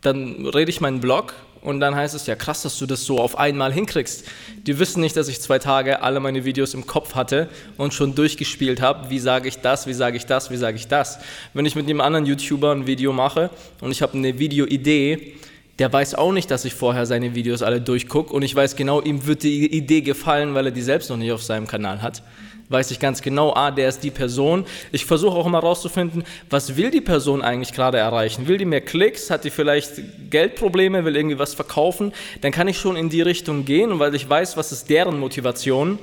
[0.00, 3.18] dann rede ich meinen Blog und dann heißt es ja krass, dass du das so
[3.18, 4.24] auf einmal hinkriegst.
[4.66, 8.14] Die wissen nicht, dass ich zwei Tage alle meine Videos im Kopf hatte und schon
[8.14, 11.18] durchgespielt habe, wie sage ich das, wie sage ich das, wie sage ich das.
[11.54, 13.50] Wenn ich mit einem anderen YouTuber ein Video mache
[13.80, 15.34] und ich habe eine Videoidee,
[15.78, 19.00] der weiß auch nicht, dass ich vorher seine Videos alle durchgucke und ich weiß genau,
[19.00, 22.22] ihm wird die Idee gefallen, weil er die selbst noch nicht auf seinem Kanal hat.
[22.70, 24.66] Weiß ich ganz genau, ah, der ist die Person.
[24.92, 28.46] Ich versuche auch immer rauszufinden, was will die Person eigentlich gerade erreichen?
[28.46, 29.30] Will die mehr Klicks?
[29.30, 31.06] Hat die vielleicht Geldprobleme?
[31.06, 32.12] Will irgendwie was verkaufen?
[32.42, 35.98] Dann kann ich schon in die Richtung gehen, weil ich weiß, was ist deren Motivation.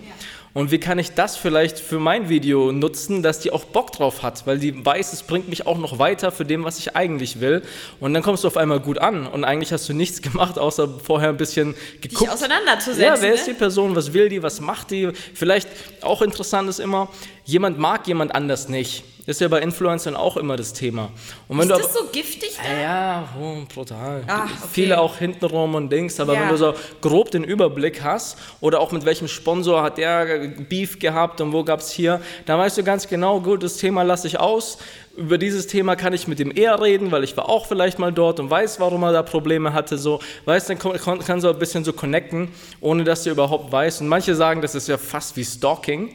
[0.56, 4.24] Und wie kann ich das vielleicht für mein Video nutzen, dass die auch Bock drauf
[4.24, 7.42] hat, weil die weiß, es bringt mich auch noch weiter für dem, was ich eigentlich
[7.42, 7.62] will.
[8.00, 10.88] Und dann kommst du auf einmal gut an und eigentlich hast du nichts gemacht, außer
[11.04, 12.22] vorher ein bisschen geguckt.
[12.22, 13.04] Dich auseinanderzusetzen.
[13.04, 13.58] Ja, wer ist die ne?
[13.58, 15.10] Person, was will die, was macht die?
[15.34, 15.68] Vielleicht
[16.00, 17.10] auch interessant ist immer,
[17.44, 19.04] jemand mag jemand anders nicht.
[19.28, 21.10] Ist ja bei Influencern auch immer das Thema.
[21.48, 22.52] Und wenn Ist du das so giftig?
[22.64, 24.24] ja, ja, oh, brutal.
[24.28, 24.52] Ah, okay.
[24.72, 26.42] Viele auch hintenrum und Dings, aber Ja.
[26.42, 31.00] wenn du so grob den Überblick hast oder auch mit welchem Sponsor hat der Beef
[31.00, 34.28] gehabt und wo gab es hier, dann weißt du ganz genau, gut, das Thema lasse
[34.28, 34.78] ich aus.
[35.18, 38.12] Über dieses Thema kann ich mit dem eher reden, weil ich war auch vielleicht mal
[38.14, 39.98] dort und weiß, warum er da Probleme hatte.
[39.98, 42.50] So, weißt, dann kannst du ein bisschen so connecten,
[42.80, 44.02] ohne dass du überhaupt weißt.
[44.02, 46.14] Und manche sagen, das ist ja fast wie Stalking,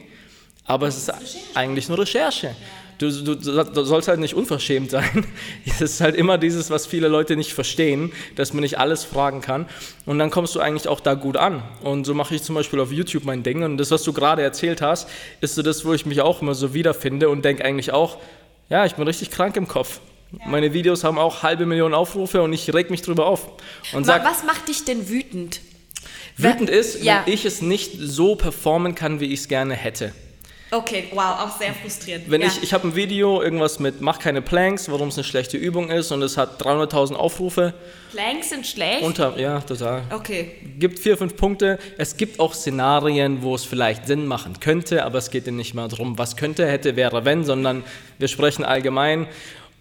[0.65, 1.11] aber es ist
[1.55, 2.55] eigentlich nur Recherche.
[3.01, 5.25] Du, du, du sollst halt nicht unverschämt sein.
[5.65, 9.41] Es ist halt immer dieses, was viele Leute nicht verstehen, dass man nicht alles fragen
[9.41, 9.65] kann.
[10.05, 11.63] Und dann kommst du eigentlich auch da gut an.
[11.81, 13.63] Und so mache ich zum Beispiel auf YouTube mein Ding.
[13.63, 15.09] Und das, was du gerade erzählt hast,
[15.41, 18.17] ist so das, wo ich mich auch immer so wiederfinde und denke eigentlich auch,
[18.69, 19.99] ja, ich bin richtig krank im Kopf.
[20.45, 23.49] Meine Videos haben auch halbe Million Aufrufe und ich reg mich drüber auf.
[23.93, 25.59] Und sag, Was macht dich denn wütend?
[26.37, 27.23] wütend ist, Ja.
[27.25, 30.13] wenn ich es nicht so performen kann, wie ich es gerne hätte.
[30.73, 32.31] Okay, wow, auch sehr frustrierend.
[32.31, 32.47] Wenn ja.
[32.47, 35.89] ich, ich habe ein Video, irgendwas mit mach keine Planks, warum es eine schlechte Übung
[35.89, 37.73] ist und es hat 300.000 Aufrufe.
[38.13, 39.01] Planks sind schlecht?
[39.01, 40.03] Unter, ja, total.
[40.15, 40.51] okay.
[40.79, 41.77] Gibt vier, fünf Punkte.
[41.97, 45.73] Es gibt auch Szenarien, wo es vielleicht Sinn machen könnte, aber es geht ja nicht
[45.73, 47.83] mehr darum, was könnte, hätte, wäre, wenn, sondern
[48.17, 49.27] wir sprechen allgemein.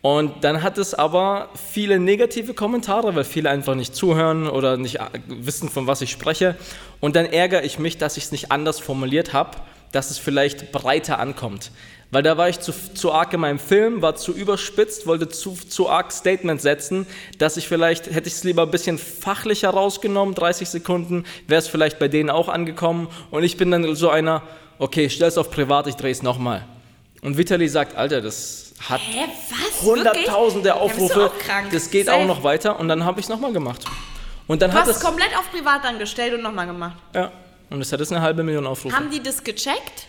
[0.02, 4.98] Und dann hat es aber viele negative Kommentare, weil viele einfach nicht zuhören oder nicht
[5.28, 6.56] wissen, von was ich spreche.
[6.98, 9.58] Und dann ärgere ich mich, dass ich es nicht anders formuliert habe,
[9.92, 11.70] dass es vielleicht breiter ankommt.
[12.12, 15.52] Weil da war ich zu, zu arg in meinem Film, war zu überspitzt, wollte zu,
[15.54, 17.06] zu arg Statement setzen,
[17.38, 21.68] dass ich vielleicht, hätte ich es lieber ein bisschen fachlicher rausgenommen, 30 Sekunden, wäre es
[21.68, 23.06] vielleicht bei denen auch angekommen.
[23.30, 24.42] Und ich bin dann so einer,
[24.80, 26.64] okay, stell es auf privat, ich drehe es nochmal.
[27.22, 29.82] Und Vitali sagt, Alter, das hat Hä, was?
[29.82, 31.30] hunderttausende Aufrufe,
[31.70, 32.18] das geht Safe.
[32.18, 32.80] auch noch weiter.
[32.80, 33.84] Und dann habe ich es nochmal gemacht.
[34.48, 36.96] Und dann Du hat hast es, es komplett auf privat angestellt und nochmal gemacht.
[37.14, 37.30] ja,
[37.70, 38.94] und es hat es eine halbe Million Aufrufe.
[38.96, 40.06] Haben die das gecheckt?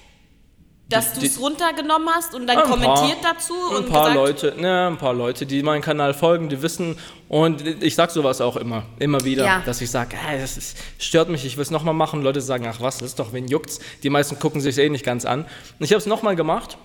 [0.89, 4.16] Dass du es runtergenommen hast und dann Ein paar- kommentiert dazu Ein und paar gesagt,
[4.16, 6.97] Leute, ne, ein paar Leute, die meinen Kanal folgen, die wissen
[7.30, 9.62] und ich sag sowas auch immer, immer wieder, Ja.
[9.66, 12.22] dass ich sage, hey, das ist, stört mich, ich will es nochmal machen.
[12.24, 13.80] Leute sagen, ach was, das ist doch, wen juckt's?
[14.03, 15.43] Die meisten gucken sich eh nicht ganz an.
[15.80, 16.78] Und ich habe es nochmal gemacht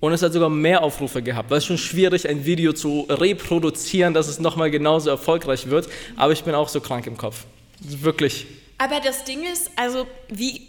[0.00, 4.12] und es hat sogar mehr Aufrufe gehabt, weil es schon schwierig, ein Video zu reproduzieren,
[4.12, 5.88] dass es nochmal genauso erfolgreich wird.
[6.16, 7.44] Aber ich bin auch so krank im Kopf.
[7.78, 8.46] Wirklich.
[8.82, 10.66] Aber das Ding ist, also wie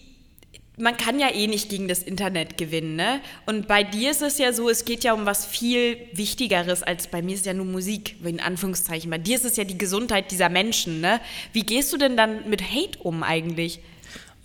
[0.77, 3.21] man kann ja eh nicht gegen das Internet gewinnen, ne?
[3.47, 7.07] Und bei dir ist es ja so, es geht ja um was viel Wichtigeres als
[7.07, 9.09] bei mir ist ja nur Musik, in Anführungszeichen.
[9.09, 11.21] Bei dir ist es ja die Gesundheit dieser Menschen, ne?
[11.53, 13.79] Wie gehst du denn dann mit Hate um eigentlich?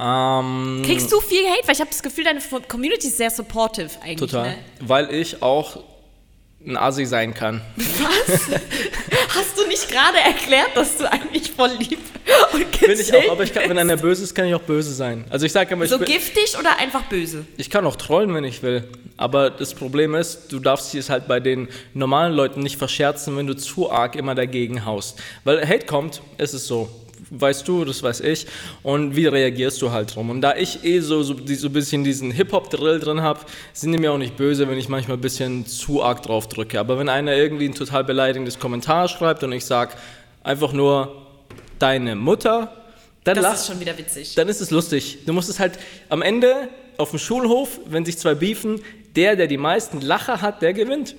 [0.01, 1.66] Ähm, Kriegst du viel Hate?
[1.66, 4.31] Weil ich habe das Gefühl, deine Community ist sehr supportive eigentlich.
[4.31, 4.51] total.
[4.51, 4.59] Ne?
[4.81, 5.83] Weil ich auch
[6.69, 7.61] ein Asi sein kann.
[9.35, 11.99] Hast du nicht gerade erklärt, dass du eigentlich voll lieb
[12.53, 14.93] und Bin ich auch, aber ich kann, wenn einer böse ist, kann ich auch böse
[14.93, 15.25] sein.
[15.31, 17.45] Also ich sage immer, ich, So bin, giftig oder einfach böse?
[17.57, 18.85] ich kann auch trollen, wenn ich will.
[19.16, 23.47] Aber das Problem ist, du darfst es halt bei den normalen Leuten nicht verscherzen, wenn
[23.47, 25.19] du zu arg immer dagegen haust.
[25.45, 26.89] Weil Hate kommt, ist es so.
[27.31, 28.47] Weißt du, das weiß ich.
[28.83, 30.31] Und wie reagierst du halt drum?
[30.31, 33.41] Und da ich eh so, so, so ein bisschen diesen Hip-Hop-Drill drin habe,
[33.73, 36.79] sind die mir auch nicht böse, wenn ich manchmal ein bisschen zu arg drauf drücke.
[36.79, 39.95] Aber wenn einer irgendwie ein total beleidigendes Kommentar schreibt und ich sage
[40.43, 41.27] einfach nur
[41.79, 42.73] deine Mutter,
[43.25, 44.35] dann Das ist schon wieder witzig.
[44.35, 45.19] dann ist es lustig.
[45.27, 48.81] Du musst es halt am Ende auf dem Schulhof, wenn sich zwei beefen,
[49.16, 51.14] der, der die meisten Lacher hat, der gewinnt.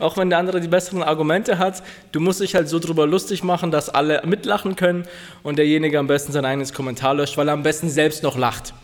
[0.00, 1.82] Auch wenn der andere die besseren Argumente hat,
[2.12, 5.06] du musst dich halt so drüber lustig machen, dass alle mitlachen können
[5.42, 8.74] und derjenige am besten sein eigenes Kommentar löscht, weil er am besten selbst noch lacht.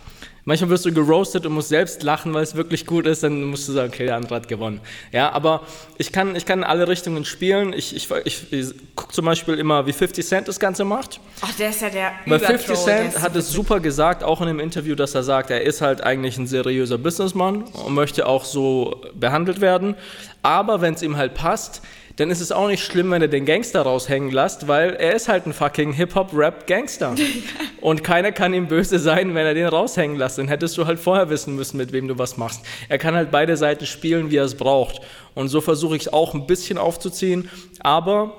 [0.45, 3.69] Manchmal wirst du geroastet und musst selbst lachen, weil es wirklich gut ist, dann musst
[3.69, 4.81] du sagen, okay, der andere hat gewonnen.
[5.13, 5.63] Ja, aber
[5.99, 7.73] ich kann, ich kann in alle Richtungen spielen.
[7.73, 11.21] Ich, ich, ich, ich gucke zum Beispiel immer, wie 50 Cent das Ganze macht.
[11.43, 14.41] Ach, der ist ja der Weil Übertroll, 50 der Cent hat es super gesagt, auch
[14.41, 18.27] in einem Interview, dass er sagt, er ist halt eigentlich ein seriöser Businessman und möchte
[18.27, 19.95] auch so behandelt werden.
[20.43, 21.83] Aber wenn es ihm halt passt,
[22.21, 25.29] dann ist es auch nicht schlimm, wenn er den Gangster raushängen lässt, weil er ist
[25.29, 27.15] halt ein fucking Hip-Hop-Rap-Gangster.
[27.81, 30.37] und keiner kann ihm böse sein, wenn er den raushängen lässt.
[30.37, 32.61] Dann hättest du halt vorher wissen müssen, mit wem du was machst.
[32.91, 35.01] Er kann halt beide Seiten spielen, wie er es braucht.
[35.35, 37.49] Und so versuche ich es auch ein bisschen aufzuziehen.
[37.79, 38.35] Aber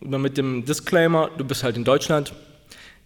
[0.00, 2.34] mit dem Disclaimer, du bist halt in Deutschland,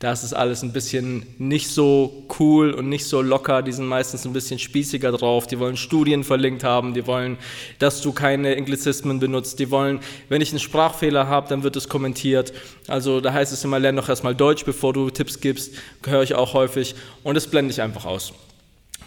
[0.00, 3.62] da ist es alles ein bisschen nicht so cool und nicht so locker.
[3.62, 5.48] Die sind meistens ein bisschen spießiger drauf.
[5.48, 6.94] Die wollen Studien verlinkt haben.
[6.94, 7.36] Die wollen,
[7.80, 9.58] dass du keine Englizismen benutzt.
[9.58, 12.52] Die wollen, wenn ich einen Sprachfehler habe, dann wird es kommentiert.
[12.86, 15.74] Also da heißt es immer, lern doch erstmal Deutsch, bevor du Tipps gibst.
[16.06, 16.94] Höre ich auch häufig.
[17.24, 18.32] Und das blende ich einfach aus.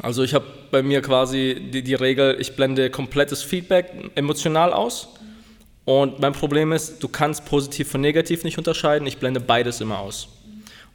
[0.02, 5.08] Also ich habe bei mir quasi die, die Regel, ich blende komplettes Feedback emotional aus.
[5.86, 9.08] Und mein Problem ist, du kannst positiv von negativ nicht unterscheiden.
[9.08, 10.28] Ich blende beides immer aus.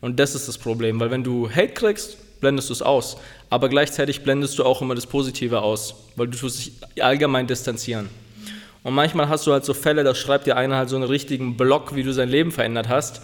[0.06, 3.16] Und das ist das Problem, weil wenn du Hate kriegst, blendest du es aus.
[3.50, 8.08] Aber gleichzeitig blendest du auch immer das Positive aus, weil du tust dich allgemein distanzieren.
[8.84, 11.56] Und manchmal hast du halt so Fälle, da schreibt dir einer halt so einen richtigen
[11.56, 13.20] Blog, wie du sein Leben verändert hast.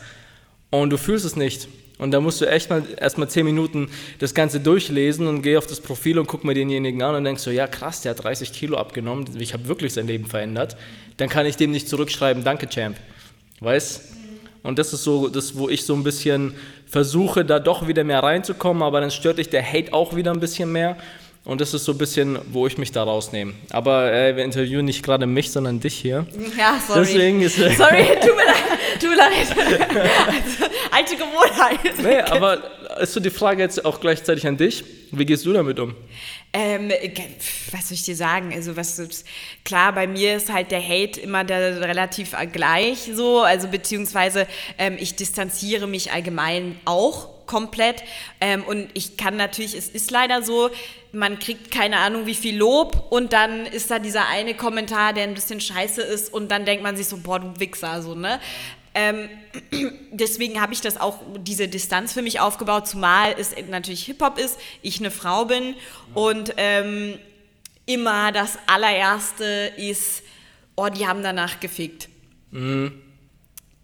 [0.70, 1.68] Und du fühlst es nicht.
[1.98, 5.68] Und da musst du echt mal erstmal zehn Minuten das Ganze durchlesen und geh auf
[5.68, 8.52] das Profil und guck mir denjenigen an und denkst so, ja krass, der hat 30
[8.52, 10.76] Kilo abgenommen, ich habe wirklich sein Leben verändert.
[11.18, 12.96] Dann kann ich dem nicht zurückschreiben, danke Champ.
[13.60, 14.21] Weißt?
[14.62, 16.54] Und das ist so das, wo ich so ein bisschen
[16.86, 20.40] versuche, da doch wieder mehr reinzukommen, aber dann stört dich der Hate auch wieder ein
[20.40, 20.96] bisschen mehr.
[21.44, 23.54] Und das ist so ein bisschen, wo ich mich da rausnehme.
[23.70, 26.24] Aber äh, wir interviewen nicht gerade mich, sondern dich hier.
[26.56, 27.00] Ja, sorry.
[27.00, 29.00] Deswegen ist Sorry, tut mir leid.
[29.00, 29.32] Tut mir leid.
[29.48, 31.80] Also, alte Gewohnheit.
[32.00, 32.58] Nee, aber
[33.00, 34.84] ist so die Frage jetzt auch gleichzeitig an dich.
[35.10, 35.96] Wie gehst du damit um?
[36.55, 36.92] Ähm,
[37.70, 38.53] was soll ich dir sagen?
[38.53, 39.24] Also was
[39.64, 44.46] klar, bei mir ist halt der Hate immer der, relativ gleich so, also beziehungsweise
[44.76, 48.03] ähm, ich distanziere mich allgemein auch komplett
[48.40, 50.70] ähm, und ich kann natürlich, es ist leider so,
[51.12, 55.24] man kriegt keine Ahnung wie viel Lob und dann ist da dieser eine Kommentar, der
[55.24, 58.40] ein bisschen scheiße ist und dann denkt man sich so, boah, du Wichser, so, ne?
[58.95, 59.28] Ähm,
[60.11, 64.59] deswegen habe ich das auch, diese Distanz für mich aufgebaut, zumal es natürlich Hip-Hop ist,
[64.82, 65.74] ich eine Frau bin
[66.14, 67.18] und ähm,
[67.86, 70.22] immer das allererste ist,
[70.76, 72.09] oh, die haben danach gefickt.
[72.51, 73.03] Ja, Mhm.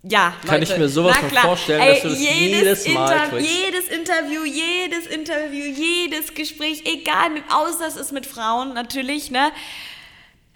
[0.03, 3.51] Kann Leute, ich mir sowas von vorstellen, Ey, dass du das jedes Mal Inter kriegst.
[3.51, 9.51] Jedes Interview, jedes Interview, jedes Gespräch, egal, mit, außer es ist mit Frauen natürlich, ne?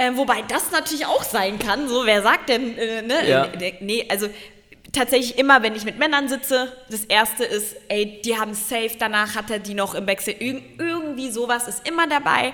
[0.03, 3.29] Ähm, wobei das natürlich auch sein kann, so, wer sagt denn, äh, ne?
[3.29, 3.45] Ja.
[3.45, 4.29] Äh, Nee, also
[4.93, 9.37] tatsächlich immer, wenn ich mit Männern sitze, das erste ist, ey, die haben safe, danach
[9.37, 10.35] hat er die noch im Wechsel.
[10.41, 12.53] Irg irgendwie sowas ist immer dabei.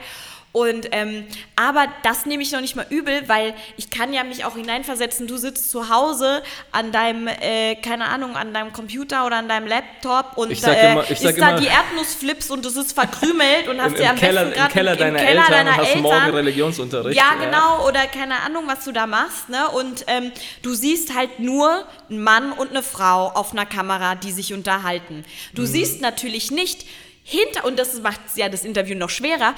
[0.50, 1.26] Und, ähm,
[1.56, 5.26] aber das nehme ich noch nicht mal übel, weil ich kann ja mich auch hineinversetzen,
[5.26, 6.42] du sitzt zu Hause
[6.72, 10.92] an deinem, äh, keine Ahnung, an deinem Computer oder an deinem Laptop und Ich äh,
[10.92, 14.08] immer- ich ist da immer- die Erdnussflips und es ist verkrümelt und hast Im, im,
[14.08, 16.30] am Keller, besten Im Keller im deiner Keller Eltern deiner hast morgen.
[16.30, 17.16] Religionsunterricht.
[17.16, 19.68] Ja, genau, oder keine Ahnung, was du da machst, ne?
[19.68, 20.32] Und ähm,
[20.62, 25.24] du siehst halt nur einen Mann und eine Frau auf einer Kamera, die sich unterhalten.
[25.54, 26.86] Du siehst natürlich nicht
[27.22, 29.52] hinter, und das macht ja das Interview noch schwerer,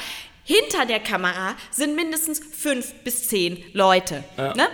[0.44, 4.24] hinter der Kamera sind mindestens fünf bis zehn Leute.
[4.36, 4.54] Ja.
[4.54, 4.68] Ne?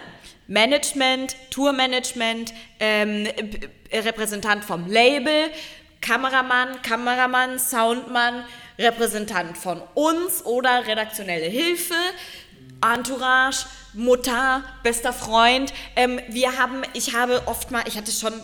[0.48, 5.50] Management, Tourmanagement, ähm, b- Repräsentant vom Label,
[6.00, 8.44] Kameramann, Kameramann, Soundmann,
[8.78, 11.94] Repräsentant von uns oder redaktionelle Hilfe,
[12.80, 15.72] Entourage, Mutter, bester Freund.
[15.96, 18.34] Ähm, wir haben, ich habe oft mal, ich hatte schon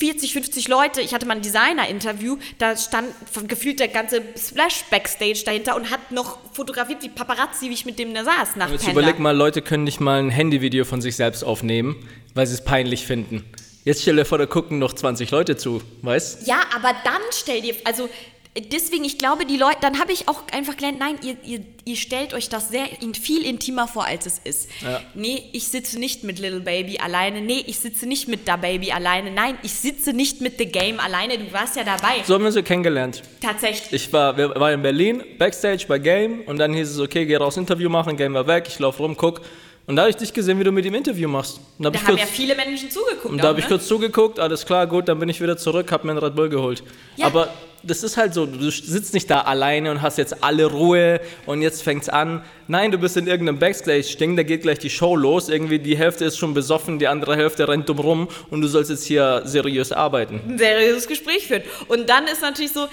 [0.00, 1.02] 40, 50 Leute.
[1.02, 3.08] Ich hatte mal ein Designer-Interview, da stand
[3.48, 7.98] gefühlt der ganze Splash Backstage dahinter und hat noch fotografiert wie Paparazzi, wie ich mit
[7.98, 8.98] dem da saß nach Jetzt Panda.
[8.98, 11.96] überleg mal, Leute können nicht mal ein Handyvideo von sich selbst aufnehmen,
[12.34, 13.44] weil sie es peinlich finden.
[13.84, 16.46] Jetzt stell dir vor, da gucken noch 20 Leute zu, weißt?
[16.46, 18.08] Ja, aber dann stell dir, also
[18.56, 21.96] deswegen, ich glaube, die Leute, dann habe ich auch einfach gelernt, nein, ihr, ihr, ihr
[21.96, 22.86] stellt euch das sehr
[23.20, 24.68] viel intimer vor, als es ist.
[24.82, 25.00] Ja.
[25.14, 27.40] Nee, ich sitze nicht mit Little Baby alleine.
[27.40, 29.30] Nee, ich sitze nicht mit Da Baby alleine.
[29.30, 31.38] Nein, ich sitze nicht mit The Game alleine.
[31.38, 32.22] Du warst ja dabei.
[32.24, 33.22] So haben wir sie kennengelernt.
[33.40, 33.92] Tatsächlich.
[34.06, 37.36] Ich war, wir waren in Berlin, Backstage bei Game und dann hieß es, okay, geh
[37.36, 39.40] raus, Interview machen, Game war weg, ich laufe rum, guck.
[39.86, 41.60] Und da habe ich dich gesehen, wie du mit ihm Interview machst.
[41.78, 43.24] Und hab Da ich haben kurz, ja viele Menschen zugeguckt.
[43.26, 43.70] und da habe ich ne?
[43.70, 46.48] kurz zugeguckt, alles klar, gut, dann bin ich wieder zurück, habe mir einen Red Bull
[46.48, 46.82] geholt.
[47.16, 47.26] Ja.
[47.26, 47.48] Aber
[47.82, 51.62] das ist halt so, du sitzt nicht da alleine und hast jetzt alle Ruhe und
[51.62, 52.42] jetzt fängt's an.
[52.68, 55.48] Nein, du bist in irgendeinem Backstage-Ding, da geht gleich die Show los.
[55.48, 58.90] Irgendwie die Hälfte ist schon besoffen, die andere Hälfte rennt dumm rum und du sollst
[58.90, 60.40] jetzt hier seriös arbeiten.
[60.48, 61.62] ein seriöses Gespräch führen.
[61.88, 62.86] Und dann ist natürlich so,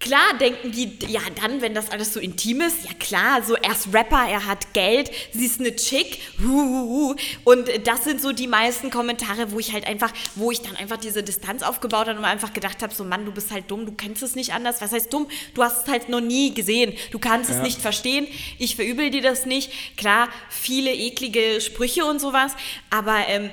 [0.00, 3.72] klar denken die, ja dann, wenn das alles so intim ist, ja klar, so er
[3.72, 7.16] ist Rapper, er hat Geld, sie ist eine Chick, huhuhu.
[7.44, 10.98] und das sind so die meisten Kommentare, wo ich halt einfach, wo ich dann einfach
[10.98, 13.92] diese Distanz aufgebaut habe und einfach gedacht habe, so Mann, du bist halt dumm, du
[13.92, 14.80] kennst es nicht anders.
[14.80, 15.26] Was heißt dumm?
[15.54, 17.62] Du hast es halt noch nie gesehen, du kannst es Ja.
[17.62, 18.26] nicht verstehen,
[18.58, 19.96] ich verübel dir das nicht.
[19.96, 22.52] Klar, viele eklige Sprüche und sowas,
[22.90, 23.50] aber ähm,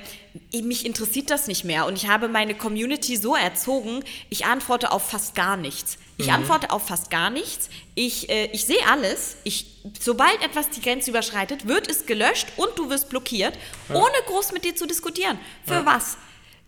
[0.52, 5.10] mich interessiert das nicht mehr und ich habe meine Community so erzogen, ich antworte auf
[5.10, 5.98] fast gar nichts.
[6.18, 7.68] Ich antworte auf fast gar nichts.
[7.94, 9.36] Ich, äh, ich sehe alles.
[9.44, 9.66] Ich,
[10.00, 13.58] sobald etwas die Grenze überschreitet, wird es gelöscht und du wirst blockiert,
[13.90, 15.38] ohne groß mit dir zu diskutieren.
[15.66, 16.16] Für was?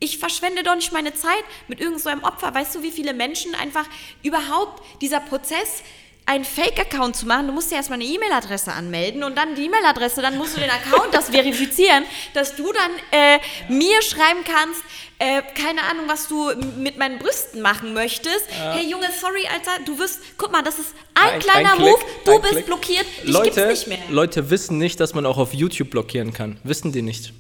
[0.01, 2.55] Ich verschwende doch nicht meine Zeit mit irgend so einem Opfer.
[2.55, 3.87] Weißt du, wie viele Menschen einfach
[4.23, 5.83] überhaupt dieser Prozess
[6.29, 10.21] einen Fake-Account zu machen, du musst dir erstmal eine E-Mail-Adresse anmelden und dann die E-Mail-Adresse,
[10.21, 12.05] dann musst du den Account das verifizieren,
[12.35, 13.39] dass du dann äh,
[13.73, 14.83] mir schreiben kannst,
[15.19, 18.45] äh, keine Ahnung, was du mit meinen Brüsten machen möchtest.
[18.51, 21.89] Hey Junge, sorry, Alter, du wirst, guck mal, das ist ein, Ein- kleiner ein Klick,
[21.91, 22.67] Move, du bist Klick.
[22.67, 23.99] blockiert, ich Leute, gibt's nicht mehr.
[24.11, 26.59] Leute wissen nicht, dass man auch auf YouTube blockieren kann.
[26.63, 27.33] Wissen die nicht.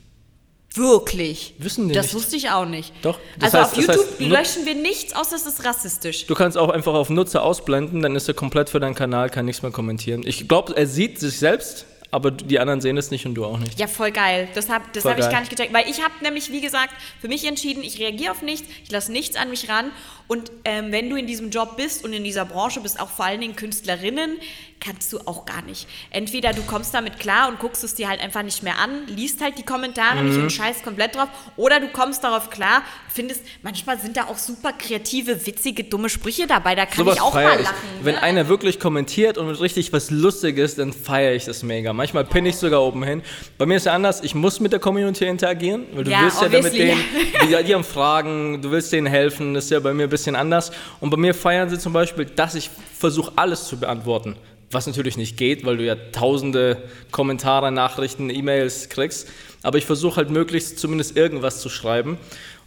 [0.75, 1.55] Wirklich?
[1.59, 2.15] Wissen die Das nicht.
[2.15, 2.93] wusste ich auch nicht.
[3.03, 5.65] Doch, das Also heißt- auf das YouTube heißt, nut- löschen wir nichts, außer es ist
[5.65, 6.27] rassistisch.
[6.27, 9.47] Du kannst auch einfach auf Nutzer ausblenden, dann ist er komplett für deinen Kanal, kann
[9.47, 10.23] nichts mehr kommentieren.
[10.27, 13.59] Ich glaube, er sieht sich selbst, aber die anderen sehen es nicht und du auch
[13.59, 13.79] nicht.
[13.79, 14.49] Ja, voll geil.
[14.55, 15.33] Das habe das Voll hab ich geil.
[15.33, 15.73] gar nicht gecheckt.
[15.75, 19.11] Weil ich habe nämlich, wie gesagt, für mich entschieden, ich reagiere auf nichts, ich lasse
[19.13, 19.91] nichts an mich ran.
[20.27, 23.25] Und ähm, wenn du in diesem Job bist und in dieser Branche bist, auch vor
[23.25, 24.37] allen Dingen Künstlerinnen,
[24.81, 25.89] kannst du auch gar nicht.
[26.11, 29.41] Entweder du kommst damit klar und guckst es dir halt einfach nicht mehr an, liest
[29.43, 30.45] halt die Kommentare nicht Mhm.
[30.45, 34.73] und scheißt komplett drauf, oder du kommst darauf klar, findest, manchmal sind da auch super
[34.73, 37.65] kreative, witzige, dumme Sprüche dabei, da kann Sowas ich auch mal ich.
[37.65, 37.75] lachen.
[38.03, 38.23] Wenn ne?
[38.23, 41.93] einer wirklich kommentiert und richtig was Lustiges, dann feiere ich das mega.
[41.93, 43.23] Manchmal pinne ich sogar oben hin.
[43.59, 46.41] Bei mir ist ja anders, ich muss mit der Community interagieren, weil du Ja, willst
[46.41, 47.01] ja damit denen,
[47.43, 50.37] die, die haben Fragen, du willst denen helfen, das ist ja bei mir ein bisschen
[50.37, 50.71] anders.
[51.01, 54.37] Und bei mir feiern sie zum Beispiel, dass ich versuche, alles zu beantworten.
[54.71, 59.29] Was natürlich nicht geht, weil du ja tausende Kommentare, Nachrichten, E-Mails kriegst.
[59.63, 62.19] Aber ich versuche halt möglichst zumindest irgendwas zu schreiben.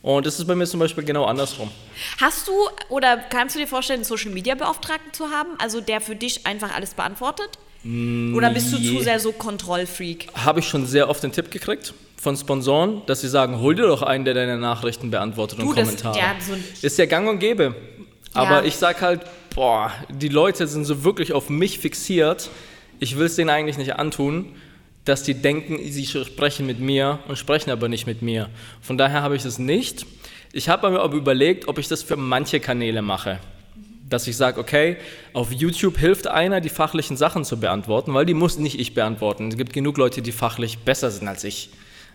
[0.02, 1.70] Und das ist bei mir zum Beispiel genau andersrum.
[2.20, 2.54] Hast du
[2.90, 6.48] oder kannst du dir vorstellen, einen Social Media Beauftragten zu haben, also der für dich
[6.48, 7.50] einfach alles beantwortet?
[7.84, 10.28] Oder bist du Mm, zu sehr so Kontrollfreak?
[10.36, 13.88] habe ich schon sehr oft den Tipp gekriegt von Sponsoren, dass sie sagen, hol dir
[13.88, 16.18] doch einen, der deine Nachrichten beantwortet und Du, das- Kommentare.
[16.18, 16.54] ja, so
[16.86, 17.76] ist ja gang und gäbe.
[18.34, 18.64] Aber Ja.
[18.64, 19.22] ich sag halt,
[19.56, 22.50] boah, die Leute sind so wirklich auf mich fixiert.
[23.00, 24.56] Ich will es denen eigentlich nicht antun,
[25.06, 28.50] dass die denken, sie sprechen mit mir und sprechen aber nicht mit mir.
[28.82, 30.06] Von daher habe ich das nicht.
[30.54, 33.40] Ich habe mir aber überlegt, ob ich das für manche Kanäle mache
[34.12, 34.98] dass ich sage, okay,
[35.34, 39.48] auf YouTube hilft einer, die fachlichen Sachen zu beantworten, weil die muss nicht ich beantworten.
[39.50, 41.70] Es gibt genug Leute, die fachlich besser sind als ich.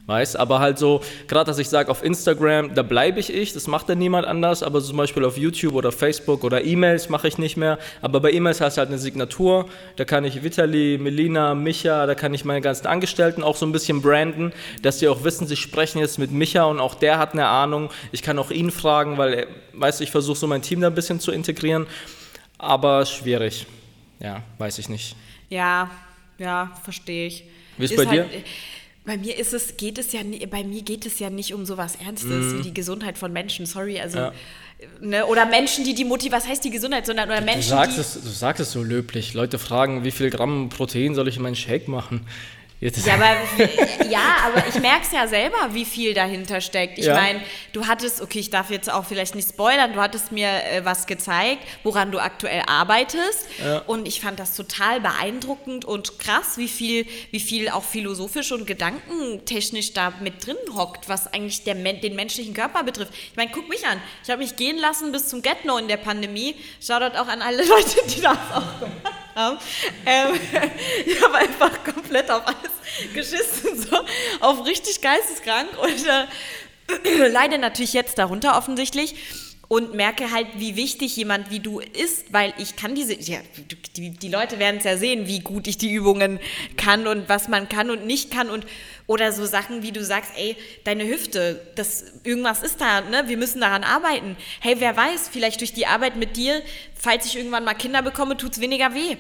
[0.07, 3.67] Weiß, aber halt so, gerade dass ich sage, auf Instagram, da bleibe ich ich, das
[3.67, 7.27] macht dann niemand anders, aber so zum Beispiel auf YouTube oder Facebook oder E-Mails mache
[7.27, 7.77] ich nicht mehr.
[8.03, 12.15] Aber bei E-Mails hast du halt eine Signatur, da kann ich Vitali, Melina, Micha, da
[12.15, 15.57] kann ich meine ganzen Angestellten auch so ein bisschen branden, dass die auch wissen, sie
[15.57, 17.91] sprechen jetzt mit Micha und auch der hat eine Ahnung.
[18.13, 20.87] Ich kann auch ihn fragen, weil, er- weißt du, ich versuche so mein Team da
[20.87, 21.85] ein bisschen zu integrieren,
[22.59, 23.67] aber schwierig.
[24.21, 25.17] Ja, weiß ich nicht.
[25.51, 25.91] Ja,
[26.39, 27.43] ja, verstehe ich.
[27.77, 28.27] Wie ist bei dir?
[29.07, 31.95] Bei mir ist es, geht es ja, bei mir geht es ja nicht um sowas
[32.05, 33.65] Ernstes wie die Gesundheit von Menschen.
[33.67, 34.25] Sorry, also Mhm.
[34.25, 34.33] Ja.
[35.01, 37.97] ne, oder Menschen, die die Motiv, was heißt die Gesundheit, sondern oder Du Menschen, sagst,
[37.97, 39.33] die es, du sagst es so löblich.
[39.33, 42.27] Leute fragen, wie viel Gramm Protein soll ich in meinen Shake machen?
[42.79, 46.99] Jetzt Ja, aber, ja, aber ich merke es ja selber, wie viel dahinter steckt.
[46.99, 47.15] Ich Ja.
[47.15, 47.41] meine,
[47.73, 51.07] du hattest, okay, ich darf jetzt auch vielleicht nicht spoilern, du hattest mir äh, was
[51.07, 53.47] gezeigt, woran du aktuell arbeitest.
[53.65, 53.79] Ja.
[53.87, 58.67] Und ich fand das total beeindruckend und krass, wie viel, wie viel auch philosophisch und
[58.67, 63.15] gedankentechnisch da mit drin hockt, was eigentlich der, den menschlichen Körper betrifft.
[63.15, 63.99] Ich meine, guck mich an.
[64.23, 66.55] Ich habe mich gehen lassen bis zum Get-No in der Pandemie.
[66.85, 69.59] Shoutout auch an alle Leute, die das auch gemacht haben.
[70.07, 70.39] Ähm,
[71.07, 72.66] ich habe einfach komplett auf alles
[73.15, 73.97] geschissen, so
[74.41, 79.15] auf richtig geisteskrank und äh, leide natürlich jetzt darunter offensichtlich
[79.69, 83.39] und merke halt, wie wichtig jemand wie du ist, weil ich kann diese, ja,
[83.97, 86.39] die, die Leute werden es ja sehen, wie gut ich die Übungen
[86.77, 88.65] kann und was man kann und nicht kann und
[89.09, 93.25] oder so Sachen, wie du sagst, ey, deine Hüfte, das irgendwas ist da, ne?
[93.27, 94.37] Wir müssen daran arbeiten.
[94.61, 96.63] Hey, wer weiß, vielleicht durch die Arbeit mit dir,
[96.95, 99.17] falls ich irgendwann mal Kinder bekomme, tut's weniger weh.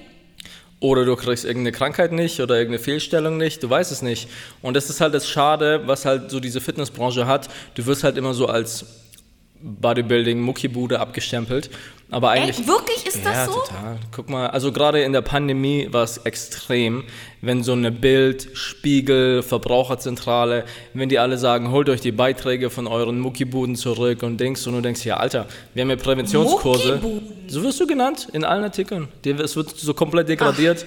[0.78, 4.28] Oder du kriegst irgendeine Krankheit nicht oder irgendeine Fehlstellung nicht, du weißt es nicht.
[4.60, 7.48] Und das ist halt das Schade, was halt so diese Fitnessbranche hat.
[7.74, 8.84] Du wirst halt immer so als
[9.60, 11.70] Bodybuilding, Muckibude abgestempelt.
[12.08, 12.60] Aber eigentlich.
[12.60, 13.52] Ey, wirklich ist das ja, so?
[13.52, 13.98] total.
[14.12, 17.02] Guck mal, also gerade in der Pandemie war es extrem,
[17.40, 22.86] wenn so eine Bild, Spiegel, Verbraucherzentrale, wenn die alle sagen, holt euch die Beiträge von
[22.86, 27.00] euren Muckibuden zurück und denkst und du denkst, ja Alter, wir haben ja Präventionskurse.
[27.02, 27.48] Muckibuden?
[27.48, 29.08] So wirst du genannt in allen Artikeln.
[29.24, 30.86] Es wird so komplett degradiert.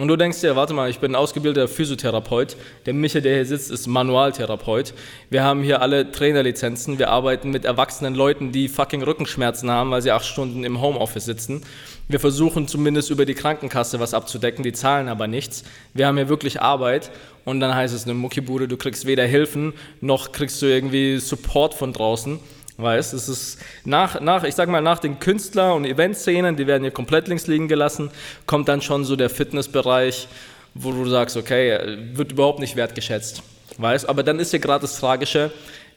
[0.00, 2.56] Und du denkst dir, warte mal, ich bin ein ausgebildeter Physiotherapeut.
[2.86, 4.94] Der Micha, der hier sitzt, ist Manualtherapeut.
[5.28, 6.98] Wir haben hier alle Trainerlizenzen.
[6.98, 11.26] Wir arbeiten mit erwachsenen Leuten, die fucking Rückenschmerzen haben, weil sie acht Stunden im Homeoffice
[11.26, 11.60] sitzen.
[12.08, 15.64] Wir versuchen zumindest über die Krankenkasse was abzudecken, die zahlen aber nichts.
[15.92, 17.10] Wir haben hier wirklich Arbeit.
[17.44, 21.74] Und dann heißt es eine Muckibude, du kriegst weder Hilfen, noch kriegst du irgendwie Support
[21.74, 22.38] von draußen.
[22.80, 26.82] Weißt, es ist nach, nach, ich sag mal, nach den Künstler- und Eventszenen, die werden
[26.82, 28.10] hier komplett links liegen gelassen,
[28.46, 30.28] kommt dann schon so der Fitnessbereich,
[30.74, 33.42] wo du sagst, okay, äh, wird überhaupt nicht wertgeschätzt.
[33.78, 35.50] Weißt, aber dann ist ja gerade das Tragische,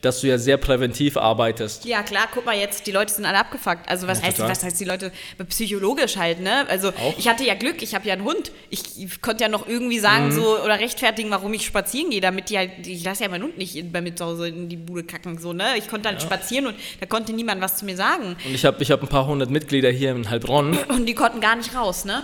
[0.03, 1.85] dass du ja sehr präventiv arbeitest.
[1.85, 3.89] Ja, klar, guck mal jetzt, die Leute sind alle abgefuckt.
[3.89, 4.51] Also was Ja, heißt, total.
[4.51, 5.11] was heißt die Leute
[5.49, 6.67] psychologisch halt, ne?
[6.69, 7.13] Also Auch.
[7.17, 8.51] ich hatte ja Glück, ich habe ja einen Hund.
[8.69, 10.31] Ich, ich konnte ja noch irgendwie sagen Mhm.
[10.31, 13.57] so oder rechtfertigen, warum ich spazieren gehe, damit die halt, ich lasse ja meinen Hund
[13.57, 15.77] nicht in- bei mir zu Hause in die Bude kacken, so, ne?
[15.77, 18.35] Ich konnte dann spazieren und da konnte niemand was zu mir sagen.
[18.45, 20.77] Und ich habe ich hab ein paar hundert Mitglieder hier in Heilbronn.
[20.89, 22.23] Und die konnten gar nicht raus, ne?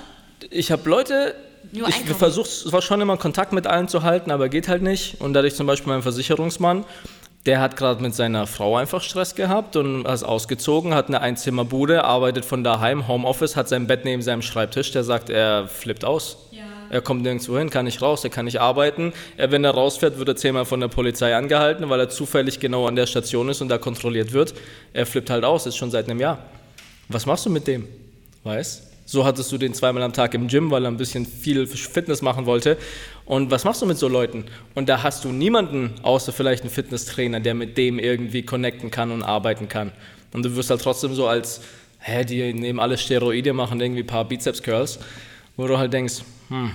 [0.49, 1.35] Ich habe Leute,
[1.71, 5.19] Nur ich versuche zwar schon immer Kontakt mit allen zu halten, aber geht halt nicht.
[5.21, 6.85] Und dadurch zum Beispiel mein Versicherungsmann,
[7.45, 12.03] der hat gerade mit seiner Frau einfach Stress gehabt und ist ausgezogen, hat eine Einzimmerbude,
[12.03, 14.91] arbeitet von daheim, Homeoffice, hat sein Bett neben seinem Schreibtisch.
[14.91, 16.37] Der sagt, er flippt aus.
[16.89, 19.13] Er kommt nirgendwo hin, kann nicht raus, er kann nicht arbeiten.
[19.37, 22.87] Er, wenn er rausfährt, wird er zehnmal von der Polizei angehalten, weil er zufällig genau
[22.87, 24.55] an der Station ist und da kontrolliert wird.
[24.91, 26.39] Er flippt halt aus, ist schon seit einem Jahr.
[27.07, 27.87] Was machst du mit dem?
[28.43, 28.88] Weißt?
[29.11, 32.21] So hattest du den zweimal am Tag im Gym, weil er ein bisschen viel Fitness
[32.21, 32.77] machen wollte.
[33.25, 34.45] Und was machst du mit so Leuten?
[34.75, 39.09] Und da hast du niemanden, außer vielleicht einen Fitnesstrainer, der mit dem irgendwie connecten kann
[39.09, 39.93] und arbeiten kann.
[40.31, 41.61] Und du wirst halt trotzdem so als,
[41.97, 44.99] hä, die nehmen alle Steroide, machen irgendwie ein paar Bizeps-Curls,
[45.57, 46.71] wo du halt denkst, hm,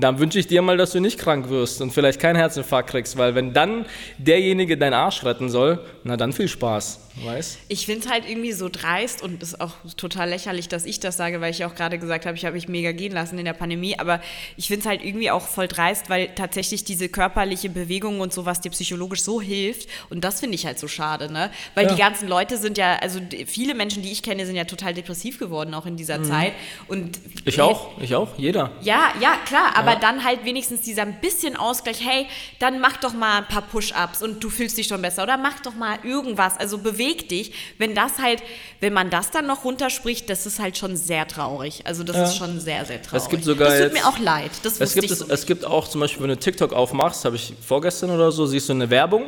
[0.00, 3.16] dann wünsche ich dir mal, dass du nicht krank wirst und vielleicht keinen Herzinfarkt kriegst,
[3.16, 3.86] weil wenn dann
[4.18, 7.58] derjenige deinen Arsch retten soll, na dann viel Spaß, weißt?
[7.68, 10.98] Ich finde es halt irgendwie so dreist und es ist auch total lächerlich, dass ich
[10.98, 13.44] das sage, weil ich auch gerade gesagt habe, ich habe mich mega gehen lassen in
[13.44, 13.96] der Pandemie.
[13.98, 14.20] Aber
[14.56, 18.60] ich finde es halt irgendwie auch voll dreist, weil tatsächlich diese körperliche Bewegung und sowas
[18.60, 19.88] dir psychologisch so hilft.
[20.10, 21.50] Und das finde ich halt so schade, ne?
[21.76, 21.92] Weil Ja.
[21.94, 25.38] die ganzen Leute sind ja, also viele Menschen, die ich kenne, sind ja total depressiv
[25.38, 26.52] geworden, auch in dieser Zeit.
[26.88, 27.32] Und Mhm.
[27.44, 28.72] Ich auch, ich auch, jeder.
[28.82, 32.26] ja, ja, klar, aber dann halt wenigstens dieser ein bisschen Ausgleich, hey,
[32.58, 35.60] dann mach doch mal ein paar Push-Ups und du fühlst dich schon besser oder mach
[35.60, 37.52] doch mal irgendwas, also beweg dich.
[37.78, 38.42] Wenn das halt,
[38.80, 41.82] wenn man das dann noch runterspricht, das ist halt schon sehr traurig.
[41.84, 43.22] Also das ist schon sehr, sehr traurig.
[43.22, 45.46] Es gibt sogar das tut jetzt- mir auch leid, das Es gibt, es, so es
[45.46, 48.72] gibt auch zum Beispiel, wenn du TikTok aufmachst, habe ich vorgestern oder so, siehst du
[48.72, 49.24] eine Werbung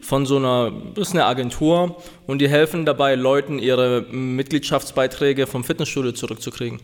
[0.00, 1.96] von so einer, das ist eine Agentur
[2.26, 6.80] und die helfen dabei, Leuten ihre Mitgliedschaftsbeiträge vom Fitnessstudio zurückzukriegen.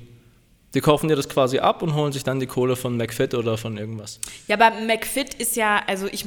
[0.75, 3.57] Die kaufen dir das quasi ab und holen sich dann die Kohle von McFit oder
[3.57, 4.19] von irgendwas.
[4.49, 6.27] Ja, aber McFit ist ja, also ich,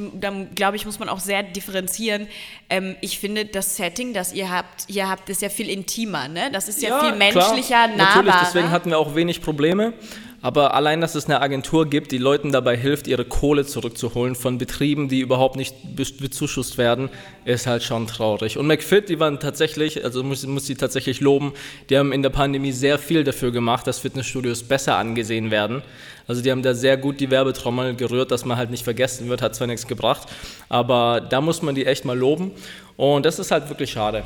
[0.56, 2.28] glaube ich, muss man auch sehr differenzieren.
[2.70, 6.50] Ähm, ich finde, das Setting, das ihr habt, hier habt, ist ja viel intimer, ne?
[6.52, 8.24] Das ist ja, viel menschlicher, klar, nahbarer.
[8.24, 9.94] Natürlich, deswegen hatten wir auch wenig Probleme.
[10.40, 14.60] Aber allein, dass es eine Agentur gibt, die Leuten dabei hilft, ihre Kohle zurückzuholen von
[14.60, 17.10] Betrieben, die überhaupt nicht be- bezuschusst werden,
[17.44, 18.58] ist halt schon traurig.
[18.58, 21.54] Und McFit, die waren tatsächlich, also muss, muss die tatsächlich loben,
[21.90, 25.82] die haben in der Pandemie sehr viel dafür gemacht, dass Fitnessstudios besser angesehen werden.
[26.28, 29.42] Also die haben da sehr gut die Werbetrommel gerührt, dass man halt nicht vergessen wird,
[29.42, 30.28] hat zwar nichts gebracht,
[30.70, 32.52] aber da muss man die echt mal loben.
[32.96, 34.24] Und das ist halt wirklich schade.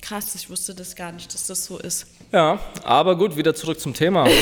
[0.00, 2.06] Krass, ich wusste das gar nicht, dass das so ist.
[2.32, 4.26] Ja, aber gut, wieder zurück zum Thema.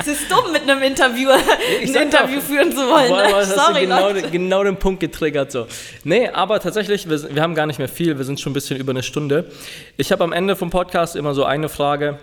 [0.00, 3.08] Es ist dumm, mit einem Interviewer ein Interview doch, führen zu wollen.
[3.08, 3.44] Boah, Ne?
[3.46, 5.52] Sorry, genau, den- genau den Punkt getriggert.
[5.52, 5.68] So.
[6.02, 8.80] Nee, aber tatsächlich, wir, wir haben gar nicht mehr viel, wir sind schon ein bisschen
[8.80, 9.52] über eine Stunde.
[9.96, 12.18] Ich habe am Ende vom Podcast immer so eine Frage,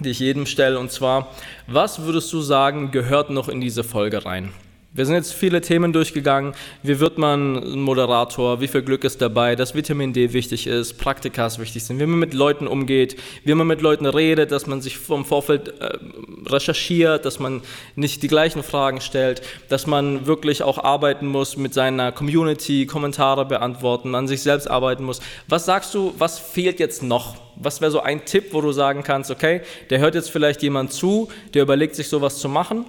[0.00, 1.28] die ich jedem stelle, und zwar,
[1.66, 4.52] was würdest du sagen, gehört noch in diese Folge rein?
[4.94, 6.52] Wir sind jetzt viele Themen durchgegangen.
[6.82, 8.60] Wie wird man ein Moderator?
[8.60, 9.56] Wie viel Glück ist dabei?
[9.56, 13.66] Dass Vitamin D wichtig ist, Praktikas wichtig sind, wie man mit Leuten umgeht, wie man
[13.66, 15.96] mit Leuten redet, dass man sich vom Vorfeld äh,
[16.44, 17.62] recherchiert, dass man
[17.96, 19.40] nicht die gleichen Fragen stellt,
[19.70, 25.04] dass man wirklich auch arbeiten muss mit seiner Community, Kommentare beantworten, an sich selbst arbeiten
[25.04, 25.22] muss.
[25.48, 27.36] Was sagst du, was fehlt jetzt noch?
[27.56, 30.92] Was wäre so ein Tipp, wo du sagen kannst, okay, der hört jetzt vielleicht jemand
[30.92, 32.84] zu, der überlegt sich sowas zu machen.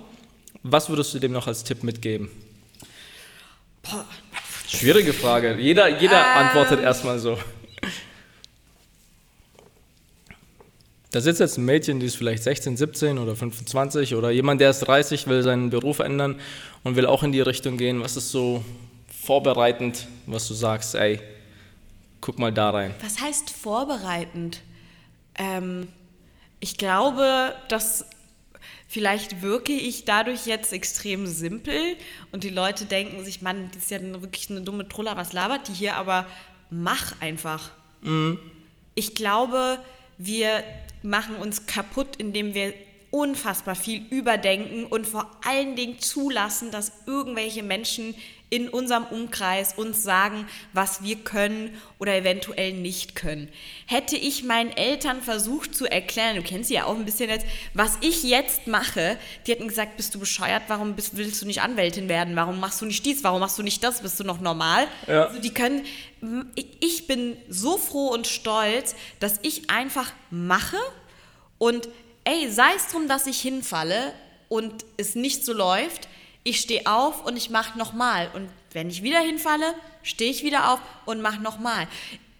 [0.63, 2.29] Was würdest du dem noch als Tipp mitgeben?
[4.67, 5.55] Schwierige Frage.
[5.59, 7.37] Jeder, jeder antwortet erstmal so.
[11.11, 14.71] Da sitzt jetzt ein Mädchen, die ist vielleicht 16, 17 oder 25 oder jemand, der
[14.71, 16.39] ist 30, will seinen Beruf ändern
[16.83, 18.01] und will auch in die Richtung gehen.
[18.01, 18.63] Was ist so
[19.23, 21.19] vorbereitend, was du sagst, ey,
[22.19, 22.95] guck mal da rein.
[23.01, 24.61] Was heißt vorbereitend?
[25.35, 25.87] Ähm,
[26.59, 28.05] ich glaube, dass
[28.93, 31.97] vielleicht wirke ich dadurch jetzt extrem simpel
[32.31, 35.67] und die Leute denken sich, Mann, das ist ja wirklich eine dumme Truller, was labert
[35.67, 36.27] die hier, aber
[36.69, 37.71] mach einfach.
[38.93, 39.79] Ich glaube,
[40.19, 40.63] wir
[41.01, 42.71] machen uns kaputt, indem wir
[43.09, 48.13] unfassbar viel überdenken und vor allen Dingen zulassen, dass irgendwelche Menschen
[48.53, 53.49] in unserem Umkreis uns sagen, was wir können oder eventuell nicht können.
[53.87, 57.47] Hätte ich meinen Eltern versucht zu erklären, du kennst sie ja auch ein bisschen jetzt,
[57.73, 61.63] was ich jetzt mache, die hätten gesagt, bist du bescheuert, warum bist, willst du nicht
[61.63, 64.39] Anwältin werden, warum machst du nicht dies, warum machst du nicht das, bist du noch
[64.39, 64.85] normal?
[65.07, 65.25] Ja.
[65.25, 65.83] Also die können,
[66.79, 70.77] ich bin so froh und stolz, dass ich einfach mache
[71.57, 71.89] und
[72.23, 74.13] ey, sei es drum, dass ich hinfalle
[74.47, 76.07] und es nicht so läuft,
[76.43, 78.29] ich stehe auf und ich mache nochmal.
[78.33, 81.87] Und wenn ich wieder hinfalle, stehe ich wieder auf und mache nochmal.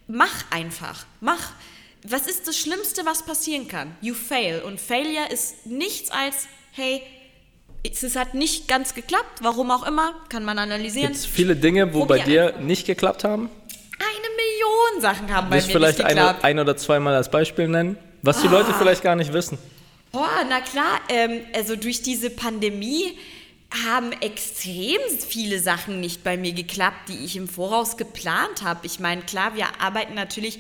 [0.08, 1.06] Mach einfach.
[1.22, 1.52] Mach.
[2.06, 3.96] Was ist das Schlimmste, was passieren kann?
[4.02, 4.62] You fail.
[4.66, 7.02] Und Failure ist nichts als, hey,
[7.86, 11.08] es hat nicht ganz geklappt, warum auch immer, kann man analysieren.
[11.14, 13.50] Gibt es viele Dinge, wo bei Probier dir nicht geklappt haben?
[14.00, 16.44] Eine Million Sachen haben bei Willst mir vielleicht nicht eine, geklappt.
[16.44, 17.98] ein oder zweimal als Beispiel nennen?
[18.22, 18.52] Was die Ah.
[18.52, 19.58] Leute vielleicht gar nicht wissen.
[20.12, 23.18] Boah, na klar, ähm, also durch diese Pandemie
[23.86, 28.86] haben extrem viele Sachen nicht bei mir geklappt, die ich im Voraus geplant habe.
[28.86, 30.60] Ich meine, klar, wir arbeiten natürlich,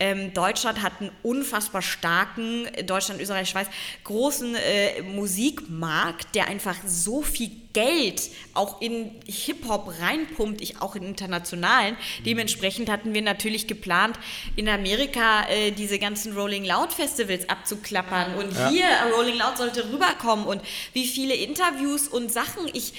[0.00, 3.68] ähm, Deutschland hat einen unfassbar starken, äh, Deutschland, Österreich, Schweiz,
[4.04, 11.02] großen äh, Musikmarkt, der einfach so viel Geld auch in Hip-Hop reinpumpt, ich auch in
[11.02, 11.96] internationalen.
[12.24, 14.18] Dementsprechend hatten wir natürlich geplant,
[14.56, 18.36] in Amerika äh, diese ganzen Rolling Loud Festivals abzuklappern.
[18.36, 20.62] Und hier, Rolling Loud sollte rüberkommen und
[20.94, 22.94] wie viele Interviews und Sachen ich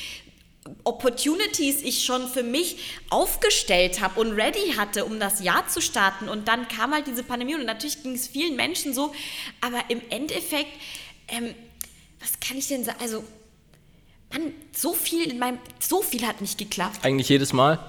[0.83, 2.77] Opportunities ich schon für mich
[3.11, 6.27] aufgestellt habe und ready hatte, um das Jahr zu starten.
[6.27, 9.13] Und dann kam halt diese Pandemie und natürlich ging es vielen Menschen so.
[9.61, 10.71] Aber im Endeffekt,
[11.27, 11.53] ähm,
[12.19, 12.97] was kann ich denn sagen?
[12.99, 13.23] Also,
[14.35, 16.99] Mann, so viel in meinem, so viel hat nicht geklappt.
[17.03, 17.79] Eigentlich jedes Mal.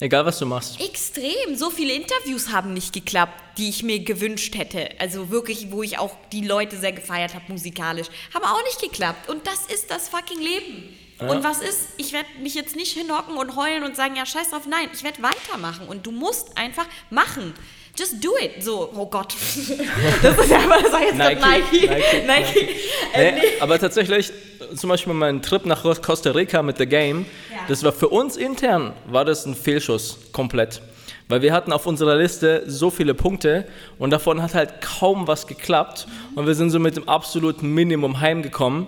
[0.00, 0.80] Egal, was du machst.
[0.80, 1.54] Extrem.
[1.54, 4.88] So viele Interviews haben nicht geklappt, die ich mir gewünscht hätte.
[4.98, 8.08] Also wirklich, wo ich auch die Leute sehr gefeiert habe, musikalisch.
[8.34, 9.28] Haben auch nicht geklappt.
[9.28, 10.98] Und das ist das fucking Leben.
[11.20, 11.90] Und was ist?
[11.98, 14.62] Ich werde mich jetzt nicht hinhocken und heulen und sagen, ja, scheiß drauf.
[14.68, 15.86] Nein, ich werde weitermachen.
[15.86, 17.54] Und du musst einfach machen.
[17.96, 18.64] Just do it.
[18.64, 19.34] So, oh Gott.
[20.22, 21.40] Das ist ja das war jetzt Nike.
[21.40, 21.86] Nike, Nike.
[22.26, 22.68] Nike, Nike.
[23.14, 24.32] Nee, aber tatsächlich,
[24.74, 27.58] zum Beispiel mein Trip nach Costa Rica mit The Game, Ja.
[27.68, 30.82] das war für uns intern, war das ein Fehlschuss, komplett.
[31.28, 33.66] Weil wir hatten auf unserer Liste so viele Punkte
[33.98, 38.20] und davon hat halt kaum was geklappt und wir sind so mit dem absoluten Minimum
[38.20, 38.86] heimgekommen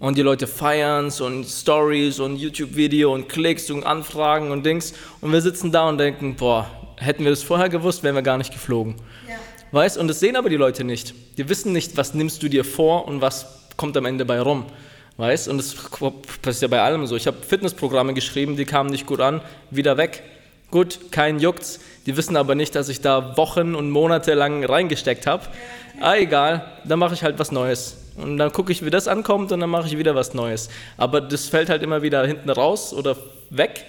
[0.00, 5.32] und die Leute feiern's und Stories und YouTube-Video und Klicks und Anfragen und Dings und
[5.32, 8.52] wir sitzen da und denken, boah, hätten wir das vorher gewusst, wären wir gar nicht
[8.52, 8.96] geflogen.
[9.72, 9.98] Weißt?
[9.98, 11.12] Und das sehen aber die Leute nicht.
[11.36, 13.46] Die wissen nicht, was nimmst du dir vor und was
[13.76, 14.64] kommt am Ende bei rum.
[15.16, 15.48] Weißt?
[15.48, 15.74] Und das
[16.42, 17.16] passiert ja bei allem so.
[17.16, 19.40] Ich habe Fitnessprogramme geschrieben, die kamen nicht gut an,
[19.70, 20.22] wieder weg.
[20.70, 21.80] Gut, kein juckt's.
[22.04, 25.44] Die wissen aber nicht, dass ich da Wochen und Monate lang reingesteckt habe.
[26.00, 27.96] Ah, egal, dann mache ich halt was Neues.
[28.16, 30.68] Und dann gucke ich, wie das ankommt und dann mache ich wieder was Neues.
[30.96, 33.16] Aber das fällt halt immer wieder hinten raus oder
[33.50, 33.84] weg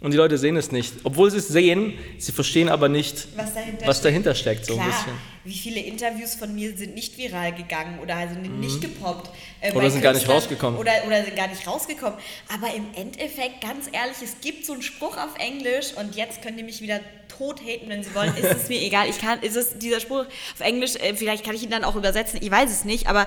[0.00, 0.92] und die Leute sehen es nicht.
[1.04, 4.64] Obwohl sie es sehen, sie verstehen aber nicht, Was dahinter was dahinter steckt.
[4.66, 5.12] So ein Klar, bisschen.
[5.44, 9.30] wie viele Interviews von mir sind nicht viral gegangen oder sind nicht gepoppt.
[9.60, 9.76] äh, Mhm.
[9.76, 10.78] Oder sind gar nicht rausgekommen.
[10.80, 12.18] Oder, oder sind gar nicht rausgekommen.
[12.54, 16.56] Aber im Endeffekt, ganz ehrlich, es gibt so einen Spruch auf Englisch und jetzt könnt
[16.58, 18.34] ihr mich wieder tot haten, wenn sie wollen.
[18.36, 19.08] Ist es mir egal.
[19.08, 20.20] Ich kann, ist es dieser Spruch
[20.54, 23.26] auf Englisch, äh, vielleicht kann ich ihn dann auch übersetzen, ich weiß es nicht, aber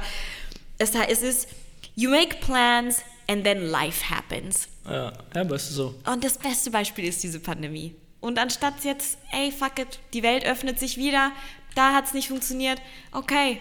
[0.80, 1.48] es, es ist,
[1.95, 2.98] you make plans
[3.28, 4.68] and then life happens.
[4.86, 5.95] Ja, ja, aber es ist so.
[6.06, 7.95] Und das beste Beispiel ist diese Pandemie.
[8.20, 11.32] Und anstatt jetzt, ey, fuck it, die Welt öffnet sich wieder,
[11.76, 12.82] da hat es nicht funktioniert,
[13.12, 13.60] okay,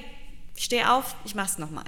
[0.55, 1.85] ich stehe auf, ich mach's nochmal.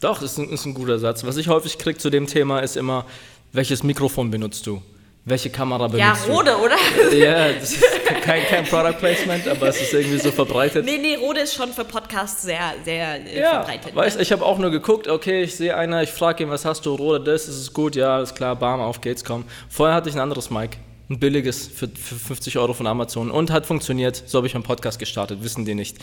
[0.00, 1.24] Doch, ist ein, ist ein guter Satz.
[1.24, 3.06] Was ich häufig kriege zu dem Thema ist immer,
[3.52, 4.82] welches Mikrofon benutzt du?
[5.28, 6.32] Welche Kamera Ja, benutzt du?
[6.32, 6.76] Rode, oder?
[7.16, 7.84] Ja, das ist
[8.22, 10.84] kein, kein Product Placement, aber es ist irgendwie so verbreitet.
[10.84, 13.94] nee, nee, Rode ist schon für Podcasts sehr, sehr äh, Ja, verbreitet.
[13.94, 14.22] weißt, ne?
[14.22, 16.94] ich habe auch nur geguckt, okay, ich sehe einer, ich frage ihn, was hast du,
[16.94, 19.44] Rode, das, ist es gut, ja, alles klar, bam, auf geht's, komm.
[19.68, 20.78] Vorher hatte ich ein anderes Mic,
[21.10, 24.62] ein billiges für, für 50 Euro von Amazon und hat funktioniert, so habe ich meinen
[24.62, 25.96] Podcast gestartet, wissen die nicht.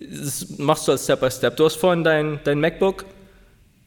[0.00, 1.56] Das machst du als Step by Step.
[1.56, 3.04] Du hast vorhin dein, dein MacBook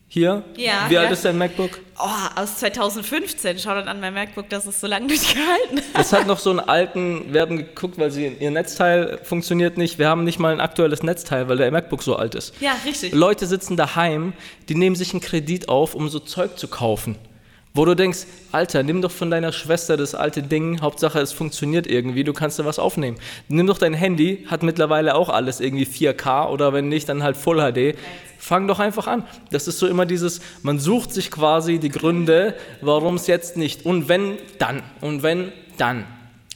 [0.08, 0.44] hier.
[0.56, 1.02] Ja, Wie ja.
[1.02, 1.80] alt ist dein MacBook?
[2.00, 3.60] Oh, aus 2015.
[3.60, 5.82] Schau dann an mein MacBook, das ist so lange durchgehalten.
[5.94, 10.00] Es hat noch so einen alten, wir haben geguckt, weil sie, ihr Netzteil funktioniert nicht.
[10.00, 12.54] Wir haben nicht mal ein aktuelles Netzteil, weil der MacBook so alt ist.
[12.62, 13.14] Ja, richtig.
[13.14, 14.34] Leute sitzen daheim,
[14.70, 17.18] die nehmen sich einen Kredit auf, um so Zeug zu kaufen.
[17.76, 18.20] Wo du denkst,
[18.54, 22.58] Alter, nimm doch von deiner Schwester das alte Ding, Hauptsache es funktioniert irgendwie, du kannst
[22.58, 23.18] da was aufnehmen.
[23.50, 27.36] Nimm doch dein Handy, hat mittlerweile auch alles irgendwie 4K oder wenn nicht, dann halt
[27.36, 27.98] Full HD.
[28.38, 29.26] Fang doch einfach an.
[29.52, 33.86] Das ist so immer dieses, man sucht sich quasi die Gründe, warum es jetzt nicht.
[33.86, 34.82] Und wenn, dann.
[35.02, 36.06] Und wenn, dann.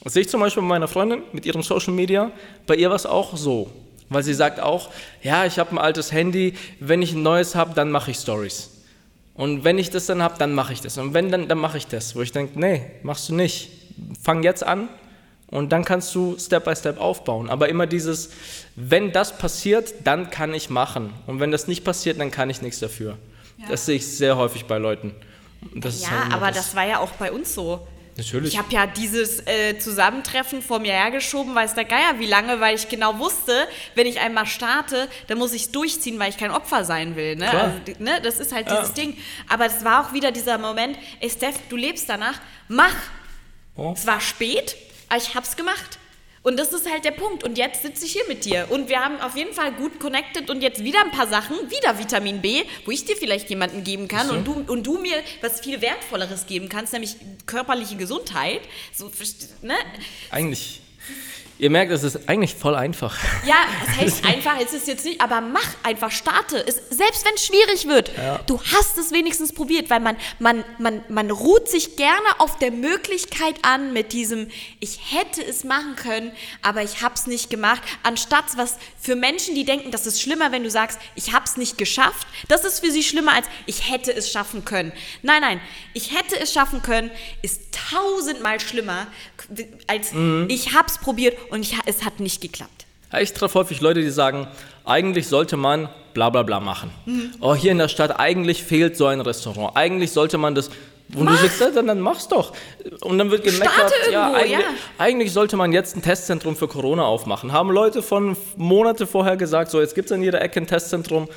[0.01, 2.31] Das sehe ich zum Beispiel bei meiner Freundin mit ihrem Social Media.
[2.65, 3.69] Bei ihr war es auch so.
[4.07, 4.89] Weil sie sagt auch,
[5.21, 8.78] ja, ich habe ein altes Handy, wenn ich ein neues habe, dann mache ich Stories.
[9.39, 10.97] Und wenn ich das dann habe, dann mache ich das.
[10.97, 12.13] Und wenn, dann, dann mache ich das.
[12.13, 13.69] Wo ich denke, nee, machst du nicht.
[14.21, 14.89] Fang jetzt an
[15.47, 17.49] und dann kannst du Step by Step aufbauen.
[17.49, 18.31] Aber immer dieses,
[18.75, 21.13] wenn das passiert, dann kann ich machen.
[21.25, 23.17] Und wenn das nicht passiert, dann kann ich nichts dafür.
[23.69, 25.15] Das sehe ich sehr häufig bei Leuten.
[25.73, 27.87] Das Ja, halt aber was- das war ja auch bei uns so.
[28.19, 28.53] Natürlich.
[28.53, 32.75] Ich habe ja dieses äh, Zusammentreffen vor mir hergeschoben, weiß der Geier wie lange, weil
[32.75, 36.51] ich genau wusste, wenn ich einmal starte, dann muss ich es durchziehen, weil ich kein
[36.51, 37.35] Opfer sein will.
[37.35, 37.49] Ne?
[37.49, 38.21] Also, ne?
[38.21, 39.17] Das ist halt dieses Ding.
[39.47, 42.95] Aber es war auch wieder dieser Moment, ey Steph, du lebst danach, mach.
[43.75, 43.93] Oh.
[43.95, 44.75] Es war spät,
[45.07, 45.98] aber ich hab's gemacht.
[46.49, 47.43] Und das ist halt der Punkt.
[47.43, 48.65] Und jetzt sitze ich hier mit dir.
[48.71, 51.99] Und wir haben auf jeden Fall gut connected und jetzt wieder ein paar Sachen, wieder
[51.99, 55.61] Vitamin B, wo ich dir vielleicht jemanden geben kann und du, und du mir was
[55.61, 58.61] viel Wertvolleres geben kannst, nämlich körperliche Gesundheit.
[58.95, 59.11] So,
[59.61, 59.75] ne?
[60.31, 60.81] Eigentlich,
[61.59, 63.17] ihr merkt, es ist eigentlich voll einfach.
[63.45, 66.65] Ja, es heißt einfach, es ist jetzt nicht, aber mach einfach, starte.
[66.65, 68.11] Es, selbst wenn es schwierig wird,
[68.47, 72.71] du hast es wenigstens probiert, weil man, man, man, man ruht sich gerne auf der
[72.71, 74.47] Möglichkeit an mit diesem,
[74.79, 76.31] ich hätte es machen können,
[76.61, 80.51] aber ich habe es nicht gemacht, anstatt was für Menschen, die denken, das ist schlimmer,
[80.51, 83.91] wenn du sagst, ich habe es nicht geschafft, das ist für sie schlimmer als, ich
[83.91, 84.93] hätte es schaffen können.
[85.21, 85.61] Nein, nein,
[85.93, 87.11] ich hätte es schaffen können,
[87.41, 87.61] ist
[87.91, 89.07] tausendmal schlimmer,
[89.87, 90.13] als
[90.47, 92.85] ich habe es probiert und ich, es hat nicht geklappt.
[93.19, 94.47] Ich treffe häufig Leute, die sagen,
[94.85, 96.91] eigentlich sollte man bla bla bla machen.
[97.05, 97.31] Mhm.
[97.39, 99.75] Oh, hier in der Stadt, eigentlich fehlt so ein Restaurant.
[99.75, 100.69] Eigentlich sollte man das.
[101.15, 102.53] Und du sagst, ja, dann, dann mach's doch.
[103.01, 104.59] Und dann wird gemeckert, Starte ja, ja.
[104.99, 107.51] eigentlich sollte man jetzt ein Testzentrum für Corona aufmachen.
[107.51, 111.27] Haben Leute von Monate vorher gesagt, so jetzt gibt es an jeder Ecke ein Testzentrum,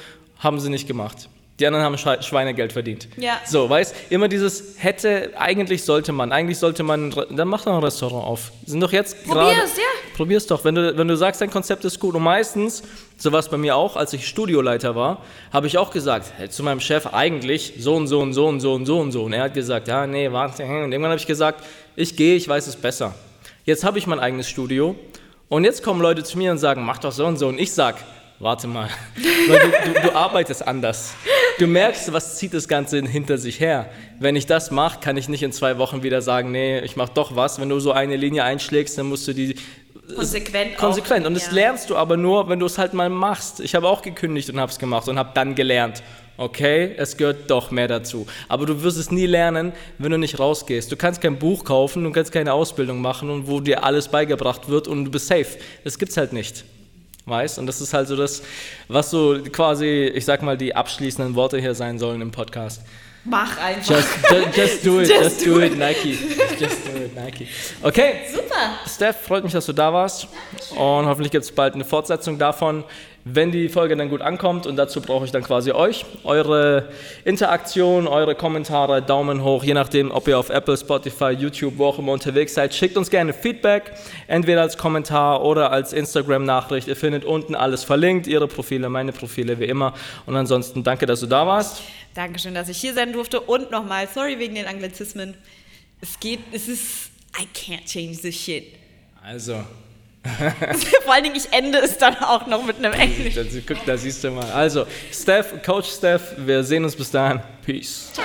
[0.40, 1.28] haben sie nicht gemacht.
[1.62, 3.06] Die anderen haben Schwe- Schweinegeld verdient.
[3.16, 3.34] Ja.
[3.46, 7.84] So, weißt, immer dieses hätte, eigentlich sollte man, eigentlich sollte man, dann mach doch ein
[7.84, 8.50] Restaurant auf.
[8.66, 9.50] Sind doch jetzt gerade.
[9.54, 9.82] Probier's, ja.
[10.16, 10.64] Probier's doch.
[10.64, 12.16] Wenn du, wenn du sagst, dein Konzept ist gut.
[12.16, 12.82] Und meistens,
[13.16, 15.22] so war es bei mir auch, als ich Studioleiter war,
[15.52, 18.58] habe ich auch gesagt, hey, zu meinem Chef eigentlich so und so und so und
[18.58, 19.22] so und so und so.
[19.22, 20.64] Und er hat gesagt, ja, nee, warte.
[20.64, 21.62] Und irgendwann habe ich gesagt,
[21.94, 23.14] ich gehe, ich weiß es besser.
[23.64, 24.96] Jetzt habe ich mein eigenes Studio.
[25.48, 27.46] Und jetzt kommen Leute zu mir und sagen, mach doch so und so.
[27.46, 27.94] Und ich sag,
[28.42, 31.14] warte mal, du, du, du arbeitest anders.
[31.58, 33.88] Du merkst, was zieht das Ganze hinter sich her.
[34.18, 37.12] Wenn ich das mache, kann ich nicht in zwei Wochen wieder sagen, nee, ich mache
[37.14, 37.60] doch was.
[37.60, 39.54] Wenn du so eine Linie einschlägst, dann musst du die
[40.16, 40.76] Konsequent.
[40.76, 41.24] konsequent.
[41.24, 41.52] auch, Und das ja.
[41.52, 43.60] lernst du aber nur, wenn du es halt mal machst.
[43.60, 46.02] Ich habe auch gekündigt und habe es gemacht und habe dann gelernt.
[46.36, 48.26] Okay, es gehört doch mehr dazu.
[48.48, 50.90] Aber du wirst es nie lernen, wenn du nicht rausgehst.
[50.90, 54.68] Du kannst kein Buch kaufen, du kannst keine Ausbildung machen und wo dir alles beigebracht
[54.68, 55.58] wird und du bist safe.
[55.84, 56.64] Das gibt's halt nicht.
[57.24, 57.58] Weißt?
[57.58, 58.42] Und das ist halt so das,
[58.88, 62.82] was so quasi, ich sag mal, die abschließenden Worte hier sein sollen im Podcast.
[63.24, 63.88] Mach einfach.
[63.88, 66.18] Just, just, just do it, Just just, do do it, Nike.
[66.58, 67.46] Just do it, Nike.
[67.80, 68.22] Okay.
[68.28, 68.78] Super.
[68.88, 70.26] Steph, freut mich, dass du da warst.
[70.70, 72.82] Und hoffentlich gibt es bald eine Fortsetzung davon,
[73.24, 74.66] wenn die Folge dann gut ankommt.
[74.66, 76.88] Und dazu brauche ich dann quasi euch, eure
[77.24, 81.98] Interaktion, eure Kommentare, Daumen hoch, je nachdem, ob ihr auf Apple, Spotify, YouTube, wo auch
[81.98, 82.74] immer unterwegs seid.
[82.74, 83.92] Schickt uns gerne Feedback,
[84.26, 86.88] entweder als Kommentar oder als Instagram-Nachricht.
[86.88, 89.94] Ihr findet unten alles verlinkt, ihre Profile, meine Profile, wie immer.
[90.26, 91.82] Und ansonsten danke, dass du da warst.
[92.14, 93.40] Dankeschön, dass ich hier sein durfte.
[93.40, 95.34] Und nochmal, sorry wegen den Anglizismen.
[96.00, 98.74] Es geht, es ist, I can't change this shit.
[99.24, 99.64] Also,
[101.04, 103.34] Vor allen Dingen, ich ende es dann auch noch mit einem Englisch.
[103.34, 104.50] da, guck, da siehst du mal.
[104.52, 107.40] Also, Steph, Coach Steph, wir sehen uns bis dahin.
[107.64, 108.10] Peace.
[108.12, 108.24] Ciao.